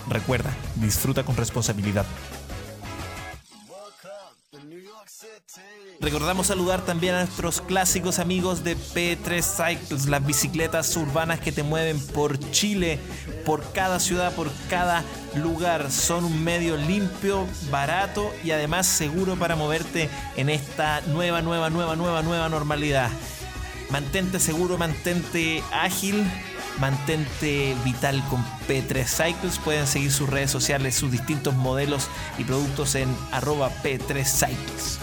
Recuerda, 0.07 0.51
disfruta 0.75 1.23
con 1.23 1.35
responsabilidad. 1.35 2.05
Recordamos 6.01 6.47
saludar 6.47 6.81
también 6.81 7.13
a 7.13 7.19
nuestros 7.19 7.61
clásicos 7.61 8.17
amigos 8.17 8.63
de 8.63 8.75
P3 8.75 9.43
Cycles, 9.43 10.07
las 10.07 10.25
bicicletas 10.25 10.97
urbanas 10.97 11.39
que 11.39 11.51
te 11.51 11.61
mueven 11.61 11.99
por 12.07 12.39
Chile, 12.49 12.97
por 13.45 13.71
cada 13.71 13.99
ciudad, 13.99 14.33
por 14.33 14.49
cada 14.67 15.03
lugar. 15.35 15.91
Son 15.91 16.25
un 16.25 16.43
medio 16.43 16.75
limpio, 16.75 17.45
barato 17.69 18.31
y 18.43 18.49
además 18.49 18.87
seguro 18.87 19.35
para 19.35 19.55
moverte 19.55 20.09
en 20.37 20.49
esta 20.49 21.01
nueva, 21.01 21.43
nueva, 21.43 21.69
nueva, 21.69 21.95
nueva, 21.95 22.23
nueva 22.23 22.49
normalidad. 22.49 23.11
Mantente 23.91 24.39
seguro, 24.39 24.79
mantente 24.79 25.63
ágil, 25.71 26.25
mantente 26.79 27.75
vital 27.85 28.23
con 28.27 28.43
P3 28.67 29.05
Cycles. 29.05 29.59
Pueden 29.59 29.85
seguir 29.85 30.11
sus 30.11 30.27
redes 30.27 30.49
sociales, 30.49 30.95
sus 30.95 31.11
distintos 31.11 31.53
modelos 31.53 32.07
y 32.39 32.43
productos 32.43 32.95
en 32.95 33.15
arroba 33.31 33.69
P3 33.83 34.25
Cycles. 34.25 34.99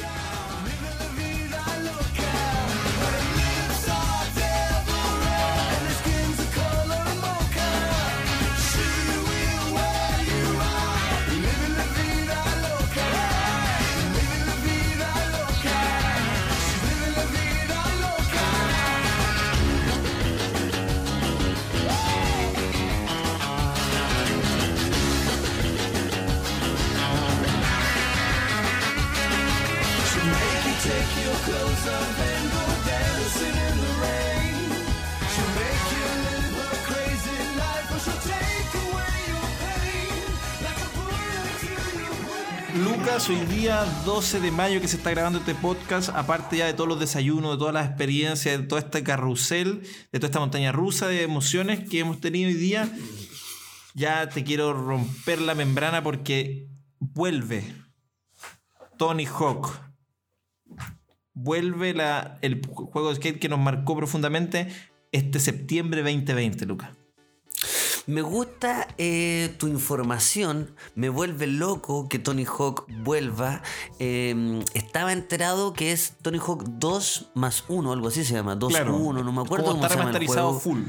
12 44.19 44.41
de 44.41 44.51
mayo 44.51 44.81
que 44.81 44.89
se 44.89 44.97
está 44.97 45.11
grabando 45.11 45.39
este 45.39 45.55
podcast, 45.55 46.09
aparte 46.09 46.57
ya 46.57 46.67
de 46.67 46.73
todos 46.73 46.89
los 46.89 46.99
desayunos, 46.99 47.53
de 47.53 47.59
todas 47.59 47.73
las 47.73 47.87
experiencias, 47.87 48.59
de 48.59 48.67
todo 48.67 48.81
este 48.81 49.05
carrusel, 49.05 49.83
de 50.11 50.19
toda 50.19 50.27
esta 50.27 50.41
montaña 50.41 50.73
rusa 50.73 51.07
de 51.07 51.23
emociones 51.23 51.89
que 51.89 52.01
hemos 52.01 52.21
tenido 52.21 52.49
hoy 52.49 52.55
día, 52.55 52.93
ya 53.95 54.29
te 54.29 54.43
quiero 54.43 54.73
romper 54.73 55.41
la 55.41 55.55
membrana 55.55 56.03
porque 56.03 56.67
vuelve 56.99 57.63
Tony 58.97 59.25
Hawk. 59.25 59.71
Vuelve 61.33 61.95
la, 61.95 62.41
el 62.43 62.67
juego 62.67 63.11
de 63.11 63.15
skate 63.15 63.39
que 63.39 63.49
nos 63.49 63.61
marcó 63.61 63.97
profundamente 63.97 64.67
este 65.13 65.39
septiembre 65.39 66.03
2020, 66.03 66.67
Lucas. 66.67 66.91
Me 68.09 68.23
gusta 68.23 68.89
eh, 68.97 69.55
tu 69.59 69.67
información, 69.67 70.75
me 70.95 71.11
vuelve 71.11 71.47
loco 71.47 72.09
que 72.09 72.19
Tony 72.19 72.47
Hawk 72.47 72.87
vuelva. 73.05 73.61
Eh, 73.99 74.65
estaba 74.73 75.13
enterado 75.13 75.75
que 75.75 75.93
es 75.93 76.15
Tony 76.23 76.39
Hawk 76.39 76.65
2 76.65 77.33
más 77.35 77.65
1, 77.69 77.93
algo 77.93 78.09
así 78.09 78.25
se 78.25 78.33
llama, 78.33 78.55
2 78.57 78.71
Claro. 78.73 78.97
1, 78.97 79.23
no 79.23 79.31
me 79.33 79.43
acuerdo 79.43 79.67
Como 79.67 79.77
cómo 79.77 79.85
está 79.85 79.89
se 79.91 79.99
llama 79.99 80.09
el 80.09 80.15
remasterizado 80.15 80.55
juego. 80.55 80.61
full. 80.61 80.81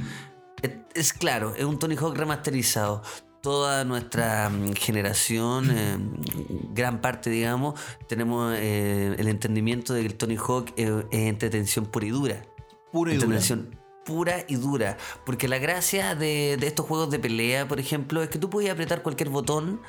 Es, 0.61 0.71
es 0.95 1.11
claro, 1.13 1.53
es 1.55 1.65
un 1.65 1.77
Tony 1.77 1.97
Hawk 1.97 2.15
remasterizado. 2.15 3.01
Toda 3.41 3.83
nuestra 3.83 4.49
mm, 4.49 4.73
generación, 4.75 5.71
eh, 5.71 5.97
gran 6.73 7.01
parte, 7.01 7.29
digamos, 7.29 7.77
tenemos 8.07 8.53
eh, 8.57 9.15
el 9.17 9.27
entendimiento 9.27 9.93
de 9.93 10.01
que 10.01 10.07
el 10.07 10.15
Tony 10.15 10.37
Hawk 10.37 10.71
eh, 10.77 11.05
es 11.11 11.19
entretención 11.27 11.85
pura 11.85 12.05
y 12.05 12.09
dura. 12.11 12.45
Pura 12.93 13.13
y 13.13 13.17
dura. 13.17 13.39
Pura 14.09 14.43
y 14.47 14.55
dura. 14.55 14.97
Porque 15.25 15.47
la 15.47 15.59
gracia 15.59 16.15
de, 16.15 16.57
de 16.59 16.67
estos 16.67 16.85
juegos 16.87 17.11
de 17.11 17.19
pelea, 17.19 17.67
por 17.67 17.79
ejemplo, 17.79 18.23
es 18.23 18.29
que 18.29 18.39
tú 18.39 18.49
puedes 18.49 18.71
apretar 18.71 19.03
cualquier 19.03 19.29
botón 19.29 19.79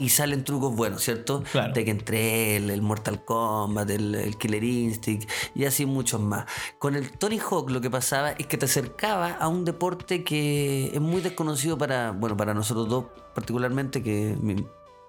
y 0.00 0.08
salen 0.10 0.44
trucos 0.44 0.74
buenos, 0.76 1.02
¿cierto? 1.02 1.42
Claro. 1.52 1.72
Tekken 1.72 1.98
3, 2.04 2.62
el, 2.62 2.70
el 2.70 2.82
Mortal 2.82 3.24
Kombat, 3.24 3.88
el, 3.90 4.14
el 4.14 4.36
Killer 4.36 4.62
Instinct 4.64 5.28
y 5.54 5.64
así 5.64 5.86
muchos 5.86 6.20
más. 6.20 6.46
Con 6.78 6.94
el 6.96 7.10
Tony 7.12 7.38
Hawk 7.38 7.70
lo 7.70 7.80
que 7.80 7.90
pasaba 7.90 8.30
es 8.32 8.46
que 8.46 8.56
te 8.56 8.66
acercaba 8.66 9.32
a 9.32 9.48
un 9.48 9.64
deporte 9.64 10.22
que 10.24 10.90
es 10.94 11.00
muy 11.00 11.20
desconocido 11.20 11.78
para, 11.78 12.10
bueno, 12.12 12.36
para 12.36 12.54
nosotros 12.54 12.88
dos 12.88 13.04
particularmente, 13.34 14.02
que... 14.02 14.36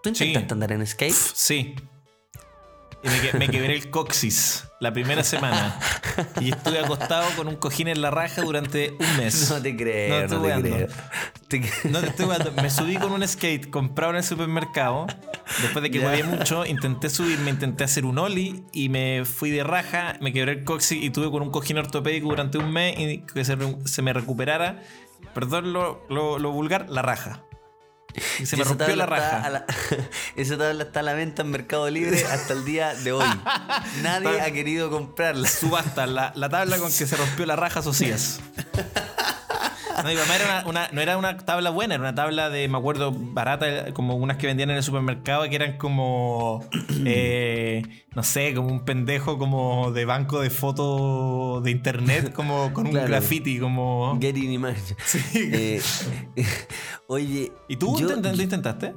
¿Tú 0.01 0.15
Sí. 0.15 0.25
intentaste 0.25 0.53
andar 0.53 0.71
en 0.71 0.87
skate? 0.87 1.13
Sí. 1.13 1.75
Y 3.03 3.07
me, 3.07 3.19
que- 3.21 3.37
me 3.37 3.47
quebré 3.49 3.73
el 3.75 3.89
coxis 3.89 4.65
la 4.81 4.91
primera 4.93 5.23
semana. 5.23 5.79
Y 6.41 6.51
estuve 6.51 6.79
acostado 6.79 7.29
con 7.37 7.47
un 7.47 7.55
cojín 7.55 7.87
en 7.87 8.01
la 8.01 8.11
raja 8.11 8.41
durante 8.41 8.91
un 8.99 9.17
mes. 9.17 9.49
No 9.49 9.61
te 9.61 9.75
creo, 9.75 10.27
No 10.27 10.37
no, 10.39 10.43
te 10.43 10.61
creo. 10.61 10.87
Te 11.47 11.59
No 11.89 11.99
te 12.01 12.07
estoy 12.07 12.25
jugando. 12.25 12.51
Me 12.61 12.69
subí 12.69 12.97
con 12.97 13.11
un 13.13 13.25
skate 13.27 13.69
comprado 13.69 14.11
en 14.11 14.17
el 14.17 14.23
supermercado. 14.23 15.07
Después 15.61 15.81
de 15.83 15.91
que 15.91 15.99
huevé 15.99 16.23
mucho, 16.23 16.65
intenté 16.65 17.09
subirme, 17.09 17.49
intenté 17.51 17.83
hacer 17.85 18.05
un 18.05 18.17
ollie 18.19 18.63
y 18.71 18.89
me 18.89 19.23
fui 19.25 19.49
de 19.49 19.63
raja, 19.63 20.15
me 20.21 20.31
quebré 20.31 20.51
el 20.53 20.63
coxis 20.63 21.01
y 21.03 21.09
tuve 21.09 21.31
con 21.31 21.41
un 21.41 21.51
cojín 21.51 21.77
ortopédico 21.77 22.27
durante 22.29 22.57
un 22.57 22.71
mes 22.71 22.97
y 22.99 23.19
que 23.19 23.43
se, 23.45 24.01
me 24.01 24.13
recuperara. 24.13 24.83
Perdón 25.33 25.73
lo, 25.73 26.05
lo- 26.09 26.37
lo 26.39 26.51
vulgar, 26.51 26.87
la 26.89 27.01
raja. 27.01 27.43
Y 28.39 28.45
se 28.45 28.55
Y 28.55 28.59
me 28.59 28.63
esa 28.63 28.69
rompió 28.73 28.95
la 28.95 29.05
raja. 29.05 29.41
a 29.43 29.49
la- 29.49 29.65
esa 30.35 30.57
tabla 30.57 30.83
está 30.83 31.01
a 31.01 31.03
la 31.03 31.13
venta 31.13 31.41
en 31.43 31.51
Mercado 31.51 31.89
Libre 31.89 32.25
hasta 32.25 32.53
el 32.53 32.65
día 32.65 32.93
de 32.95 33.11
hoy. 33.11 33.25
Nadie 34.01 34.41
ha 34.41 34.51
querido 34.51 34.89
comprarla. 34.89 35.47
Subasta, 35.47 36.07
la, 36.07 36.31
la 36.35 36.49
tabla 36.49 36.77
con 36.77 36.87
que 36.91 37.05
se 37.07 37.15
rompió 37.15 37.45
la 37.45 37.55
raja 37.55 37.81
Socias. 37.81 38.39
No, 40.03 40.09
era 40.09 40.23
una, 40.45 40.63
una- 40.67 40.89
no 40.91 41.01
era 41.01 41.17
una 41.17 41.37
tabla 41.37 41.69
buena, 41.69 41.95
era 41.95 42.03
una 42.03 42.15
tabla 42.15 42.49
de, 42.49 42.67
me 42.67 42.77
acuerdo, 42.77 43.11
barata, 43.11 43.93
como 43.93 44.15
unas 44.15 44.37
que 44.37 44.47
vendían 44.47 44.69
en 44.69 44.77
el 44.77 44.83
supermercado, 44.83 45.47
que 45.49 45.55
eran 45.55 45.77
como, 45.77 46.63
eh, 47.05 47.83
no 48.15 48.23
sé, 48.23 48.53
como 48.53 48.69
un 48.69 48.85
pendejo 48.85 49.37
como 49.37 49.91
de 49.91 50.05
banco 50.05 50.39
de 50.41 50.49
fotos 50.49 51.63
de 51.63 51.71
internet, 51.71 52.33
como 52.33 52.71
con 52.73 52.85
un 52.87 52.91
Claro. 52.99 53.07
graffiti, 53.07 53.59
como... 53.59 54.17
Getting 54.21 54.51
Image. 54.51 54.95
Eh, 55.35 55.81
oye. 57.07 57.51
¿Y 57.67 57.75
tú 57.75 57.97
yo- 57.99 58.09
intent- 58.09 58.35
lo 58.35 58.43
intentaste? 58.43 58.93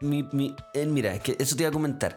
mi- 0.00 0.28
mi- 0.32 0.54
eh, 0.74 0.86
mira, 0.86 1.18
que 1.18 1.36
eso 1.38 1.56
te 1.56 1.62
iba 1.62 1.70
a 1.70 1.72
comentar. 1.72 2.16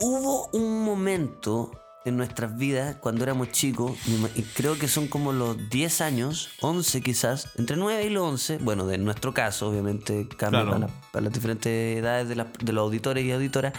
Hubo 0.00 0.48
un 0.52 0.84
momento 0.84 1.72
en 2.04 2.16
nuestras 2.16 2.56
vidas 2.56 2.96
cuando 3.00 3.24
éramos 3.24 3.50
chicos, 3.50 3.92
y 4.34 4.42
creo 4.42 4.78
que 4.78 4.88
son 4.88 5.08
como 5.08 5.32
los 5.32 5.68
10 5.68 6.00
años, 6.00 6.48
11 6.60 7.02
quizás, 7.02 7.48
entre 7.56 7.76
9 7.76 8.04
y 8.04 8.10
los 8.10 8.22
11, 8.24 8.58
bueno, 8.58 8.86
de 8.86 8.96
nuestro 8.98 9.34
caso, 9.34 9.68
obviamente 9.68 10.26
cambia 10.36 10.62
Claro. 10.62 10.66
para, 10.70 10.78
la- 10.86 10.92
para 11.12 11.24
las 11.24 11.32
diferentes 11.32 11.98
edades 11.98 12.28
de, 12.28 12.34
los 12.72 12.82
auditores 12.82 13.24
y 13.24 13.32
auditoras, 13.32 13.72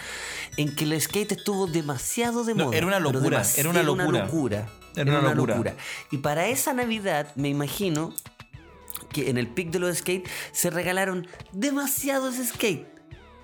en 0.57 0.75
que 0.75 0.83
el 0.83 0.99
skate 1.01 1.31
estuvo 1.31 1.65
demasiado 1.65 2.43
de 2.43 2.53
No, 2.53 2.65
moda. 2.65 2.77
era 2.77 2.85
una 2.85 2.99
locura, 2.99 3.43
era 3.57 3.69
una 3.69 3.83
locura. 3.83 4.21
locura. 4.25 4.69
Era 4.95 5.19
una 5.19 5.33
locura. 5.33 5.75
Y 6.11 6.17
para 6.17 6.47
esa 6.47 6.73
Navidad, 6.73 7.31
me 7.35 7.47
imagino 7.49 8.13
que 9.13 9.29
en 9.29 9.37
el 9.37 9.47
pic 9.47 9.71
de 9.71 9.79
los 9.79 9.97
skate 9.97 10.27
se 10.51 10.69
regalaron 10.69 11.25
demasiados 11.53 12.35
skate. 12.45 12.85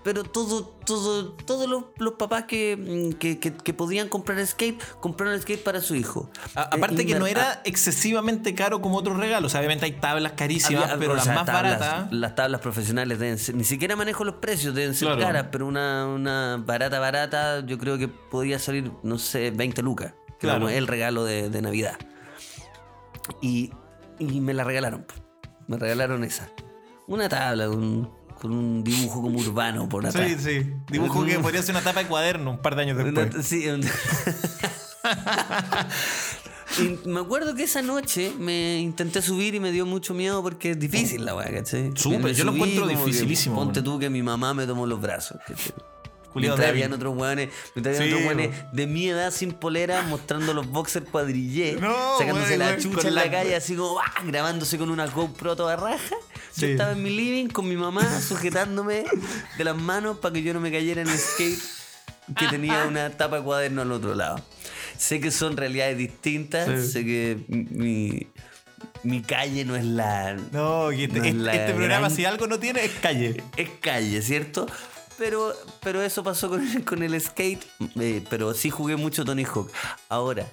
Pero 0.06 0.24
todo, 0.24 0.64
todo, 0.86 1.32
todos 1.34 1.68
los, 1.68 1.86
los 1.98 2.14
papás 2.14 2.44
que, 2.44 2.78
mm, 2.78 3.18
que, 3.18 3.40
que- 3.40 3.54
que 3.56 3.74
podían 3.74 4.08
comprar 4.08 4.46
skate, 4.46 4.80
compraron 5.02 5.42
skate 5.42 5.64
para 5.64 5.82
su 5.82 5.96
hijo. 5.96 6.30
A- 6.54 6.62
Eh, 6.62 6.68
aparte 6.74 7.02
y 7.02 7.06
que 7.08 7.16
no 7.18 7.26
era 7.26 7.62
excesivamente 7.66 8.54
caro 8.54 8.82
como 8.82 8.98
otros 8.98 9.18
regalos. 9.18 9.56
Obviamente 9.56 9.86
hay 9.86 9.94
tablas 9.94 10.34
carísimas, 10.34 10.84
había- 10.92 11.00
pero 11.00 11.14
o 11.14 11.16
las 11.16 11.26
más 11.28 11.46
tablas- 11.48 11.80
baratas. 11.80 12.14
Las 12.14 12.36
tablas 12.36 12.62
profesionales 12.62 13.18
deben 13.18 13.40
ser, 13.40 13.56
ni 13.56 13.64
siquiera 13.64 13.96
manejo 13.96 14.24
los 14.24 14.36
precios, 14.36 14.76
deben 14.76 14.94
ser 14.94 15.08
Claro. 15.08 15.22
caras, 15.24 15.48
pero 15.52 15.66
una, 15.66 16.06
una 16.06 16.64
barata, 16.64 17.00
barata, 17.00 17.66
yo 17.66 17.80
creo 17.80 17.98
que 17.98 18.08
podía 18.08 18.60
salir, 18.60 18.92
no 19.02 19.18
sé, 19.18 19.50
20 19.50 19.82
lucas. 19.82 20.14
Claro. 20.40 20.70
el 20.70 20.86
regalo 20.86 21.24
de, 21.24 21.50
de 21.50 21.62
Navidad. 21.64 21.98
Y, 23.42 23.72
y 24.20 24.40
me 24.42 24.54
la 24.54 24.64
regalaron. 24.64 25.04
po. 25.04 25.16
Me 25.68 25.78
regalaron 25.78 26.24
esa. 26.24 26.50
Una 27.08 27.28
tabla 27.30 27.66
con, 27.68 28.12
con 28.40 28.52
un 28.52 28.84
dibujo 28.84 29.22
como 29.22 29.40
urbano 29.40 29.88
por 29.90 30.06
atrás. 30.06 30.28
Sí, 30.30 30.62
sí. 30.62 30.74
Dibujo 30.92 31.26
que 31.26 31.40
podría 31.40 31.62
ser 31.64 31.76
una 31.76 31.84
tapa 31.84 32.02
de 32.04 32.08
cuaderno 32.08 32.52
un 32.52 32.58
par 32.60 32.76
de 32.76 32.82
años 32.84 32.98
después. 32.98 33.34
Una- 33.34 33.44
sí, 33.44 33.66
Y 36.78 37.08
me 37.08 37.22
acuerdo 37.22 37.56
que 37.56 37.64
esa 37.64 37.82
noche 37.82 38.34
me 38.38 38.80
intenté 38.80 39.22
subir 39.22 39.56
y 39.56 39.60
me 39.62 39.72
dio 39.72 39.86
mucho 39.86 40.14
miedo 40.14 40.42
porque 40.44 40.72
es 40.72 40.80
difícil 40.80 41.24
la 41.24 41.34
weá, 41.36 41.50
¿cachai? 41.54 41.92
Súper, 41.96 42.34
yo 42.34 42.44
lo 42.44 42.52
encuentro 42.54 42.88
que 42.88 42.96
dificilísimo, 42.96 43.56
Ponte 43.56 43.82
tú 43.82 43.98
que 43.98 44.10
mi 44.10 44.22
mamá 44.22 44.54
me 44.54 44.66
tomó 44.68 44.86
los 44.86 45.00
brazos. 45.00 45.38
¿cachai? 45.48 45.74
Débil. 46.42 46.64
habían 46.66 46.94
otros 46.94 47.16
weones, 47.18 47.50
mientras 47.76 47.98
habían 48.00 48.18
Sí, 48.18 48.24
otros 48.24 48.28
weones 48.38 48.56
de 48.74 48.88
mi 48.88 49.08
edad 49.08 49.32
sin 49.32 49.52
polera 49.54 50.02
mostrando 50.04 50.54
los 50.54 50.68
boxers 50.68 51.08
cuadrillé, 51.10 51.78
No, 51.80 52.18
sacándose 52.18 52.58
la 52.58 52.78
chucha 52.78 53.08
en 53.08 53.16
la 53.16 53.26
la- 53.26 53.32
calle 53.32 53.56
así 53.56 53.76
como 53.76 54.00
¡ah! 54.00 54.22
grabándose 54.26 54.78
con 54.78 54.90
una 54.90 55.08
GoPro 55.08 55.56
toda 55.56 55.76
raja. 55.76 56.16
Yo 56.58 56.68
estaba 56.68 56.92
en 56.94 57.04
mi 57.04 57.10
living 57.10 57.48
con 57.48 57.68
mi 57.68 57.76
mamá 57.76 58.22
sujetándome 58.22 59.04
de 59.58 59.64
las 59.64 59.76
manos 59.76 60.18
para 60.20 60.34
que 60.34 60.42
yo 60.44 60.54
no 60.54 60.60
me 60.62 60.72
cayera 60.72 61.02
en 61.02 61.10
el 61.10 61.18
skate 61.18 61.60
que 62.38 62.48
tenía 62.48 62.86
una 62.88 63.10
tapa 63.12 63.38
de 63.38 63.44
cuaderno 63.44 63.82
al 63.84 63.92
otro 63.92 64.16
lado. 64.16 64.42
Sé 64.98 65.20
que 65.20 65.32
son 65.32 65.58
realidades 65.58 65.98
distintas, 65.98 66.68
Sí. 66.86 66.92
sé 66.92 67.04
que 67.06 67.38
mi, 67.50 68.28
mi 69.04 69.22
calle 69.22 69.66
no 69.66 69.76
es 69.76 69.84
la... 69.84 70.34
No, 70.54 70.92
este, 70.92 71.08
No 71.20 71.24
es 71.26 71.30
este- 71.32 71.34
la 71.44 71.56
este 71.56 71.74
programa, 71.74 72.08
gran- 72.08 72.16
si 72.16 72.26
algo 72.26 72.48
no 72.48 72.58
tiene, 72.58 72.86
es 72.86 72.92
calle. 73.02 73.44
es 73.58 73.70
calle, 73.82 74.22
¿cierto? 74.22 74.66
Pero, 75.18 75.54
pero 75.82 76.02
eso 76.02 76.24
pasó 76.24 76.50
con 76.50 76.68
el, 76.68 76.84
con 76.86 77.04
el 77.04 77.20
skate. 77.20 77.64
eh, 78.00 78.24
pero 78.30 78.54
sí 78.54 78.70
jugué 78.70 78.96
mucho 78.96 79.24
Tony 79.26 79.46
Hawk. 79.46 79.72
Ahora, 80.10 80.46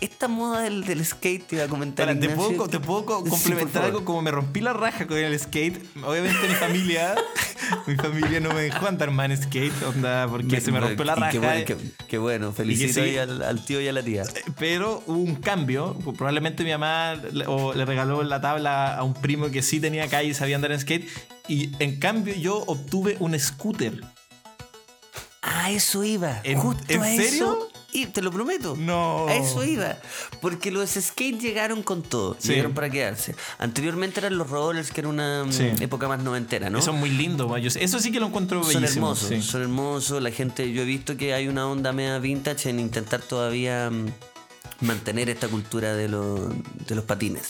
esta 0.00 0.28
moda 0.28 0.62
del, 0.62 0.84
del 0.84 1.04
skate 1.04 1.46
te 1.46 1.56
iba 1.56 1.64
a 1.64 1.68
comentar. 1.68 2.06
Para, 2.06 2.18
te 2.18 2.28
puedo, 2.28 2.68
te 2.68 2.80
puedo 2.80 3.04
Sí, 3.24 3.30
complementar 3.30 3.84
algo 3.84 4.04
como 4.04 4.22
me 4.22 4.30
rompí 4.30 4.60
la 4.60 4.72
raja 4.72 5.06
con 5.06 5.16
el 5.16 5.38
skate. 5.38 5.80
Obviamente 6.04 6.48
mi 6.48 6.54
familia, 6.54 7.14
mi 7.86 7.96
familia 7.96 8.40
no 8.40 8.52
me 8.52 8.62
dejó 8.62 8.86
andar 8.86 9.10
más 9.10 9.30
en 9.30 9.42
skate, 9.42 9.82
onda, 9.84 10.26
porque 10.28 10.60
se 10.60 10.72
me 10.72 10.80
rompió 10.80 11.04
la 11.04 11.14
raja. 11.14 11.30
Qué 11.32 11.38
bueno, 11.38 11.64
qué, 11.64 11.76
qué 12.08 12.18
bueno. 12.18 12.52
felicito 12.52 13.02
sí. 13.04 13.16
al, 13.18 13.42
al 13.42 13.64
tío 13.64 13.80
y 13.80 13.88
a 13.88 13.92
la 13.92 14.02
tía. 14.02 14.24
Pero 14.58 15.02
hubo 15.06 15.18
un 15.18 15.36
cambio. 15.36 15.96
Probablemente 16.16 16.64
mi 16.64 16.70
mamá 16.70 17.14
le, 17.14 17.46
o 17.46 17.72
le 17.72 17.84
regaló 17.84 18.22
la 18.22 18.40
tabla 18.40 18.96
a 18.96 19.02
un 19.04 19.14
primo 19.14 19.50
que 19.50 19.62
sí 19.62 19.80
tenía 19.80 20.08
calle 20.08 20.28
y 20.30 20.34
sabía 20.34 20.56
andar 20.56 20.72
en 20.72 20.80
skate. 20.80 21.08
Y 21.48 21.70
en 21.78 21.98
cambio 22.00 22.34
yo 22.34 22.58
obtuve 22.66 23.16
un 23.20 23.38
scooter. 23.38 24.00
Ah, 25.42 25.70
eso 25.70 26.02
iba. 26.04 26.40
¿En- 26.42 26.58
Justo 26.58 26.82
en 26.88 27.02
a 27.02 27.06
serio? 27.06 27.24
eso. 27.24 27.68
Y 27.92 28.06
te 28.06 28.22
lo 28.22 28.32
prometo. 28.32 28.74
No. 28.76 29.28
A 29.28 29.36
eso 29.36 29.62
iba. 29.62 29.98
Porque 30.40 30.72
los 30.72 30.90
skate 30.90 31.38
llegaron 31.38 31.82
con 31.84 32.02
todo. 32.02 32.34
Sí. 32.40 32.48
Llegaron 32.48 32.72
para 32.74 32.90
quedarse. 32.90 33.36
Anteriormente 33.58 34.18
eran 34.18 34.36
los 34.36 34.50
rollers, 34.50 34.90
que 34.90 35.00
era 35.02 35.08
una 35.08 35.44
mm, 35.44 35.52
Sí. 35.52 35.70
época 35.80 36.08
más 36.08 36.20
noventera, 36.20 36.70
¿no? 36.70 36.78
Eso 36.80 36.90
es 36.92 36.96
muy 36.98 37.10
lindo. 37.10 37.46
ma. 37.46 37.58
Yo 37.60 37.70
sé- 37.70 37.84
Eso 37.84 38.00
sí 38.00 38.10
que 38.10 38.18
lo 38.18 38.26
encuentro 38.26 38.64
Son 38.64 38.72
bellísimo. 38.74 39.06
hermosos, 39.06 39.28
sí. 39.28 39.42
son 39.42 39.62
hermosos. 39.62 40.20
La 40.22 40.30
gente, 40.32 40.72
yo 40.72 40.82
he 40.82 40.86
visto 40.86 41.16
que 41.16 41.34
hay 41.34 41.46
una 41.46 41.68
onda 41.68 41.92
media 41.92 42.18
vintage 42.18 42.68
en 42.70 42.80
intentar 42.80 43.20
todavía 43.20 43.90
mm, 43.90 44.06
mantener 44.80 45.28
esta 45.30 45.46
cultura 45.46 45.94
de, 45.94 46.08
los- 46.08 46.48
de 46.88 46.94
los 46.96 47.04
patines. 47.04 47.48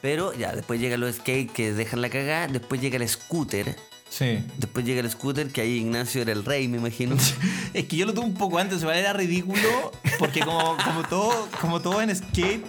Pero 0.00 0.32
ya, 0.34 0.52
después 0.54 0.80
llegan 0.80 1.00
los 1.00 1.16
skate 1.16 1.50
que 1.52 1.72
dejan 1.72 2.00
la 2.02 2.08
cagada, 2.10 2.46
después 2.48 2.80
llega 2.80 2.96
el 2.98 3.08
scooter, 3.08 3.74
Sí. 4.10 4.38
después 4.56 4.86
llega 4.86 5.00
el 5.02 5.10
scooter 5.10 5.48
que 5.48 5.60
ahí 5.60 5.78
Ignacio 5.80 6.22
era 6.22 6.32
el 6.32 6.44
rey, 6.44 6.66
me 6.68 6.78
imagino. 6.78 7.16
Es 7.74 7.84
que 7.84 7.96
yo 7.96 8.06
lo 8.06 8.14
tuve 8.14 8.24
un 8.24 8.34
poco 8.34 8.58
antes, 8.58 8.80
igual 8.80 8.96
era 8.96 9.12
ridículo, 9.12 9.92
porque 10.18 10.40
como, 10.40 10.76
como 10.82 11.02
todo, 11.08 11.48
como 11.60 11.82
todo 11.82 12.00
en 12.00 12.14
skate, 12.16 12.64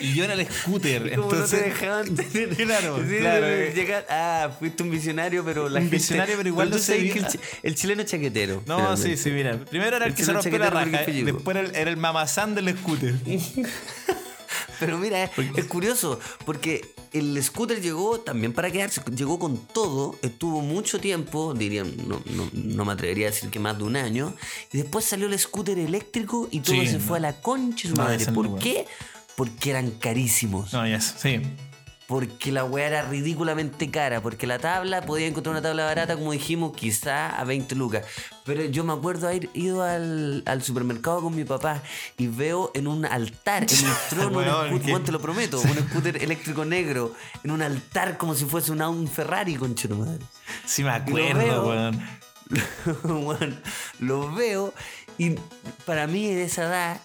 y 0.00 0.12
yo 0.14 0.24
en 0.24 0.32
el 0.32 0.46
scooter. 0.50 1.10
Como 1.14 1.22
no 1.24 1.28
te 1.28 1.34
entonces, 1.36 1.64
dejaban 1.66 2.14
tener- 2.16 2.56
Claro, 2.56 2.98
Sí, 3.08 3.16
claro, 3.18 3.46
eh. 3.46 3.72
llega- 3.74 4.04
ah, 4.10 4.50
fuiste 4.58 4.82
un 4.82 4.90
visionario, 4.90 5.44
pero 5.44 5.68
la 5.68 5.78
Un 5.78 5.84
gente- 5.84 5.96
visionario, 5.98 6.36
pero 6.36 6.48
igual 6.48 6.70
no 6.70 6.76
que 6.84 6.96
el, 6.96 7.26
el 7.62 7.74
chileno 7.76 8.02
es 8.02 8.10
chaquetero. 8.10 8.62
No, 8.66 8.96
sí, 8.96 9.16
sí, 9.16 9.30
mira. 9.30 9.56
Primero 9.58 9.96
era 9.96 10.06
el 10.06 10.12
El 10.12 10.16
que 10.16 10.24
se 10.24 10.32
rompió 10.32 10.58
la 10.58 10.70
raja, 10.70 11.04
pellico. 11.04 11.26
después 11.36 11.56
era 11.56 11.68
el, 11.68 11.74
era 11.76 11.90
el 11.90 11.96
mamazán 11.96 12.54
del 12.56 12.76
scooter. 12.76 13.14
Pero 14.80 14.98
mira, 14.98 15.22
es, 15.24 15.30
es 15.56 15.64
curioso, 15.66 16.18
porque 16.44 16.94
el 17.12 17.40
scooter 17.42 17.80
llegó 17.80 18.20
también 18.20 18.52
para 18.52 18.70
quedarse, 18.70 19.02
llegó 19.14 19.38
con 19.38 19.56
todo, 19.66 20.16
estuvo 20.22 20.60
mucho 20.62 20.98
tiempo, 21.00 21.54
diría, 21.54 21.84
no, 21.84 22.20
no, 22.26 22.48
no 22.52 22.84
me 22.84 22.92
atrevería 22.92 23.28
a 23.28 23.30
decir 23.30 23.50
que 23.50 23.58
más 23.60 23.76
de 23.78 23.84
un 23.84 23.96
año, 23.96 24.34
y 24.72 24.78
después 24.78 25.04
salió 25.04 25.26
el 25.26 25.38
scooter 25.38 25.78
eléctrico 25.78 26.48
y 26.50 26.60
todo 26.60 26.76
Sí, 26.80 26.86
se 26.86 26.98
no. 26.98 27.00
fue 27.00 27.18
a 27.18 27.20
la 27.20 27.40
concha 27.40 27.88
de 27.88 27.94
su 27.94 28.00
madre. 28.00 28.26
¿Por 28.32 28.58
qué? 28.58 28.86
Porque 29.36 29.70
eran 29.70 29.90
carísimos. 29.92 30.72
No, 30.72 30.86
ya 30.86 30.96
es, 30.96 31.14
sí. 31.18 31.40
Porque 32.10 32.50
la 32.50 32.64
weá 32.64 32.88
era 32.88 33.02
ridículamente 33.02 33.88
cara. 33.88 34.20
Porque 34.20 34.48
la 34.48 34.58
tabla, 34.58 35.02
podía 35.02 35.28
encontrar 35.28 35.52
una 35.52 35.62
tabla 35.62 35.84
barata, 35.84 36.16
como 36.16 36.32
dijimos, 36.32 36.72
quizá 36.76 37.28
a 37.38 37.44
20 37.44 37.76
lucas. 37.76 38.04
Pero 38.44 38.64
yo 38.64 38.82
me 38.82 38.92
acuerdo 38.92 39.28
haber 39.28 39.48
ido 39.54 39.84
al, 39.84 40.42
al 40.44 40.60
supermercado 40.64 41.22
con 41.22 41.36
mi 41.36 41.44
papá 41.44 41.80
y 42.18 42.26
veo 42.26 42.72
en 42.74 42.88
un 42.88 43.04
altar, 43.04 43.62
en 43.62 43.86
un 43.86 43.92
trono, 44.10 44.28
un 44.28 44.34
Weón, 44.44 44.66
scooter, 44.70 44.94
que- 44.96 45.00
te 45.04 45.12
lo 45.12 45.20
prometo, 45.20 45.60
un 45.60 45.88
scooter 45.88 46.20
eléctrico 46.20 46.64
negro, 46.64 47.14
en 47.44 47.52
un 47.52 47.62
altar 47.62 48.18
como 48.18 48.34
si 48.34 48.44
fuese 48.44 48.72
un, 48.72 48.82
un 48.82 49.06
Ferrari, 49.06 49.54
conchero 49.54 49.94
madre. 49.94 50.18
Sí 50.66 50.82
me 50.82 50.90
acuerdo, 50.90 51.68
weón. 51.68 52.02
Weón, 53.04 53.62
lo 54.00 54.34
veo 54.34 54.74
y 55.16 55.36
para 55.86 56.08
mí 56.08 56.26
de 56.34 56.42
esa 56.42 56.64
edad 56.64 57.00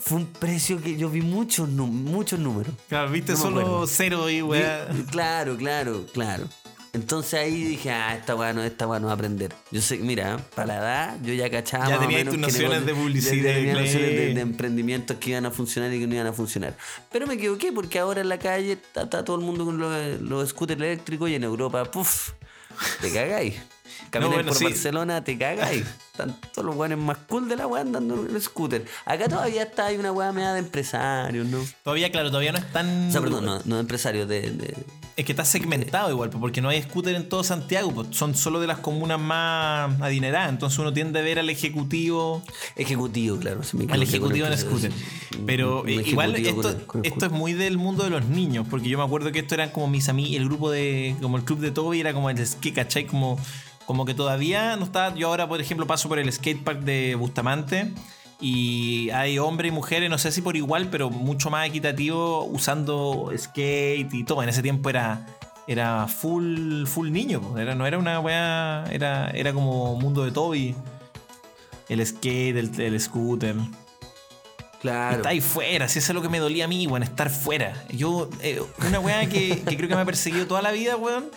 fue 0.00 0.18
un 0.18 0.26
precio 0.26 0.80
que 0.80 0.96
yo 0.96 1.10
vi 1.10 1.20
muchos, 1.22 1.68
muchos 1.68 2.38
números. 2.38 2.74
Claro, 2.88 3.10
viste 3.10 3.32
No 3.32 3.38
me 3.38 3.44
solo 3.44 3.86
cero 3.86 4.30
y 4.30 4.42
weón. 4.42 5.06
Claro, 5.10 5.56
claro, 5.56 6.06
claro. 6.12 6.44
Entonces 6.92 7.34
ahí 7.34 7.62
dije, 7.62 7.90
ah, 7.90 8.16
esta 8.16 8.34
weá 8.34 8.52
no, 8.52 8.64
esta 8.64 8.88
weá 8.88 8.98
no 8.98 9.06
va 9.06 9.12
a 9.12 9.14
aprender. 9.14 9.54
Yo 9.70 9.80
sé, 9.80 9.98
mira, 9.98 10.38
para 10.56 10.66
la 10.66 10.78
edad, 10.78 11.16
yo 11.22 11.32
ya 11.34 11.48
cachaba. 11.48 11.88
Ya 11.88 12.00
menos 12.00 12.34
tus 12.34 12.42
nociones 12.42 12.84
de 12.84 12.94
publicidad, 12.94 13.34
Ya 13.34 13.54
tenía 13.54 13.74
nociones 13.74 14.10
de, 14.10 14.34
de 14.34 14.40
emprendimientos 14.40 15.16
que 15.18 15.30
iban 15.30 15.46
a 15.46 15.52
funcionar 15.52 15.92
y 15.92 16.00
que 16.00 16.06
no 16.08 16.14
iban 16.14 16.26
a 16.26 16.32
funcionar. 16.32 16.76
Pero 17.12 17.28
me 17.28 17.34
equivoqué 17.34 17.70
porque 17.70 18.00
ahora 18.00 18.22
en 18.22 18.28
la 18.28 18.38
calle 18.38 18.72
está, 18.72 19.02
está 19.02 19.24
todo 19.24 19.36
el 19.36 19.42
mundo 19.42 19.64
con 19.64 19.78
los, 19.78 20.20
los 20.20 20.48
scooters 20.48 20.80
eléctricos 20.80 21.30
y 21.30 21.36
en 21.36 21.44
Europa, 21.44 21.84
puff, 21.84 22.32
te 23.00 23.12
cagáis. 23.12 23.54
Caminas 24.10 24.34
bueno, 24.34 24.48
por 24.48 24.58
sí. 24.58 24.64
Barcelona, 24.64 25.22
te 25.24 25.38
cagas 25.38 25.72
y 25.72 25.78
están 26.10 26.36
todos 26.52 26.66
los 26.66 26.76
weones 26.76 26.98
más 26.98 27.16
cool 27.28 27.48
de 27.48 27.56
la 27.56 27.66
weá 27.66 27.82
andando 27.82 28.26
en 28.26 28.34
el 28.34 28.42
scooter. 28.42 28.84
Acá 29.04 29.28
todavía 29.28 29.62
está, 29.62 29.86
hay 29.86 29.96
una 29.96 30.10
weá 30.12 30.32
media 30.32 30.52
de 30.52 30.58
empresarios, 30.58 31.46
¿no? 31.46 31.58
Todavía, 31.84 32.10
claro, 32.10 32.28
todavía 32.28 32.52
no 32.52 32.58
es 32.58 32.72
tan. 32.72 33.08
O 33.08 33.12
sea, 33.12 33.20
perdón, 33.20 33.44
no, 33.46 33.60
no 33.64 33.74
de 33.76 33.80
empresarios, 33.80 34.28
de, 34.28 34.50
de- 34.50 34.76
Es 35.16 35.24
que 35.24 35.32
está 35.32 35.44
segmentado 35.44 36.10
igual, 36.10 36.30
porque 36.30 36.60
no 36.60 36.68
hay 36.70 36.82
scooter 36.82 37.14
en 37.14 37.28
todo 37.28 37.44
Santiago, 37.44 37.92
pues, 37.92 38.08
son 38.10 38.34
solo 38.34 38.58
de 38.60 38.66
las 38.66 38.78
comunas 38.78 39.20
más 39.20 40.00
adineradas. 40.00 40.48
Entonces 40.50 40.78
uno 40.78 40.92
tiende 40.92 41.20
a 41.20 41.22
ver 41.22 41.38
al 41.38 41.48
ejecutivo, 41.50 42.42
ejecutivo, 42.76 43.38
claro. 43.38 43.62
se 43.62 43.76
me 43.76 43.92
al 43.92 44.02
ejecutivo 44.02 44.46
en 44.46 44.52
el- 44.52 44.58
scooter. 44.58 44.92
Pero 45.46 45.86
eh, 45.86 46.02
igual 46.06 46.34
esto, 46.36 46.62
con- 46.62 46.80
con 46.86 47.04
esto 47.04 47.26
es 47.26 47.32
muy 47.32 47.52
del 47.52 47.78
mundo 47.78 48.04
de 48.04 48.10
los 48.10 48.24
niños, 48.26 48.66
porque 48.68 48.88
yo 48.88 48.98
me 48.98 49.04
acuerdo 49.04 49.30
que 49.32 49.38
esto 49.38 49.54
eran 49.54 49.70
como 49.70 49.88
mis 49.88 50.08
amigos, 50.08 50.36
el 50.36 50.44
grupo 50.46 50.70
de, 50.70 51.14
como 51.22 51.36
el 51.36 51.44
club 51.44 51.60
de 51.60 51.70
Toby 51.70 52.00
era 52.00 52.12
como 52.12 52.28
el 52.30 52.44
skate, 52.46 52.74
¿cachai? 52.74 53.06
Como, 53.06 53.38
como 53.90 54.04
que 54.04 54.14
todavía 54.14 54.76
no 54.76 54.84
está, 54.84 55.12
yo 55.16 55.26
ahora 55.26 55.48
por 55.48 55.60
ejemplo 55.60 55.84
paso 55.84 56.08
por 56.08 56.20
el 56.20 56.32
skatepark 56.32 56.78
de 56.82 57.16
Bustamante. 57.16 57.92
Y 58.40 59.10
hay 59.10 59.40
hombres 59.40 59.72
y 59.72 59.74
mujeres, 59.74 60.08
no 60.08 60.16
sé 60.16 60.30
si 60.30 60.42
por 60.42 60.56
igual, 60.56 60.86
pero 60.92 61.10
mucho 61.10 61.50
más 61.50 61.66
equitativo 61.66 62.44
usando 62.44 63.32
skate 63.36 64.14
y 64.14 64.22
todo. 64.22 64.44
En 64.44 64.48
ese 64.48 64.62
tiempo 64.62 64.90
era, 64.90 65.26
era 65.66 66.06
full, 66.06 66.86
full 66.86 67.10
niño. 67.10 67.58
Era, 67.58 67.74
no 67.74 67.84
era 67.84 67.98
una 67.98 68.20
weá, 68.20 68.84
era, 68.92 69.28
era 69.30 69.52
como 69.52 69.96
mundo 69.96 70.24
de 70.24 70.30
Toby. 70.30 70.76
El 71.88 72.06
skate, 72.06 72.78
el 72.78 73.00
scooter. 73.00 73.56
Claro. 74.80 75.16
Está 75.16 75.28
ahí 75.28 75.42
fuera, 75.42 75.88
si 75.88 75.98
eso 75.98 76.12
es 76.12 76.14
lo 76.14 76.22
que 76.22 76.30
me 76.30 76.38
dolía 76.38 76.64
a 76.64 76.68
mí, 76.68 76.86
weón, 76.86 77.02
estar 77.02 77.28
fuera. 77.28 77.74
Yo, 77.90 78.30
eh, 78.40 78.62
una 78.86 78.98
weá 78.98 79.26
que, 79.28 79.60
que 79.60 79.76
creo 79.76 79.88
que 79.90 79.94
me 79.94 80.00
ha 80.00 80.04
perseguido 80.06 80.46
toda 80.46 80.62
la 80.62 80.72
vida, 80.72 80.96
weón, 80.96 81.30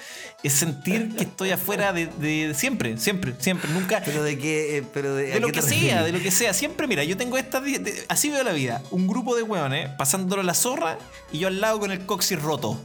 es 0.44 0.54
sentir 0.54 1.14
que 1.14 1.24
estoy 1.24 1.52
afuera 1.52 1.92
de, 1.92 2.08
de 2.08 2.54
siempre, 2.56 2.98
siempre, 2.98 3.34
siempre, 3.40 3.70
nunca. 3.72 4.02
Pero 4.06 4.24
de 4.24 4.38
qué, 4.38 4.78
eh, 4.78 4.84
pero 4.94 5.14
de, 5.16 5.26
De 5.26 5.34
¿a 5.34 5.40
lo 5.42 5.50
que 5.52 5.62
sea, 5.62 6.04
de 6.04 6.14
lo 6.14 6.22
que 6.22 6.32
sea. 6.32 6.54
Siempre, 6.54 6.88
mira, 6.88 7.04
yo 7.04 7.18
tengo 7.18 7.38
esta. 7.38 7.60
de- 7.60 8.06
así 8.08 8.30
veo 8.30 8.44
la 8.46 8.54
vida. 8.54 8.82
Un 8.92 9.08
grupo 9.08 9.36
de 9.36 9.44
weones 9.44 9.90
pasándolo 9.98 10.42
la 10.42 10.54
zorra 10.54 10.98
y 11.34 11.40
yo 11.40 11.50
al 11.50 11.60
lado 11.60 11.80
con 11.82 11.92
el 11.92 12.06
coxis 12.06 12.42
roto. 12.42 12.80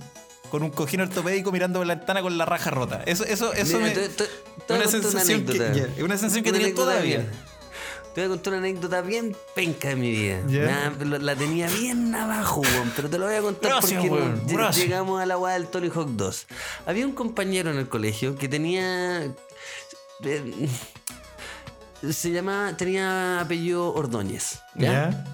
Con 0.51 0.63
un 0.65 0.71
cojín 0.71 1.03
ortopédico 1.03 1.53
mirando 1.53 1.79
por 1.79 1.87
la 1.87 1.95
ventana 1.95 2.23
con 2.23 2.37
la 2.39 2.47
raja 2.47 2.71
rota. 2.71 3.03
Eso, 3.07 3.23
eso, 3.25 3.53
eso 3.53 3.77
Mira, 3.79 3.91
me. 3.91 3.95
te- 3.95 4.09
te- 4.09 4.25
te 4.25 4.31
voy 4.71 4.77
una 4.77 4.77
una 4.79 4.89
sensación 4.89 5.45
que, 5.45 6.03
una 6.03 6.17
sensación 6.17 6.43
que 6.43 6.51
Una 6.51 6.59
tenía 6.59 6.75
toda 6.75 6.95
la 6.95 7.01
anécdota 7.01 7.23
vida. 7.29 7.33
Te 8.19 8.23
voy 8.27 8.33
a 8.33 8.35
contar 8.35 8.55
una 8.55 8.63
anécdota 8.67 9.01
bien 9.01 9.37
penca 9.55 9.91
de 9.91 9.95
mi 9.95 10.11
vida. 10.11 10.41
La, 11.21 11.37
tenía 11.37 11.69
bien 11.69 12.13
abajo, 12.13 12.63
weón. 12.63 12.93
Pero 12.97 13.09
te 13.09 13.17
lo 13.17 13.27
voy 13.27 13.37
a 13.37 13.41
contar 13.43 13.71
Gracias, 13.71 13.93
porque 14.01 14.11
weón, 14.13 14.45
lle- 14.45 14.53
gracias. 14.57 14.85
llegamos 14.87 15.23
a 15.23 15.27
la 15.27 15.39
weá 15.39 15.55
del 15.55 15.69
Tony 15.69 15.89
Hawk 15.95 16.09
2. 16.09 16.47
Había 16.87 17.07
un 17.07 17.13
compañero 17.13 17.71
en 17.71 17.77
el 17.79 17.89
colegio 17.89 18.35
que 18.35 18.49
tenía. 18.49 19.23
eh, 20.25 20.69
se 22.13 22.33
llamaba. 22.33 22.77
Tenía 22.77 23.39
apellido 23.41 23.95
Ordóñez. 23.95 24.59
¿ya? 24.75 25.11
¿Ya? 25.13 25.25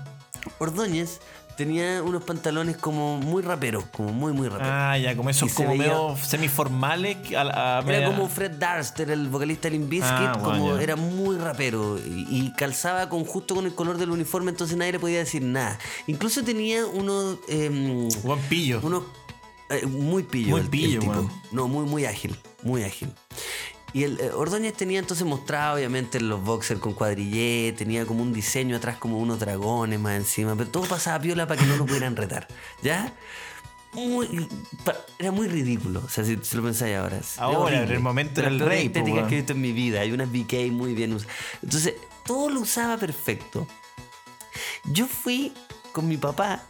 Ordóñez 0.59 1.21
tenía 1.57 2.03
unos 2.03 2.25
pantalones 2.25 2.77
como 2.77 3.19
muy 3.19 3.43
raperos, 3.43 3.85
como 3.93 4.13
muy, 4.13 4.33
muy 4.33 4.49
raperos. 4.49 4.73
Ah, 4.73 4.99
ya, 4.99 5.17
como 5.17 5.31
esos 5.31 5.49
Y 5.49 5.51
se 5.51 5.57
como 5.57 5.71
veía- 5.71 5.85
medio 5.93 6.17
semiformales. 6.23 7.17
a- 7.35 7.41
a- 7.41 7.79
Era 7.81 7.83
media- 7.83 8.07
como 8.07 8.29
Fred 8.29 8.53
Durst, 8.53 8.99
era 9.01 9.13
el 9.13 9.29
vocalista 9.29 9.69
de 9.71 9.79
Limp 9.79 9.93
Ah, 10.03 10.33
bueno, 10.41 10.43
como 10.45 10.77
ya. 10.77 10.83
era 10.83 10.97
muy 10.97 11.37
rapero 11.37 11.99
y, 11.99 12.27
y 12.31 12.53
calzaba 12.57 13.09
con 13.09 13.25
justo 13.25 13.55
con 13.55 13.67
el 13.67 13.75
color 13.75 13.99
del 13.99 14.11
uniforme, 14.11 14.51
entonces 14.51 14.77
nadie 14.77 14.93
le 14.93 14.99
podía 15.01 15.19
decir 15.19 15.43
nada. 15.43 15.79
Incluso 16.07 16.43
tenía 16.45 16.85
unos 16.87 17.39
em, 17.49 18.09
Buen 18.23 18.41
pillo. 18.49 18.81
unos 18.83 19.05
eh, 19.71 19.87
muy 19.87 20.23
pillo, 20.25 20.51
Muy 20.51 20.61
el- 20.61 20.65
el 20.67 20.71
pillo, 20.71 21.01
tipo. 21.01 21.31
No, 21.53 21.69
muy 21.69 21.87
muy 21.87 22.05
ágil, 22.05 22.37
muy 22.63 22.83
ágil. 22.85 23.11
Y 23.95 24.03
el 24.03 24.21
eh, 24.21 24.33
Ordóñez 24.33 24.75
tenía 24.75 24.99
entonces 24.99 25.25
mostrado, 25.25 25.77
obviamente, 25.77 26.21
los 26.21 26.43
boxers 26.43 26.81
con 26.81 26.93
cuadrillé, 26.95 27.73
tenía 27.79 28.05
como 28.05 28.23
un 28.23 28.33
diseño 28.33 28.77
atrás, 28.77 28.99
como 28.99 29.19
unos 29.19 29.39
dragones 29.39 30.01
más 30.01 30.17
encima, 30.17 30.57
pero 30.57 30.69
todo 30.69 30.85
pasaba 30.85 31.21
piola 31.21 31.47
para 31.47 31.61
que 31.61 31.67
no 31.67 31.77
lo 31.77 31.87
pudieran 31.87 32.17
retar, 32.17 32.49
¿ya? 32.83 33.15
Muy, 33.93 34.49
era 35.21 35.31
muy 35.31 35.47
ridículo, 35.47 36.03
o 36.05 36.09
sea, 36.09 36.25
si, 36.25 36.37
si 36.43 36.57
lo 36.57 36.65
pensáis 36.65 36.97
ahora. 36.97 37.21
Ahora, 37.39 37.85
en 37.85 37.93
el 37.93 38.01
momento 38.01 38.41
De 38.41 38.49
era 38.49 38.51
las 38.51 38.55
el 38.55 38.59
peores 38.67 38.79
rey, 38.79 38.87
estéticas 38.87 39.15
weón. 39.15 39.29
que 39.29 39.35
he 39.37 39.39
visto 39.39 39.53
en 39.53 39.61
mi 39.61 39.73
vida. 39.73 40.01
Hay 40.01 40.11
unas 40.11 40.29
BK 40.33 40.73
muy 40.73 40.95
bien 40.95 41.13
usadas. 41.13 41.33
Entonces, 41.63 41.95
todo 42.27 42.51
lo 42.51 42.61
usaba 42.61 42.97
perfecto. 42.99 43.69
Yo 44.87 45.07
fui 45.07 45.53
con 45.93 46.09
mi 46.09 46.17
papá. 46.17 46.65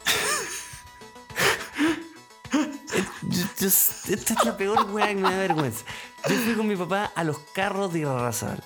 Yo- 3.28 3.66
esta 3.66 4.34
es 4.34 4.44
la 4.44 4.56
peor 4.56 4.90
weá 4.90 5.08
que 5.08 5.14
me 5.16 5.22
da 5.22 5.38
vergüenza. 5.38 5.84
Yo 6.28 6.36
fui 6.36 6.54
con 6.54 6.66
mi 6.66 6.76
papá 6.76 7.12
a 7.14 7.24
los 7.24 7.38
carros 7.54 7.92
de 7.92 8.00
Irarrázaval. 8.00 8.62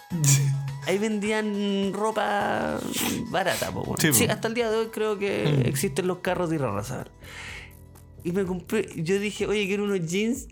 Ahí 0.87 0.99
vendían 0.99 1.93
ropa 1.93 2.79
barata, 3.31 3.70
po. 3.72 3.95
Sí, 4.12 4.24
hasta 4.26 4.49
el 4.49 4.55
día 4.55 4.70
de 4.70 4.76
hoy 4.79 4.87
creo 4.89 5.18
que 5.18 5.62
existen 5.66 6.07
los 6.07 6.18
carros 6.18 6.51
de 6.51 6.57
Irarrázaval. 6.57 7.11
Y 8.24 8.33
me 8.33 8.45
compré, 8.45 8.89
yo 8.97 9.18
dije, 9.18 9.47
oye, 9.47 9.66
quiero 9.66 9.85
unos 9.85 10.07
jeans. 10.07 10.49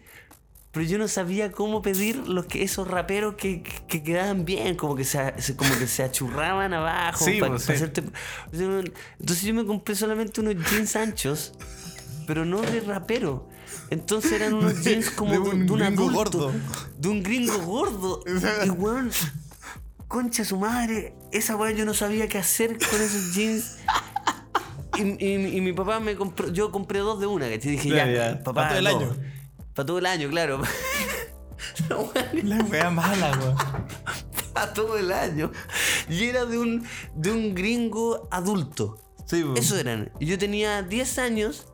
Pero 0.72 0.84
yo 0.86 0.98
no 0.98 1.08
sabía 1.08 1.52
cómo 1.52 1.80
pedir 1.80 2.16
los 2.28 2.44
que, 2.44 2.62
esos 2.62 2.86
raperos 2.86 3.36
que, 3.36 3.62
que- 3.62 3.86
que 3.88 4.02
quedaban 4.02 4.44
bien, 4.44 4.76
como 4.76 4.94
que 4.94 5.04
se, 5.04 5.32
como 5.56 5.74
que 5.78 5.86
se 5.86 6.02
achurraban 6.02 6.74
abajo. 6.74 7.24
Sí, 7.24 7.40
pa- 7.40 7.48
pa 7.48 7.58
sí. 7.58 7.72
hacerte- 7.72 8.04
Entonces 8.52 9.42
yo 9.42 9.54
me 9.54 9.64
compré 9.64 9.94
solamente 9.94 10.38
unos 10.42 10.54
jeans 10.70 10.94
anchos, 10.96 11.52
pero 12.26 12.44
no 12.44 12.60
de 12.60 12.80
rapero. 12.80 13.48
Entonces 13.90 14.32
eran 14.32 14.54
unos 14.54 14.80
jeans 14.84 15.10
como 15.10 15.32
de 15.32 15.38
de 15.38 15.44
un 15.44 15.48
un, 15.48 15.66
gringo 15.66 16.08
adulto, 16.10 16.12
gordo. 16.12 16.52
De 16.98 17.08
un 17.08 17.22
gringo 17.22 17.58
gordo. 17.58 18.20
Y 18.64 18.70
weón, 18.70 19.10
concha 20.08 20.44
su 20.44 20.58
madre, 20.58 21.14
esa 21.32 21.56
weá 21.56 21.72
yo 21.72 21.84
no 21.84 21.94
sabía 21.94 22.28
qué 22.28 22.38
hacer 22.38 22.78
con 22.78 23.00
esos 23.00 23.34
jeans. 23.34 23.76
Y, 24.98 25.24
y- 25.24 25.56
y 25.58 25.60
mi 25.60 25.72
papá 25.72 26.00
me 26.00 26.16
compró, 26.16 26.48
yo 26.50 26.72
compré 26.72 27.00
dos 27.00 27.20
de 27.20 27.26
una, 27.26 27.48
que 27.48 27.58
te 27.58 27.68
dije, 27.70 27.88
Ya, 27.90 28.06
ya, 28.06 28.30
ya, 28.32 28.42
papá, 28.42 28.62
pa' 28.62 28.68
todo 28.70 28.78
el 28.78 28.86
año. 28.86 29.16
Para 29.74 29.86
todo 29.86 29.98
el 29.98 30.06
año, 30.06 30.28
claro. 30.30 30.62
La 32.42 32.58
wea 32.64 32.90
mala, 32.90 33.30
weón. 33.38 33.56
para 34.52 34.72
todo 34.72 34.96
el 34.98 35.12
año. 35.12 35.50
Y 36.08 36.24
era 36.24 36.44
de 36.44 36.58
un, 36.58 36.86
de 37.14 37.30
un 37.32 37.54
gringo 37.54 38.26
adulto. 38.30 38.98
Sí. 39.26 39.44
Eso 39.56 39.76
eran. 39.76 40.10
Yo 40.20 40.38
tenía 40.38 40.82
10 40.82 41.18
años, 41.18 41.66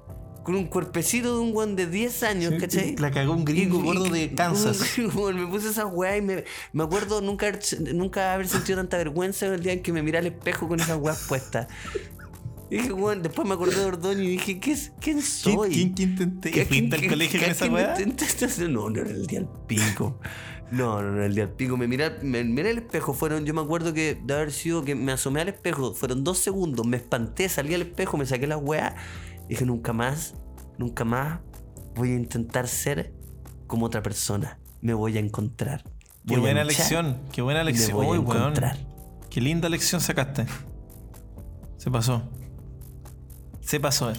con 0.43 0.55
un 0.57 0.67
cuerpecito 0.67 1.35
de 1.35 1.41
un 1.41 1.53
guan 1.53 1.77
de 1.77 1.87
10 1.87 2.23
años, 2.25 2.55
¿cachai? 2.61 2.97
la 2.97 3.11
cagó 3.11 3.33
un 3.33 3.45
gringo 3.45 3.79
Y- 3.79 3.83
gordo 3.83 4.05
de 4.05 4.35
Kansas. 4.35 4.81
me 4.99 5.47
puse 5.47 5.71
esa 5.71 5.87
weá 5.87 6.17
y 6.17 6.23
me, 6.23 6.45
me 6.73 6.83
acuerdo 6.85 7.21
nunca, 7.21 7.47
haber- 7.47 7.95
nunca 7.95 8.35
haber 8.35 8.49
sentido 8.49 8.79
tanta 8.79 8.97
vergüenza 8.97 9.47
el 9.47 9.63
día 9.63 9.73
en 9.73 9.83
que 9.83 9.93
me 9.93 10.03
miré 10.03 10.19
al 10.19 10.27
espejo 10.27 10.69
con 10.69 10.81
esa 10.81 10.97
weá 10.97 11.15
puesta. 11.29 11.69
Y 12.71 12.77
dije, 12.77 12.93
weón, 12.93 13.23
después 13.23 13.47
me 13.47 13.53
acordé 13.55 13.77
de 13.77 13.85
Ordóñez 13.85 14.25
y 14.25 14.29
dije, 14.31 14.59
¿qué 14.59 14.73
es, 14.73 14.93
¿quién 14.99 15.19
¿Quién, 15.19 15.23
soy? 15.23 15.71
quién, 15.71 15.93
quién 15.93 16.17
te 16.17 16.23
ente- 16.25 16.51
¿Qué- 16.51 16.65
¿Fuiste 16.65 16.97
al 16.97 17.07
colegio 17.07 17.41
con 17.41 17.51
esa 17.51 17.67
weá? 17.67 17.95
No, 18.69 18.89
no 18.91 19.01
era 19.01 19.11
el 19.11 19.27
día 19.27 19.41
al 19.41 19.49
pico. 19.67 20.19
No, 20.71 21.03
no, 21.03 21.11
no 21.11 21.17
era 21.19 21.27
el 21.27 21.35
día 21.35 21.45
al 21.45 21.51
pico. 21.51 21.77
Me 21.77 21.87
miré, 21.87 22.11
me 22.23 22.43
miré 22.45 22.71
al 22.71 22.79
espejo. 22.79 23.13
Fueron, 23.13 23.45
yo 23.45 23.53
me 23.53 23.61
acuerdo 23.61 23.93
que 23.93 24.19
de 24.25 24.35
haber 24.35 24.53
sido 24.53 24.83
que 24.85 24.95
me 24.95 25.13
asomé 25.13 25.43
al 25.43 25.49
espejo. 25.51 25.93
Fueron 25.93 26.25
dos 26.25 26.39
segundos. 26.39 26.87
Me 26.87 26.97
espanté, 26.97 27.47
salí 27.51 27.75
al 27.75 27.83
espejo, 27.83 28.17
me 28.17 28.25
saqué 28.25 28.47
la 28.47 28.57
weá. 28.57 28.97
Dije, 29.49 29.65
nunca 29.67 29.93
más, 29.93 30.35
nunca 30.79 31.05
más 31.05 31.41
voy 31.95 32.13
a 32.13 32.15
intentar 32.15 32.69
ser 32.69 33.13
como 33.67 33.87
otra 33.87 34.03
persona. 34.03 34.59
Me 34.81 34.95
voy 34.95 35.17
a 35.17 35.21
encontrar. 35.21 35.83
Qué 36.27 36.35
Voy 36.35 36.41
buena 36.41 36.63
lección, 36.65 37.19
qué 37.33 37.43
buena 37.43 37.61
me 37.61 37.73
lección. 37.73 37.97
voy 37.97 38.17
a 38.17 38.21
weón. 38.21 38.55
Qué 39.29 39.41
linda 39.41 39.69
lección 39.69 40.01
sacaste. 40.01 40.47
Se 41.79 41.91
pasó. 41.91 42.23
Se 43.61 43.81
pasó. 43.81 44.11
eh. 44.11 44.15